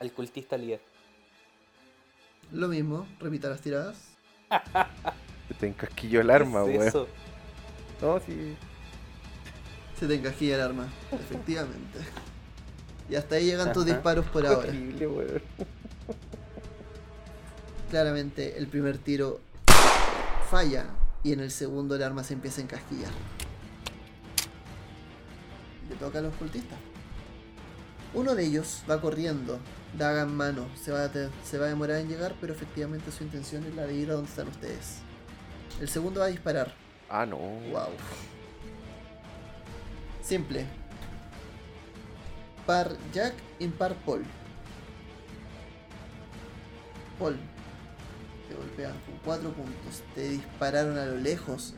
[0.00, 0.80] al cultista líder.
[2.50, 4.16] Lo mismo, repita las tiradas.
[5.48, 6.88] Se te encasquilló el arma, ¿Qué es weón.
[6.88, 7.08] eso?
[8.00, 8.56] No, sí.
[9.98, 12.00] Se te encajilla el arma, efectivamente.
[13.08, 14.68] Y hasta ahí llegan tus disparos por ahora.
[14.68, 15.42] Horrible, weón.
[17.90, 19.40] Claramente el primer tiro
[20.50, 20.86] falla
[21.22, 23.12] y en el segundo el arma se empieza a encasquillar.
[25.88, 26.78] Le toca a los cultistas.
[28.14, 29.58] Uno de ellos va corriendo,
[29.96, 33.24] daga en mano, se va, a se va a demorar en llegar, pero efectivamente su
[33.24, 34.98] intención es la de ir a donde están ustedes.
[35.80, 36.74] El segundo va a disparar.
[37.08, 37.38] Ah, no.
[37.38, 37.88] Wow.
[40.22, 40.66] Simple.
[42.66, 44.24] Par Jack, impar Paul.
[47.22, 47.36] Paul.
[48.48, 50.02] Te golpean con 4 puntos.
[50.14, 51.74] Te dispararon a lo lejos.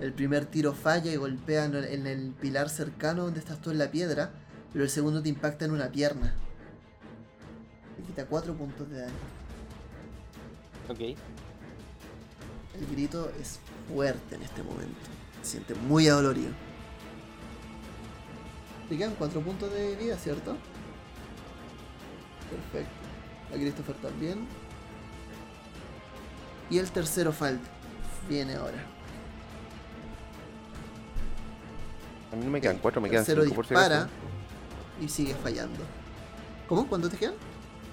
[0.00, 3.70] El primer tiro falla y golpea en el- en el pilar cercano donde estás tú
[3.70, 4.30] en la piedra.
[4.72, 6.34] Pero el segundo te impacta en una pierna.
[7.96, 9.12] Te quita 4 puntos de daño.
[10.88, 11.00] Ok.
[11.00, 13.58] El grito es
[13.92, 15.00] fuerte en este momento.
[15.42, 16.50] Se siente muy adolorido.
[18.88, 20.56] Te quedan 4 puntos de vida, ¿cierto?
[22.50, 22.92] Perfecto.
[23.50, 24.46] A Christopher también.
[26.70, 27.68] Y el tercero falta.
[28.28, 28.84] Viene ahora.
[32.32, 34.08] A mí no me quedan cuatro, me quedan tercero cinco por si acaso.
[35.00, 35.80] y sigue fallando.
[36.68, 36.86] ¿Cómo?
[36.86, 37.34] ¿Cuánto te quedan?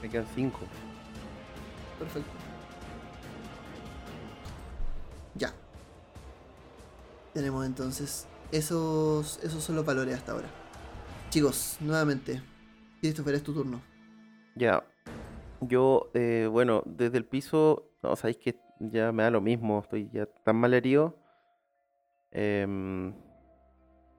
[0.01, 0.59] Me quedan cinco.
[1.97, 2.31] Perfecto.
[5.35, 5.53] Ya.
[7.33, 10.47] Tenemos entonces esos, esos son los valores hasta ahora.
[11.29, 12.41] Chicos, nuevamente,
[13.01, 13.81] Christopher, es tu turno.
[14.55, 14.85] Ya.
[15.61, 20.09] Yo, eh, bueno, desde el piso, no, sabéis que ya me da lo mismo, estoy
[20.11, 21.17] ya tan mal herido.
[22.31, 23.13] Em,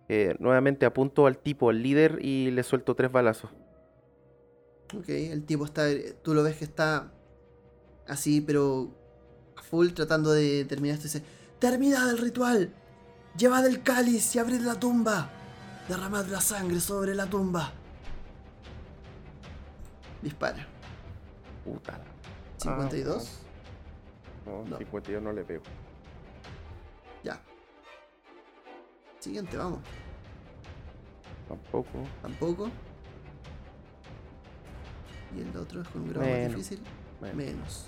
[0.09, 3.51] Eh, nuevamente apunto al tipo, al líder, y le suelto tres balazos.
[4.97, 5.83] Ok, el tipo está.
[6.23, 7.11] Tú lo ves que está
[8.07, 8.95] así, pero
[9.57, 11.09] a full tratando de terminar esto.
[11.09, 11.25] Dice:
[11.59, 12.73] ¡Terminad el ritual!
[13.37, 15.29] ¡Llevad el cáliz y abrid la tumba!
[15.89, 17.73] ¡Derramad la sangre sobre la tumba!
[20.23, 20.67] Dispara.
[21.65, 21.99] Puta.
[21.99, 22.05] la-
[22.59, 23.29] 52.
[23.43, 23.46] Ah,
[24.47, 24.79] no, No.
[24.79, 25.63] 52 no le pego.
[27.23, 27.41] Ya.
[29.21, 29.81] Siguiente, vamos.
[31.49, 32.05] Tampoco.
[32.23, 32.71] Tampoco.
[35.37, 36.55] Y el otro es con un grado más Menos.
[36.57, 36.81] difícil.
[37.21, 37.87] Bueno, Menos.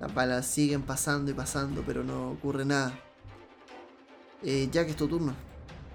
[0.00, 2.92] Las balas siguen pasando y pasando, pero no ocurre nada.
[4.42, 5.34] Eh, Jack, es tu turno.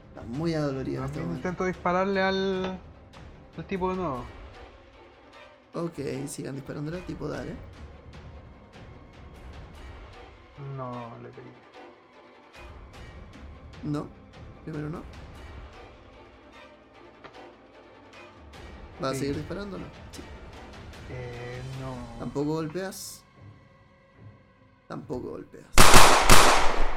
[0.10, 2.80] Está muy adolorido este intento dispararle al,
[3.58, 4.24] al tipo de nuevo.
[5.74, 7.54] Ok, sigan disparándole, tipo dale.
[10.76, 11.52] No, le pegué.
[13.84, 14.08] No.
[14.64, 15.04] Primero no.
[19.00, 19.86] ¿Vas a seguir disparando o no?
[20.12, 20.22] Sí.
[21.12, 22.20] Eh, no.
[22.20, 23.24] ¿Tampoco golpeas?
[24.88, 25.68] Tampoco golpeas.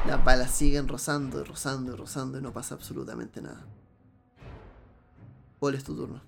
[0.06, 3.66] Las balas siguen rozando y rozando y rozando y no pasa absolutamente nada.
[5.58, 6.22] Paul, es tu turno.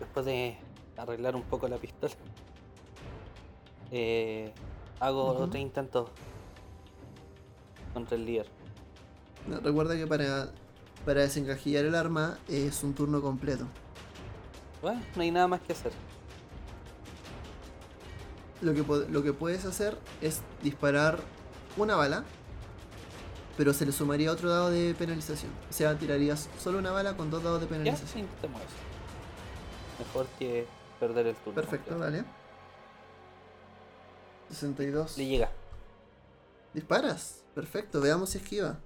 [0.00, 0.58] Después de
[0.96, 2.12] arreglar un poco la pistola,
[3.90, 4.52] eh,
[5.00, 6.10] hago otro intento
[7.94, 8.46] contra el líder.
[9.46, 10.50] No, Recuerda que para,
[11.04, 13.66] para desencajillar el arma es un turno completo.
[14.82, 15.92] Bueno, no hay nada más que hacer.
[18.60, 21.20] Lo que, lo que puedes hacer es disparar
[21.76, 22.24] una bala,
[23.56, 25.52] pero se le sumaría otro dado de penalización.
[25.70, 28.26] O sea, tirarías solo una bala con dos dados de penalización.
[29.98, 30.66] Mejor que
[31.00, 31.54] perder el turno.
[31.54, 32.24] Perfecto, completo.
[34.48, 34.54] Dale.
[34.54, 35.18] 62.
[35.18, 35.50] Le llega.
[36.74, 37.42] Disparas.
[37.54, 38.78] Perfecto, veamos si esquiva.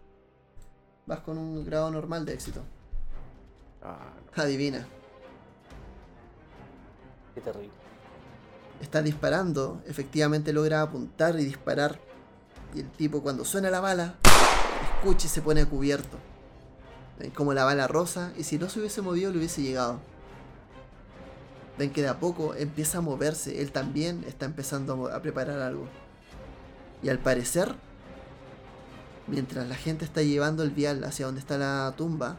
[1.06, 2.62] Vas con un grado normal de éxito.
[3.82, 4.43] Ah, no.
[4.43, 4.86] Adivina.
[7.34, 7.82] Qué terrible.
[8.80, 12.01] Está disparando, efectivamente logra apuntar y disparar.
[12.74, 14.14] Y el tipo cuando suena la bala,
[14.97, 16.18] escucha y se pone a cubierto.
[17.18, 20.01] Ven como la bala rosa y si no se hubiese movido le hubiese llegado.
[21.78, 25.88] Ven que de a poco empieza a moverse, él también está empezando a preparar algo.
[27.02, 27.74] Y al parecer,
[29.26, 32.36] mientras la gente está llevando el vial hacia donde está la tumba,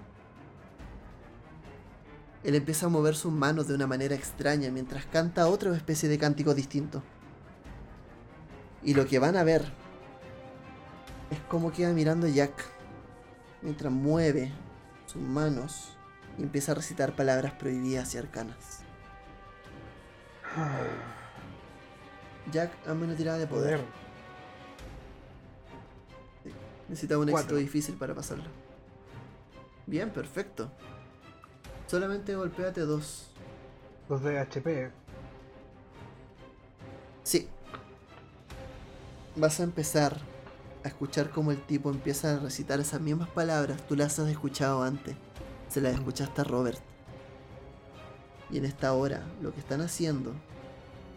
[2.44, 6.18] él empieza a mover sus manos de una manera extraña mientras canta otra especie de
[6.18, 7.02] cántico distinto.
[8.84, 9.64] Y lo que van a ver
[11.32, 12.54] es cómo queda mirando Jack
[13.62, 14.52] mientras mueve
[15.06, 15.94] sus manos
[16.38, 18.83] y empieza a recitar palabras prohibidas y arcanas.
[22.52, 23.80] Jack, hazme una tirada de poder.
[23.80, 24.04] Poder.
[26.90, 28.46] Necesita un éxito difícil para pasarlo.
[29.88, 30.72] Bien, perfecto.
[31.88, 33.32] Solamente golpéate dos.
[34.10, 34.92] Los de HP.
[37.24, 37.48] Sí.
[39.36, 40.18] Vas a empezar
[40.84, 43.82] a escuchar cómo el tipo empieza a recitar esas mismas palabras.
[43.88, 45.16] Tú las has escuchado antes.
[45.70, 46.80] Se las escuchaste a Robert.
[48.54, 50.32] Y en esta hora lo que están haciendo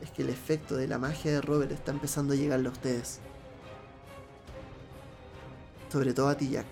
[0.00, 3.20] es que el efecto de la magia de Robert está empezando a llegarle a ustedes.
[5.92, 6.64] Sobre todo a ti, Jack.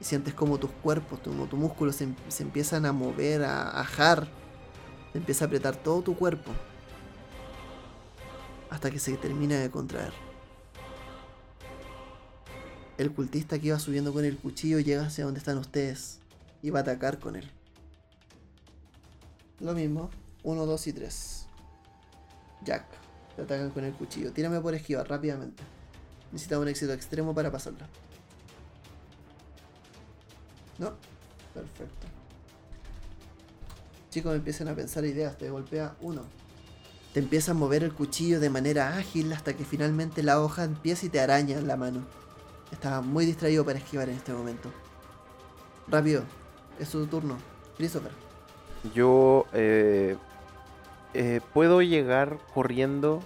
[0.00, 3.80] Y sientes como tus cuerpos, como tus músculos se, em- se empiezan a mover, a
[3.80, 4.26] ajar.
[5.12, 6.52] Se empieza a apretar todo tu cuerpo
[8.70, 10.14] hasta que se termina de contraer.
[12.96, 16.20] El cultista que iba subiendo con el cuchillo llega hacia donde están ustedes
[16.62, 17.50] y va a atacar con él.
[19.62, 20.10] Lo mismo,
[20.42, 21.46] 1, 2 y 3.
[22.64, 22.84] Jack,
[23.36, 24.32] te atacan con el cuchillo.
[24.32, 25.62] Tírame por esquivar rápidamente.
[26.32, 27.88] Necesita un éxito extremo para pasarla.
[30.78, 30.94] ¿No?
[31.54, 32.08] Perfecto.
[34.10, 35.38] Chicos, empiecen a pensar ideas.
[35.38, 36.22] Te golpea uno.
[37.14, 41.06] Te empieza a mover el cuchillo de manera ágil hasta que finalmente la hoja empieza
[41.06, 42.04] y te araña en la mano.
[42.72, 44.72] Estaba muy distraído para esquivar en este momento.
[45.86, 46.24] Rápido,
[46.80, 47.36] es tu turno.
[47.76, 48.31] Christopher.
[48.94, 50.16] Yo eh,
[51.14, 53.20] eh, puedo llegar corriendo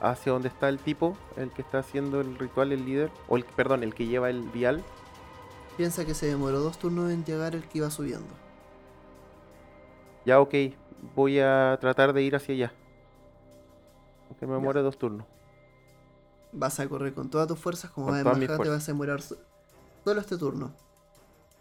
[0.00, 3.44] hacia donde está el tipo, el que está haciendo el ritual, el líder, o el,
[3.44, 4.82] perdón, el que lleva el vial.
[5.76, 8.32] Piensa que se demoró dos turnos en llegar el que iba subiendo.
[10.24, 10.54] Ya, ok,
[11.14, 12.72] voy a tratar de ir hacia allá.
[14.28, 15.26] Aunque me muere dos turnos.
[16.52, 19.20] Vas a correr con todas tus fuerzas, como Con vas embajar, te vas a demorar
[19.20, 19.36] so-
[20.04, 20.72] solo este turno.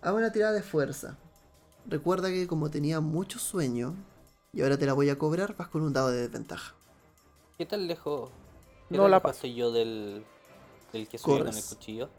[0.02, 1.18] Haz una tirada de fuerza.
[1.86, 3.96] Recuerda que como tenía mucho sueño,
[4.54, 6.76] y ahora te la voy a cobrar, vas con un dado de desventaja.
[7.58, 8.32] ¿Qué tan lejos?
[8.92, 9.42] ¿Qué No tan la lejos paso.
[9.42, 10.26] soy yo del,
[10.92, 12.10] del que subí con el cuchillo?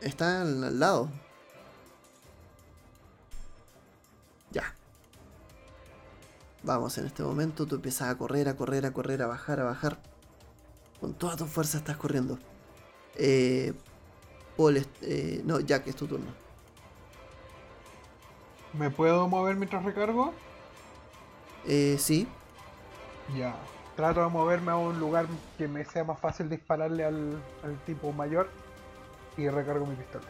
[0.00, 1.10] Está al, al lado.
[4.50, 4.74] Ya.
[6.62, 9.64] Vamos, en este momento tú empiezas a correr, a correr, a correr, a bajar, a
[9.64, 9.98] bajar.
[11.00, 12.38] Con toda tu fuerza estás corriendo.
[13.14, 13.74] Eh,
[14.56, 16.45] Paul, eh, no, Jack, es tu turno.
[18.78, 20.32] ¿Me puedo mover mientras recargo?
[21.66, 22.28] Eh, sí,
[23.36, 23.56] Ya.
[23.96, 25.26] Trato de moverme a un lugar
[25.56, 28.50] que me sea más fácil dispararle al, al tipo mayor
[29.38, 30.26] y recargo mi pistola.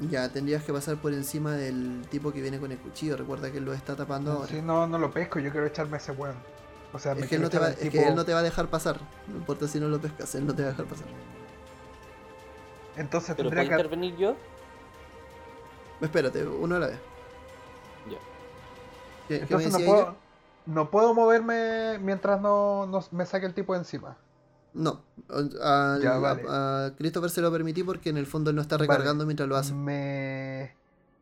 [0.00, 3.16] ya tendrías que pasar por encima del tipo que viene con el cuchillo.
[3.18, 4.48] Recuerda que él lo está tapando ahora.
[4.48, 6.36] Si no, no lo pesco, yo quiero echarme a ese weón.
[6.94, 8.32] O sea, Es que, él no te va, al es que tipo- él no te
[8.32, 8.98] va a dejar pasar.
[9.28, 11.06] No importa si no lo pescas, él no te va a dejar pasar.
[12.96, 13.82] Entonces Pero tendría ¿puedo que...
[13.82, 14.34] intervenir yo?
[16.00, 16.98] Espérate, uno a la vez.
[18.04, 18.18] Ya.
[19.26, 20.18] ¿Qué, qué me Entonces no decía puedo, ella?
[20.66, 24.16] no puedo moverme mientras no, no me saque el tipo de encima.
[24.72, 25.04] No,
[25.62, 26.42] a, Ya, a- vale.
[26.46, 28.86] a Christopher se lo permití porque en el fondo él no está Vale.
[28.88, 29.72] recargando mientras lo hace.
[29.72, 30.76] Me...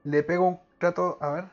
[0.05, 0.61] Le pego un...
[0.79, 1.19] Trato...
[1.21, 1.45] A ver.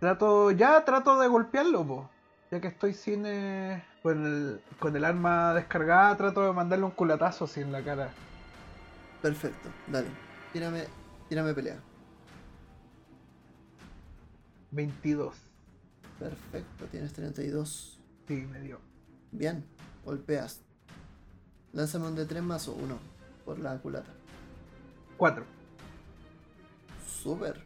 [0.00, 0.50] Trato...
[0.50, 2.10] Ya trato de golpearlo, po.
[2.50, 3.24] Ya que estoy sin...
[3.26, 7.82] eh, Con, el, con el arma descargada, trato de mandarle un culatazo así en la
[7.82, 8.10] cara.
[9.20, 10.08] Perfecto, dale.
[10.52, 10.84] Tírame,
[11.28, 11.80] tírame pelea.
[14.72, 15.34] 22.
[16.18, 17.98] Perfecto, tienes 32.
[18.26, 18.80] Sí, me dio.
[19.30, 19.64] Bien,
[20.04, 20.60] golpeas.
[21.72, 22.98] Lánzame un de 3 más o 1
[23.44, 24.10] por la culata.
[25.16, 25.44] 4.
[27.22, 27.64] Súper.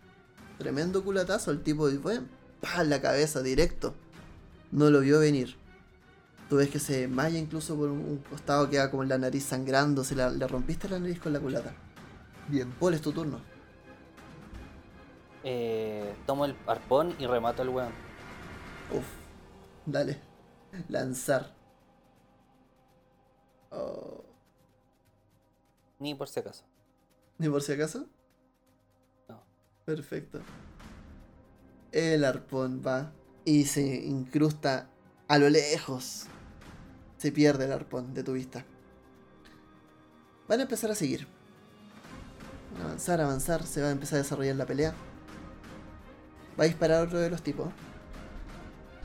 [0.58, 1.50] Tremendo culatazo.
[1.50, 2.20] El tipo fue
[2.60, 3.94] pa en la cabeza, directo.
[4.70, 5.56] No lo vio venir.
[6.48, 10.04] Tú ves que se desmaya incluso por un, costado, queda como en la nariz sangrando.
[10.04, 11.74] Se la, le rompiste la nariz con la culata.
[12.48, 12.70] Bien.
[12.78, 13.40] Paul, es tu turno.
[15.48, 17.92] Eh, tomo el arpón y remato al weón.
[18.92, 19.06] Uf.
[19.86, 20.18] Dale.
[20.88, 21.54] Lanzar.
[23.70, 24.24] Oh,
[26.00, 26.64] Ni por si acaso.
[27.38, 28.08] ¿Ni por si acaso?
[29.28, 29.40] No.
[29.84, 30.40] Perfecto.
[31.92, 33.12] El arpón va
[33.44, 34.90] y se incrusta
[35.28, 36.26] a lo lejos.
[37.18, 38.64] Se pierde el arpón de tu vista.
[40.48, 41.28] Van a empezar a seguir.
[42.72, 43.64] Van a avanzar, avanzar.
[43.64, 44.92] Se va a empezar a desarrollar la pelea.
[46.58, 47.68] Va a disparar otro de los tipos.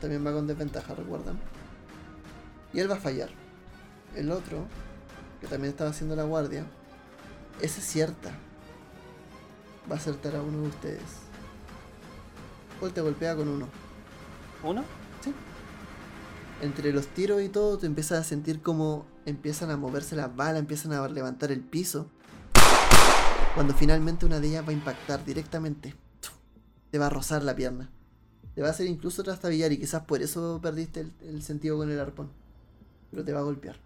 [0.00, 1.38] También va con desventaja, recuerdan.
[2.72, 3.28] Y él va a fallar.
[4.16, 4.66] El otro,
[5.40, 6.66] que también estaba haciendo la guardia,
[7.60, 8.30] ese cierta.
[9.90, 11.02] Va a acertar a uno de ustedes.
[12.80, 13.68] Paul te golpea con uno.
[14.62, 14.84] ¿Uno?
[16.62, 20.60] Entre los tiros y todo, te empiezas a sentir como empiezan a moverse las balas,
[20.60, 22.08] empiezan a levantar el piso.
[23.54, 25.96] Cuando finalmente una de ellas va a impactar directamente.
[26.92, 27.90] Te va a rozar la pierna.
[28.54, 31.90] Te va a hacer incluso trastabillar y quizás por eso perdiste el, el sentido con
[31.90, 32.30] el arpón.
[33.10, 33.76] Pero te va a golpear.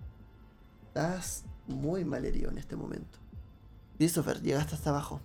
[0.89, 3.19] Estás muy mal herido en este momento.
[3.97, 5.21] Christopher, llegaste hasta abajo.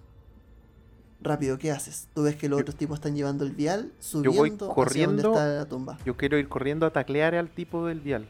[1.21, 2.07] Rápido, ¿qué haces?
[2.15, 5.21] Tú ves que los Yo- otros tipos están llevando el vial, voy subiendo hacia corriendo.
[5.23, 5.97] donde está la tumba.
[6.05, 8.27] Yo quiero ir corriendo a taclear al tipo del vial.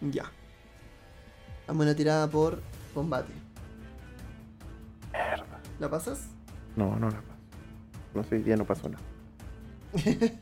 [0.00, 0.30] Ya.
[1.66, 2.60] Dame una tirada por
[2.94, 3.32] combate.
[5.12, 5.60] Mierda.
[5.80, 6.28] ¿La pasas?
[6.76, 7.37] No, no la paso.
[8.14, 9.02] No sé, día no pasó nada.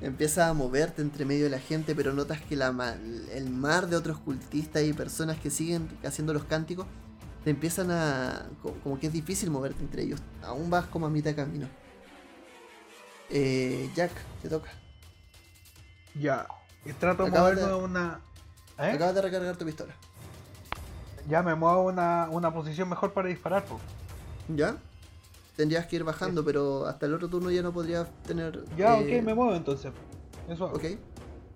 [0.00, 2.96] Empiezas a moverte entre medio de la gente, pero notas que la ma-
[3.32, 6.86] el mar de otros cultistas y personas que siguen haciendo los cánticos
[7.42, 8.46] te empiezan a.
[8.62, 10.20] co- como que es difícil moverte entre ellos.
[10.42, 11.68] Aún vas como a mitad de camino.
[13.30, 14.12] Eh, Jack,
[14.42, 14.70] te toca.
[16.14, 16.46] Ya.
[16.98, 18.20] Trato de moverme de- a una...
[18.78, 18.90] ¿Eh?
[18.90, 19.94] Acabas de recargar tu pistola.
[21.28, 23.80] Ya me muevo a una, una posición mejor para disparar, po.
[24.48, 24.76] ¿Ya?
[25.56, 28.64] Tendrías que ir bajando, pero hasta el otro turno ya no podrías tener.
[28.76, 29.92] Ya, eh, ok, me muevo entonces.
[30.48, 30.76] Eso hago.
[30.76, 30.84] Ok.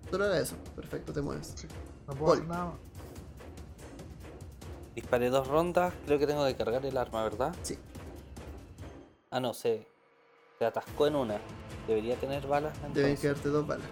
[0.09, 0.55] Solo era eso.
[0.75, 1.67] Perfecto, te mueves.
[2.07, 2.75] No puedo hacer nada más.
[4.95, 7.55] Disparé dos rondas, creo que tengo que cargar el arma, ¿verdad?
[7.61, 7.77] Sí.
[9.31, 9.85] Ah, no, se,
[10.57, 11.39] se atascó en una.
[11.87, 12.73] Debería tener balas.
[12.93, 13.87] Deben quedarte dos balas.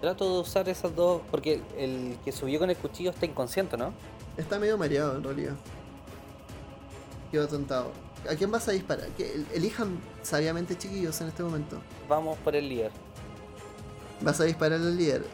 [0.00, 3.92] Trato de usar esas dos, porque el que subió con el cuchillo está inconsciente, ¿no?
[4.36, 5.56] Está medio mareado en realidad.
[7.32, 7.90] Quedó tontado.
[8.30, 9.06] ¿A quién vas a disparar?
[9.10, 11.80] Que elijan sabiamente, chiquillos, en este momento.
[12.08, 12.90] Vamos por el líder.
[14.20, 15.24] Vas a disparar al líder.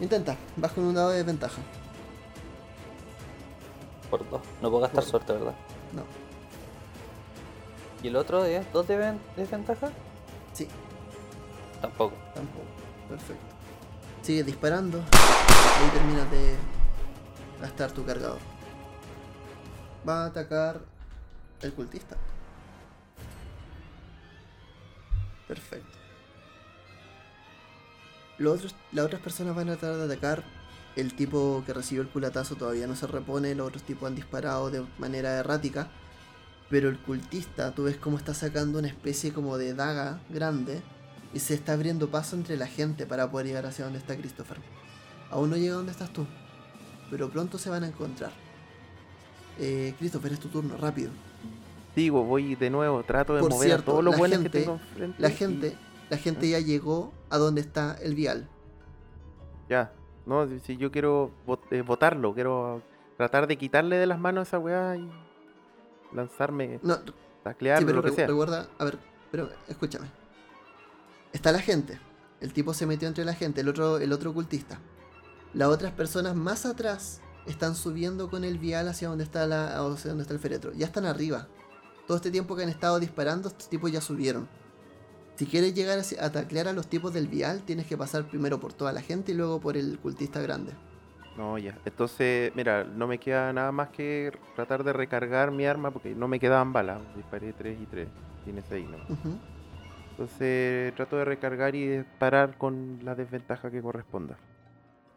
[0.00, 1.60] Intenta, vas con un dado de desventaja.
[4.10, 4.40] Por dos.
[4.62, 5.54] No puedo gastar Por- suerte, ¿verdad?
[5.92, 6.02] No.
[8.02, 9.90] ¿Y el otro es dos de ven- desventaja?
[10.52, 10.68] Sí,
[11.80, 12.14] Tampoco.
[12.34, 12.64] tampoco.
[13.08, 13.44] Perfecto.
[14.22, 14.98] Sigue disparando.
[14.98, 16.54] Ahí terminas de
[17.60, 18.38] gastar tu cargador.
[20.08, 20.80] Va a atacar
[21.66, 22.16] el cultista.
[25.46, 25.98] Perfecto.
[28.38, 30.44] Los otros, las otras personas van a tratar de atacar
[30.94, 34.70] El tipo que recibió el culatazo todavía no se repone, los otros tipos han disparado
[34.70, 35.88] de manera errática.
[36.70, 40.82] Pero el cultista, tú ves cómo está sacando una especie como de daga grande
[41.32, 44.58] y se está abriendo paso entre la gente para poder llegar hacia donde está Christopher.
[45.30, 46.26] Aún no llega donde estás tú,
[47.10, 48.32] pero pronto se van a encontrar.
[49.58, 51.10] Eh, Christopher, es tu turno, rápido.
[51.96, 54.42] Digo, voy de nuevo, trato de Por mover a cierto, todos los la buenos que
[54.44, 55.22] gente- tengo enfrente.
[55.22, 55.76] La y- gente,
[56.10, 58.48] la gente ya llegó a donde está el vial.
[59.68, 59.92] Ya,
[60.26, 61.30] no, si- si yo quiero
[61.70, 62.82] eh, botarlo, quiero
[63.16, 65.10] tratar de quitarle de las manos a esa weá y
[66.14, 66.98] lanzarme, No,
[67.42, 68.26] taclearlo, sí, pero lo que sea.
[68.26, 68.98] recuerda, a ver,
[69.30, 70.06] pero escúchame.
[71.32, 71.98] Está la gente.
[72.40, 74.78] El tipo se metió entre la gente, el otro, el otro ocultista.
[75.52, 80.10] Las otras personas más atrás están subiendo con el vial hacia donde está la, hacia
[80.10, 80.72] donde está el féretro.
[80.74, 81.48] Ya están arriba.
[82.08, 84.48] Todo este tiempo que han estado disparando, estos tipos ya subieron.
[85.36, 88.72] Si quieres llegar a taclear a los tipos del vial, tienes que pasar primero por
[88.72, 90.72] toda la gente y luego por el cultista grande.
[91.36, 91.78] No, ya.
[91.84, 96.26] Entonces, mira, no me queda nada más que tratar de recargar mi arma porque no
[96.26, 96.98] me quedaban balas.
[97.14, 98.08] Disparé 3 y 3.
[98.44, 98.96] Tiene 6, ¿no?
[100.10, 104.36] Entonces, trato de recargar y disparar con la desventaja que corresponda.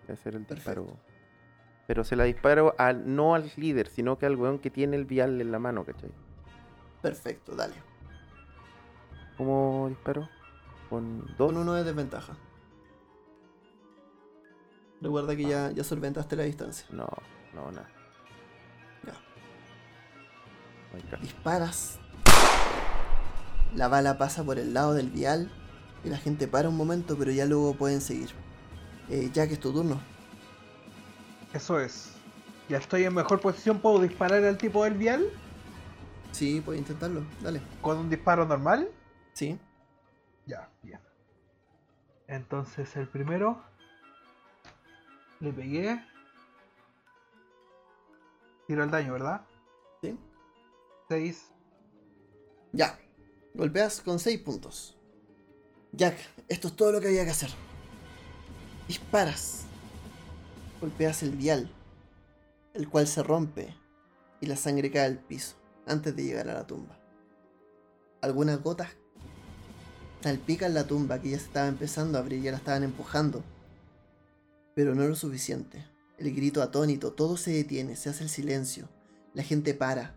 [0.02, 0.82] Voy a hacer el Perfecto.
[0.82, 0.98] disparo.
[1.88, 5.06] Pero se la disparo al, no al líder, sino que al weón que tiene el
[5.06, 6.12] vial en la mano, ¿cachai?
[7.02, 7.74] Perfecto, dale.
[9.38, 10.30] ¿Cómo disparo?
[10.90, 11.52] Con dos.
[11.52, 12.34] Con uno de desventaja.
[15.02, 16.86] Recuerda que ya, ya solventaste la distancia.
[16.92, 17.08] No,
[17.54, 17.90] no, nada.
[19.06, 19.14] Ya.
[21.12, 21.18] No.
[21.22, 21.98] Disparas.
[23.74, 25.52] La bala pasa por el lado del vial.
[26.04, 28.30] Y la gente para un momento, pero ya luego pueden seguir.
[29.10, 30.00] Eh, Jack, es tu turno.
[31.54, 32.14] Eso es.
[32.70, 35.26] Ya estoy en mejor posición, puedo disparar al tipo del vial
[36.32, 37.24] Sí, puedes intentarlo.
[37.42, 37.62] Dale.
[37.82, 38.90] con un disparo normal.
[39.34, 39.60] Sí.
[40.46, 41.00] Ya, bien.
[42.28, 43.62] Entonces el primero.
[45.40, 46.04] Le pegué.
[48.68, 49.42] Tiro el daño, ¿verdad?
[50.02, 50.18] Sí.
[51.10, 51.52] 6.
[52.72, 52.98] Ya.
[53.54, 54.98] Golpeas con 6 puntos.
[55.92, 56.18] Jack,
[56.48, 57.50] esto es todo lo que había que hacer.
[58.88, 59.66] Disparas.
[60.80, 61.70] Golpeas el vial,
[62.74, 63.76] el cual se rompe
[64.40, 65.61] y la sangre cae al piso
[65.92, 66.98] antes de llegar a la tumba.
[68.22, 68.90] Algunas gotas
[70.22, 73.44] salpican la tumba que ya se estaba empezando a abrir, ya la estaban empujando.
[74.76, 75.86] Pero no lo suficiente.
[76.18, 78.88] El grito atónito, todo se detiene, se hace el silencio,
[79.34, 80.16] la gente para.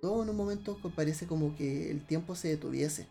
[0.00, 3.08] Todo en un momento parece como que el tiempo se detuviese.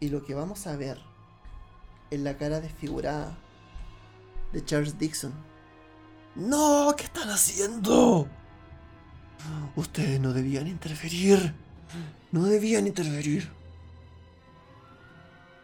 [0.00, 0.98] Y lo que vamos a ver
[2.10, 3.36] es la cara desfigurada
[4.52, 5.32] de Charles Dixon.
[6.34, 6.94] ¡No!
[6.96, 8.28] ¿Qué están haciendo?
[9.76, 11.54] Ustedes no debían interferir.
[12.32, 13.48] No debían interferir.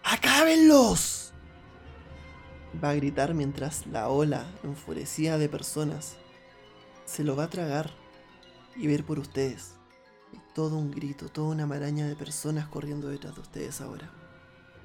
[0.03, 1.33] ¡Acábenlos!
[2.83, 6.17] Va a gritar mientras la ola enfurecida de personas
[7.05, 7.91] se lo va a tragar
[8.77, 9.77] y ver por ustedes.
[10.33, 14.11] Y todo un grito, toda una maraña de personas corriendo detrás de ustedes ahora.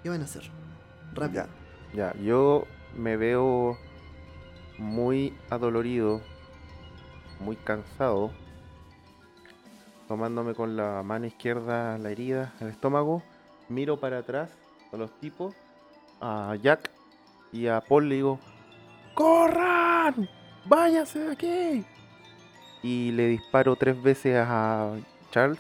[0.04, 0.50] ¿Qué van a hacer?
[1.14, 1.48] Rápido.
[1.94, 3.78] Ya, yo me veo
[4.78, 6.22] muy adolorido,
[7.40, 8.32] muy cansado,
[10.10, 13.22] tomándome con la mano izquierda la herida, el estómago,
[13.70, 14.50] miro para atrás
[14.92, 15.54] a los tipos,
[16.20, 16.90] a Jack
[17.52, 18.40] y a Paul le digo,
[19.14, 20.28] ¡Corran!
[20.66, 21.86] ¡Váyanse de aquí!
[22.82, 24.96] Y le disparo tres veces a
[25.30, 25.60] Charles,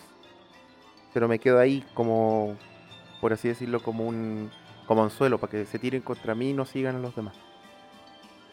[1.14, 2.58] pero me quedo ahí como,
[3.22, 4.50] por así decirlo, como un
[4.88, 7.36] como anzuelo para que se tiren contra mí y no sigan a los demás.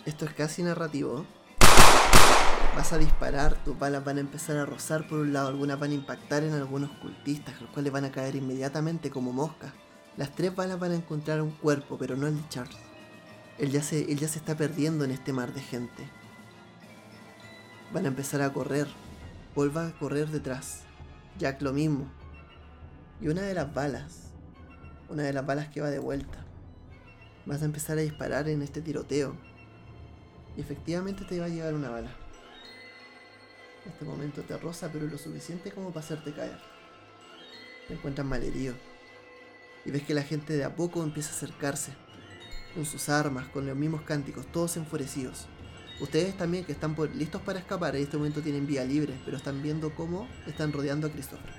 [0.04, 1.24] Esto es casi narrativo.
[2.76, 5.92] Vas a disparar, tus balas van a empezar a rozar por un lado, algunas van
[5.92, 9.72] a impactar en algunos cultistas, los cuales van a caer inmediatamente como moscas.
[10.18, 12.76] Las tres balas van a encontrar un cuerpo, pero no el de Charles.
[13.56, 16.06] Él ya se, él ya se está perdiendo en este mar de gente.
[17.94, 18.88] Van a empezar a correr.
[19.54, 20.82] Paul va a correr detrás.
[21.38, 22.04] Jack lo mismo.
[23.22, 24.32] Y una de las balas,
[25.08, 26.44] una de las balas que va de vuelta,
[27.46, 29.34] vas a empezar a disparar en este tiroteo.
[30.58, 32.25] Y efectivamente te va a llegar una bala.
[33.86, 36.58] Este momento te roza, pero lo suficiente como para hacerte caer.
[37.88, 38.74] Te encuentras malherido.
[39.84, 41.92] Y ves que la gente de a poco empieza a acercarse.
[42.74, 45.46] Con sus armas, con los mismos cánticos, todos enfurecidos.
[46.00, 49.38] Ustedes también que están por- listos para escapar, en este momento tienen vía libre, pero
[49.38, 51.50] están viendo cómo están rodeando a Christopher.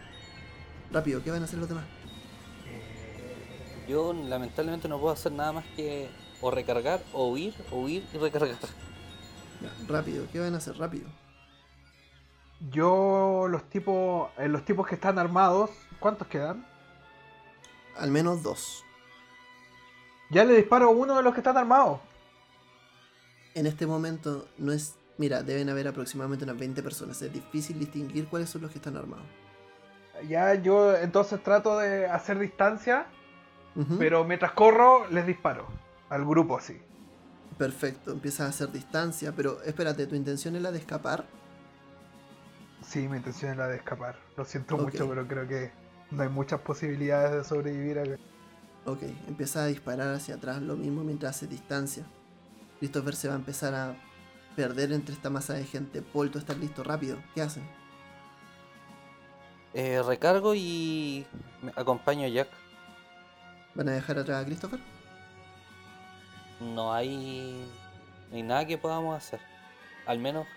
[0.92, 1.86] Rápido, ¿qué van a hacer los demás?
[3.88, 6.10] Yo lamentablemente no puedo hacer nada más que
[6.42, 8.58] o recargar, o huir, o huir y recargar.
[8.60, 10.78] Ya, rápido, ¿qué van a hacer?
[10.78, 11.08] Rápido.
[12.60, 15.70] Yo, los tipos, eh, los tipos que están armados,
[16.00, 16.66] ¿cuántos quedan?
[17.96, 18.84] Al menos dos.
[20.30, 22.00] Ya le disparo a uno de los que están armados.
[23.54, 24.96] En este momento no es...
[25.18, 27.22] Mira, deben haber aproximadamente unas 20 personas.
[27.22, 29.26] Es difícil distinguir cuáles son los que están armados.
[30.28, 33.08] Ya yo entonces trato de hacer distancia,
[34.00, 35.68] pero mientras corro les disparo
[36.10, 36.80] al grupo así.
[37.58, 41.26] Perfecto, empiezas a hacer distancia, pero espérate, ¿tu intención es la de escapar?
[42.88, 44.16] Sí, mi intención es la de escapar.
[44.38, 45.72] Lo siento mucho, pero creo que
[46.10, 48.18] no hay muchas posibilidades de sobrevivir acá.
[48.86, 52.06] Ok, empieza a disparar hacia atrás, lo mismo mientras hace distancia.
[52.80, 53.98] Christopher se va a empezar a
[54.56, 56.02] perder entre esta masa de gente.
[56.02, 57.18] Paul, tú estás listo, rápido.
[57.36, 57.68] ¿Qué hacen?
[59.74, 61.28] Eh, recargo y
[61.62, 62.48] me acompaño a Jack.
[63.76, 64.80] ¿Van a dejar atrás a Christopher?
[66.62, 67.68] No hay,
[68.30, 69.42] no hay nada que podamos hacer.
[70.06, 70.48] Al menos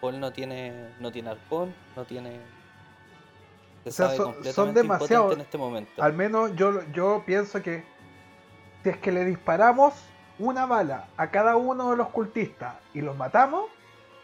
[0.00, 2.40] Paul no tiene, no tiene arpón, no tiene.
[3.84, 6.02] Se O sea, sabe son- son completamente demasiado- impotente en este momento.
[6.02, 7.84] Al menos yo, yo pienso que
[8.82, 9.94] si es que le disparamos
[10.38, 13.66] una bala a cada uno de los cultistas y los matamos,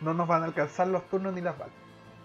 [0.01, 1.75] no nos van a alcanzar los turnos ni las balas.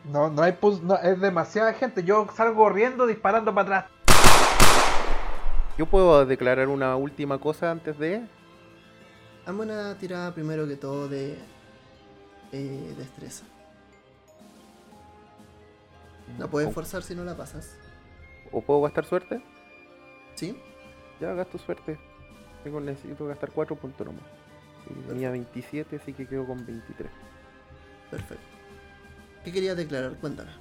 [0.06, 2.04] No, no hay no, es demasiada gente.
[2.04, 3.92] Yo salgo corriendo disparando para atrás.
[5.78, 8.22] Yo puedo declarar una última cosa antes de.
[9.46, 11.38] Hazme una tirada primero que todo de
[12.52, 13.46] eh, destreza.
[16.38, 17.76] La puedes o, forzar si no la pasas.
[18.52, 19.42] o puedo gastar suerte.
[20.36, 20.58] ¿Sí?
[21.20, 21.98] Ya gasto suerte.
[22.64, 24.24] Tengo, necesito gastar 4 puntos nomás.
[24.90, 27.10] Y tenía 27, así que quedo con 23.
[28.12, 28.44] Perfecto.
[29.44, 30.14] ¿Qué querías declarar?
[30.16, 30.52] Cuéntame.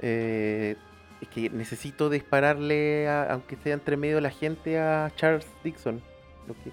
[0.00, 0.76] Eh,
[1.20, 6.02] es que necesito dispararle, a- aunque sea entre medio de la gente, a Charles Dixon.
[6.48, 6.72] Lo que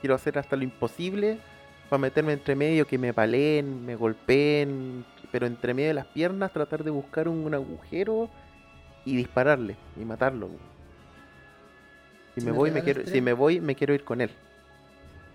[0.00, 1.40] quiero hacer hasta lo imposible
[1.88, 6.52] para meterme entre medio, que me paleen, me golpeen, pero entre medio de las piernas
[6.52, 8.28] tratar de buscar un, agujero
[9.04, 10.50] y dispararle y matarlo.
[12.34, 14.30] Si, Si me voy, me quiero, tres- si me voy, me quiero ir con él.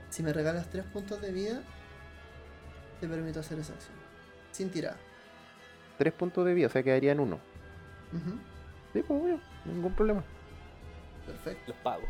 [0.09, 1.61] Si me regalas 3 puntos de vida,
[3.01, 3.95] te permito hacer esa acción.
[4.51, 4.97] Sin tirada.
[5.97, 7.39] Tres puntos de vida, o sea, quedaría en uno.
[8.13, 8.37] Ujú,
[8.93, 10.23] Sí, pues obvio, ningún problema.
[11.25, 11.63] Perfecto.
[11.71, 12.03] Los pago.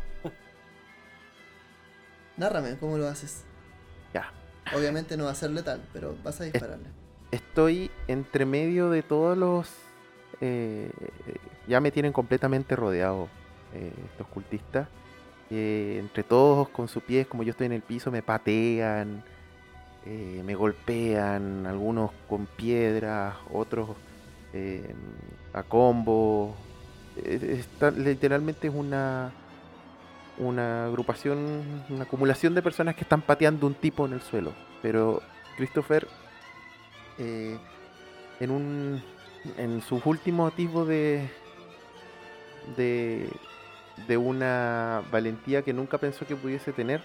[2.36, 3.44] Nárrame, ¿cómo lo haces?
[4.14, 4.32] Ya.
[4.74, 6.86] Obviamente no va a ser letal, pero vas a dispararle.
[7.30, 9.68] Estoy entre medio de todos los...
[10.40, 10.90] eh,
[11.66, 13.28] ya me tienen completamente rodeado
[13.74, 14.88] eh, estos cultistas.
[15.50, 19.22] Eh, entre todos con sus pies, como yo estoy en el piso, me patean,
[20.06, 23.90] eh, me golpean, algunos con piedras, otros
[25.52, 26.54] a combo.
[27.24, 29.32] Está- literalmente es una,
[30.38, 34.52] una agrupación, una acumulación de personas que están pateando un tipo en el suelo.
[34.82, 35.22] Pero
[35.56, 36.06] Christopher
[37.18, 37.58] eh,
[38.40, 39.02] en un
[39.58, 41.28] en sus últimos atisbos de
[42.76, 43.30] de
[44.08, 47.00] de una valentía que nunca pensó que pudiese tener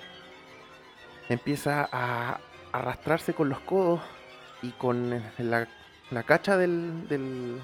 [1.27, 2.39] empieza a
[2.71, 4.01] arrastrarse con los codos
[4.63, 5.67] y con la,
[6.09, 7.59] la cacha del, del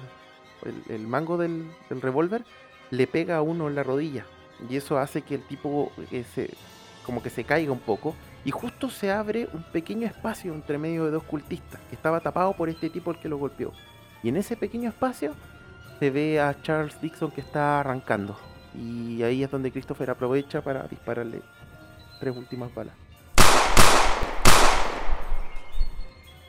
[0.64, 2.44] el, el mango del, del revólver
[2.90, 4.26] le pega a uno en la rodilla
[4.68, 6.50] y eso hace que el tipo eh, se,
[7.04, 8.14] como que se caiga un poco
[8.44, 12.52] y justo se abre un pequeño espacio entre medio de dos cultistas que estaba tapado
[12.52, 13.72] por este tipo el que lo golpeó.
[14.22, 15.34] Y en ese pequeño espacio
[15.98, 18.38] se ve a Charles Dixon que está arrancando.
[18.74, 21.42] Y ahí es donde Christopher aprovecha para dispararle
[22.20, 22.94] tres últimas balas.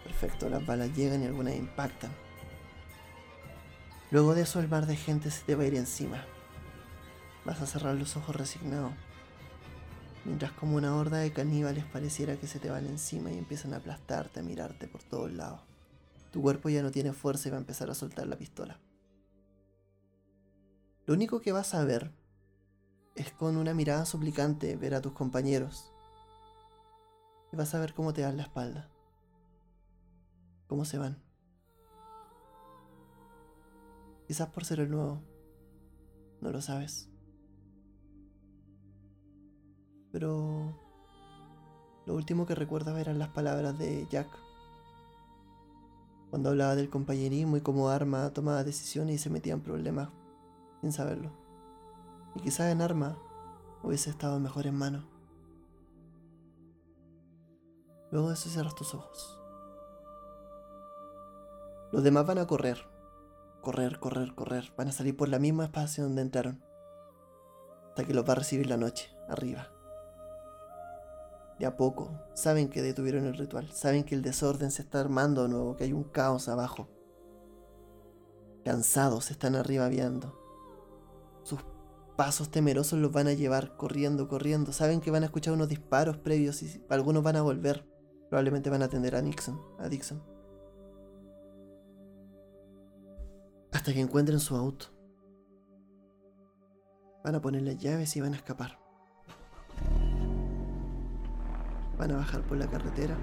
[0.03, 2.11] Perfecto, las balas llegan y algunas impactan.
[4.11, 6.25] Luego de eso el bar de gente se te va a ir encima.
[7.47, 8.91] Vas a cerrar los ojos resignado.
[10.25, 13.77] Mientras como una horda de caníbales pareciera que se te van encima y empiezan a
[13.77, 15.61] aplastarte, a mirarte por todos lados.
[16.33, 18.81] Tu cuerpo ya no tiene fuerza y va a empezar a soltar la pistola.
[21.05, 22.11] Lo único que vas a ver
[23.15, 25.93] es con una mirada suplicante ver a tus compañeros.
[27.53, 28.89] Y vas a ver cómo te dan la espalda.
[30.67, 31.23] Cómo se van.
[34.27, 35.21] Quizás por ser el nuevo.
[36.41, 37.09] No lo sabes.
[40.11, 40.73] Pero...
[42.05, 44.29] Lo último que recuerdas eran las palabras de Jack.
[46.29, 50.09] Cuando hablaba del compañerismo y como Arma tomaba decisiones y se metía en problemas
[50.79, 51.31] sin saberlo.
[52.35, 53.17] Y quizás en Arma
[53.83, 55.03] hubiese estado en mejores manos.
[58.11, 59.37] Luego de eso cierras tus ojos.
[61.91, 62.87] Los demás van a correr.
[63.61, 64.73] Correr, correr, correr.
[64.77, 66.63] Van a salir por la misma espacio donde entraron.
[67.89, 69.76] Hasta que los va a recibir la noche, arriba.
[71.59, 73.71] De a poco, saben que detuvieron el ritual.
[73.71, 76.87] Saben que el desorden se está armando de nuevo, que hay un caos abajo.
[78.63, 80.37] Cansados están arriba viendo.
[81.43, 81.61] Sus
[82.15, 84.71] pasos temerosos los van a llevar corriendo, corriendo.
[84.71, 87.87] Saben que van a escuchar unos disparos previos y algunos van a volver.
[88.29, 90.21] Probablemente van a atender a Nixon, a Dixon.
[93.71, 94.87] Hasta que encuentren su auto.
[97.23, 98.86] Van a poner las llaves y van a escapar.
[101.97, 103.17] Van a bajar por la carretera.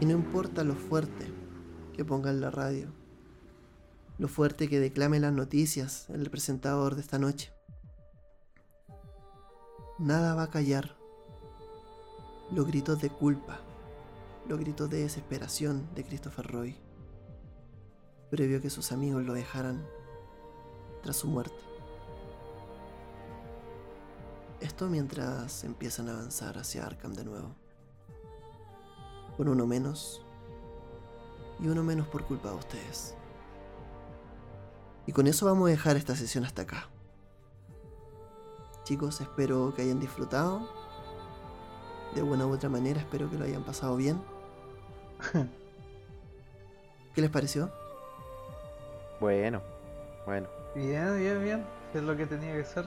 [0.00, 1.32] Y no importa lo fuerte
[1.92, 2.88] que pongan la radio,
[4.18, 7.52] lo fuerte que declame las noticias el presentador de esta noche.
[9.98, 10.96] Nada va a callar
[12.50, 13.60] los gritos de culpa,
[14.48, 16.76] los gritos de desesperación de Christopher Roy,
[18.30, 19.84] previo a que sus amigos lo dejaran
[21.02, 21.73] tras su muerte.
[24.60, 27.54] Esto mientras empiezan a avanzar hacia Arkham de nuevo.
[29.36, 30.24] Con uno menos
[31.60, 33.14] y uno menos por culpa de ustedes.
[35.06, 36.88] Y con eso vamos a dejar esta sesión hasta acá.
[38.84, 40.68] Chicos, espero que hayan disfrutado.
[42.14, 44.22] De buena u otra manera, espero que lo hayan pasado bien.
[47.14, 47.70] ¿Qué les pareció?
[49.20, 49.62] Bueno,
[50.26, 50.48] bueno.
[50.74, 51.66] Bien, bien, bien.
[51.92, 52.84] Es lo que tenía que ser.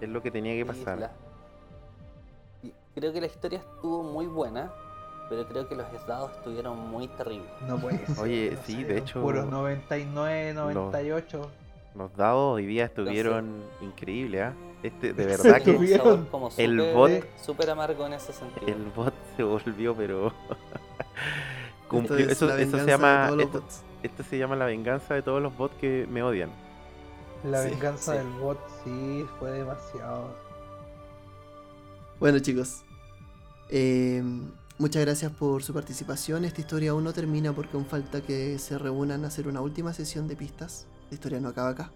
[0.00, 0.98] Es lo que tenía que pasar.
[0.98, 1.10] la-
[2.94, 4.72] Creo que la historia estuvo muy buena,
[5.28, 7.50] pero creo que los dados estuvieron muy terribles.
[7.68, 8.18] No puede ser.
[8.24, 11.50] Oye, no sí, de hecho, Puros 99, 98.
[11.94, 14.52] Los dados hoy día estuvieron increíbles, ¿ah?
[14.82, 18.66] Este, de verdad que sabor como el súper- bot- súper amargo en ese sentido.
[18.66, 20.32] el bot se volvió, pero.
[21.88, 23.30] cumplió- Esto es Eso, se llama.
[23.30, 23.62] los Esto,
[24.02, 26.50] esto se llama la venganza de todos los bots que me odian.
[27.50, 28.18] La Sí, venganza sí.
[28.18, 30.34] del bot sí fue demasiado.
[32.18, 32.82] Bueno chicos,
[33.68, 34.22] eh,
[34.78, 36.44] muchas gracias por su participación.
[36.44, 39.92] Esta historia aún no termina porque aún falta que se reúnan a hacer una última
[39.92, 40.86] sesión de pistas.
[41.10, 41.90] La historia no acaba acá.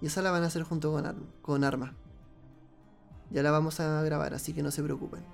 [0.00, 1.94] Y esa la van a hacer junto con, Ar- con Arma.
[3.30, 5.24] Ya la vamos a grabar, así que no se preocupen.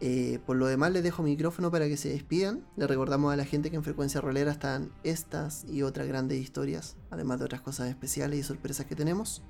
[0.00, 2.64] Eh, por lo demás les dejo micrófono para que se despidan.
[2.76, 6.96] Le recordamos a la gente que en Frecuencia Rolera están estas y otras grandes historias,
[7.10, 9.42] además de otras cosas especiales y sorpresas que tenemos.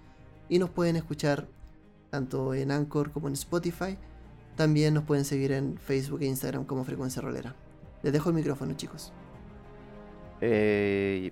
[0.48, 1.48] Y nos pueden escuchar
[2.10, 3.98] tanto en Anchor como en Spotify.
[4.56, 7.54] También nos pueden seguir en Facebook e Instagram como Frecuencia Rolera.
[8.02, 9.12] Les dejo el micrófono, chicos.
[10.40, 11.30] Eh,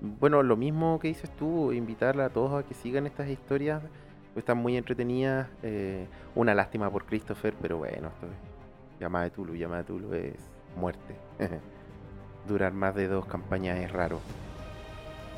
[0.00, 3.82] bueno, lo mismo que dices tú, invitar a todos a que sigan estas historias.
[4.34, 5.48] Están muy entretenidas.
[5.62, 8.53] eh, una lástima por Christopher, pero bueno, esto es
[9.04, 9.54] llamada de Tulu.
[9.54, 10.34] Llamada de Tulu es
[10.76, 11.16] muerte.
[12.48, 14.20] Durar más de dos campañas es raro.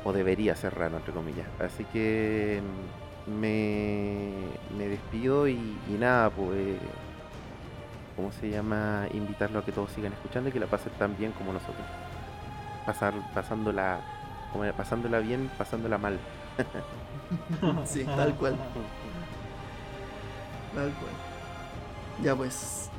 [0.03, 1.47] O debería ser raro, entre comillas.
[1.59, 2.61] Así que
[3.27, 4.31] mm, me,
[4.77, 6.77] me despido y, y nada, pues.
[8.15, 9.07] ¿Cómo se llama?
[9.13, 11.85] Invitarlo a que todos sigan escuchando y que la pasen tan bien como nosotros
[12.85, 13.99] pasar, pasándola,
[14.51, 16.17] como era, pasándola bien, pasándola mal.
[17.85, 18.55] Sí, tal cual.
[20.73, 21.11] Tal cual.
[22.23, 22.89] Ya pues.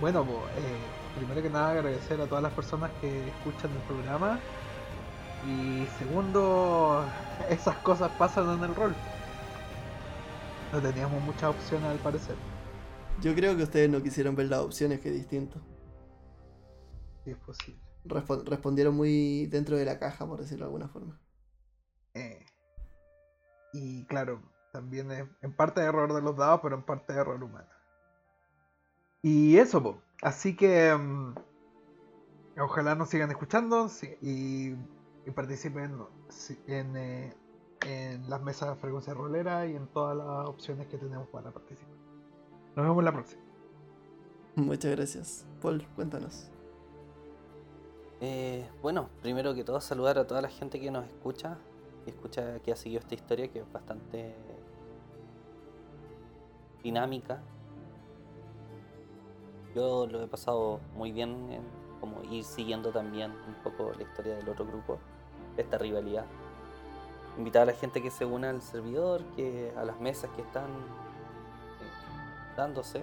[0.00, 0.78] Bueno, pues, eh,
[1.14, 4.38] primero que nada agradecer a todas las personas que escuchan el programa.
[5.46, 7.04] Y segundo,
[7.48, 8.94] esas cosas pasan en el rol.
[10.72, 12.36] No teníamos muchas opciones al parecer.
[13.22, 15.58] Yo creo que ustedes no quisieron ver las opciones, que es distinto.
[17.24, 17.80] Si es posible.
[18.04, 21.18] Respon- respondieron muy dentro de la caja, por decirlo de alguna forma.
[22.14, 22.44] Eh,
[23.72, 24.42] y claro,
[24.72, 27.68] también es en parte error de los dados, pero en parte error humano.
[29.22, 29.98] Y eso, po.
[30.22, 31.34] así que mm,
[32.60, 34.70] ojalá nos sigan escuchando sí, y,
[35.28, 35.98] y participen
[36.28, 37.34] sí, en, eh,
[37.86, 41.94] en las mesas de frecuencia rolera y en todas las opciones que tenemos para participar.
[42.76, 43.42] Nos vemos la próxima.
[44.56, 45.46] Muchas gracias.
[45.60, 46.50] Paul, cuéntanos.
[48.20, 51.58] Eh, bueno, primero que todo saludar a toda la gente que nos escucha,
[52.04, 54.34] que escucha, que ha seguido esta historia, que es bastante
[56.82, 57.42] dinámica.
[59.76, 61.62] Yo lo he pasado muy bien en
[62.00, 64.98] como ir siguiendo también un poco la historia del otro grupo,
[65.58, 66.24] esta rivalidad.
[67.36, 70.64] Invitar a la gente que se una al servidor, que a las mesas que están
[70.64, 73.02] eh, dándose.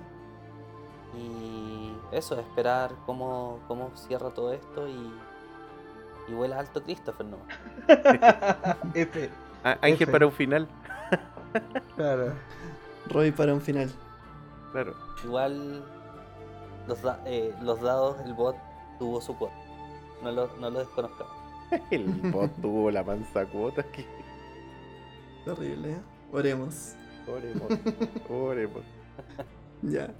[1.15, 5.13] Y eso, esperar cómo, cómo cierra todo esto y,
[6.27, 7.37] y vuela alto Christopher no.
[8.95, 9.29] F,
[9.63, 10.11] Ángel F.
[10.11, 10.67] para un final,
[11.95, 12.33] claro.
[13.09, 13.91] Roy para un final.
[14.71, 14.95] claro.
[15.23, 15.83] Igual
[16.87, 18.55] los, da- eh, los dados, el bot
[18.99, 19.55] tuvo su cuota.
[20.21, 21.33] No lo, no lo desconozcamos.
[21.91, 24.05] El bot tuvo la panza cuota que.
[25.45, 25.97] Terrible, ¿eh?
[26.31, 26.93] Oremos.
[28.27, 28.83] Pobre bot.
[29.81, 30.13] Ya.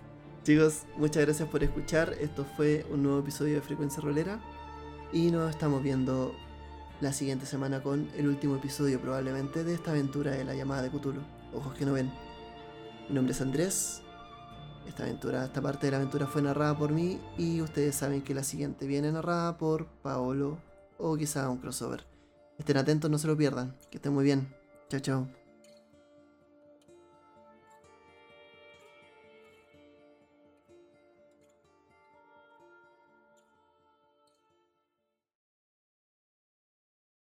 [0.43, 2.13] Chicos, muchas gracias por escuchar.
[2.19, 4.39] Esto fue un nuevo episodio de Frecuencia Rolera.
[5.13, 6.33] Y nos estamos viendo
[6.99, 10.89] la siguiente semana con el último episodio probablemente de esta aventura de la llamada de
[10.89, 11.21] Cthulhu.
[11.53, 12.11] Ojos que no ven.
[13.07, 14.02] Mi nombre es Andrés.
[14.87, 18.33] Esta aventura, esta parte de la aventura fue narrada por mí y ustedes saben que
[18.33, 20.57] la siguiente viene narrada por Paolo
[20.97, 22.05] o quizá un crossover.
[22.57, 23.75] Estén atentos, no se lo pierdan.
[23.89, 24.53] Que estén muy bien.
[24.89, 25.42] Chao, chao.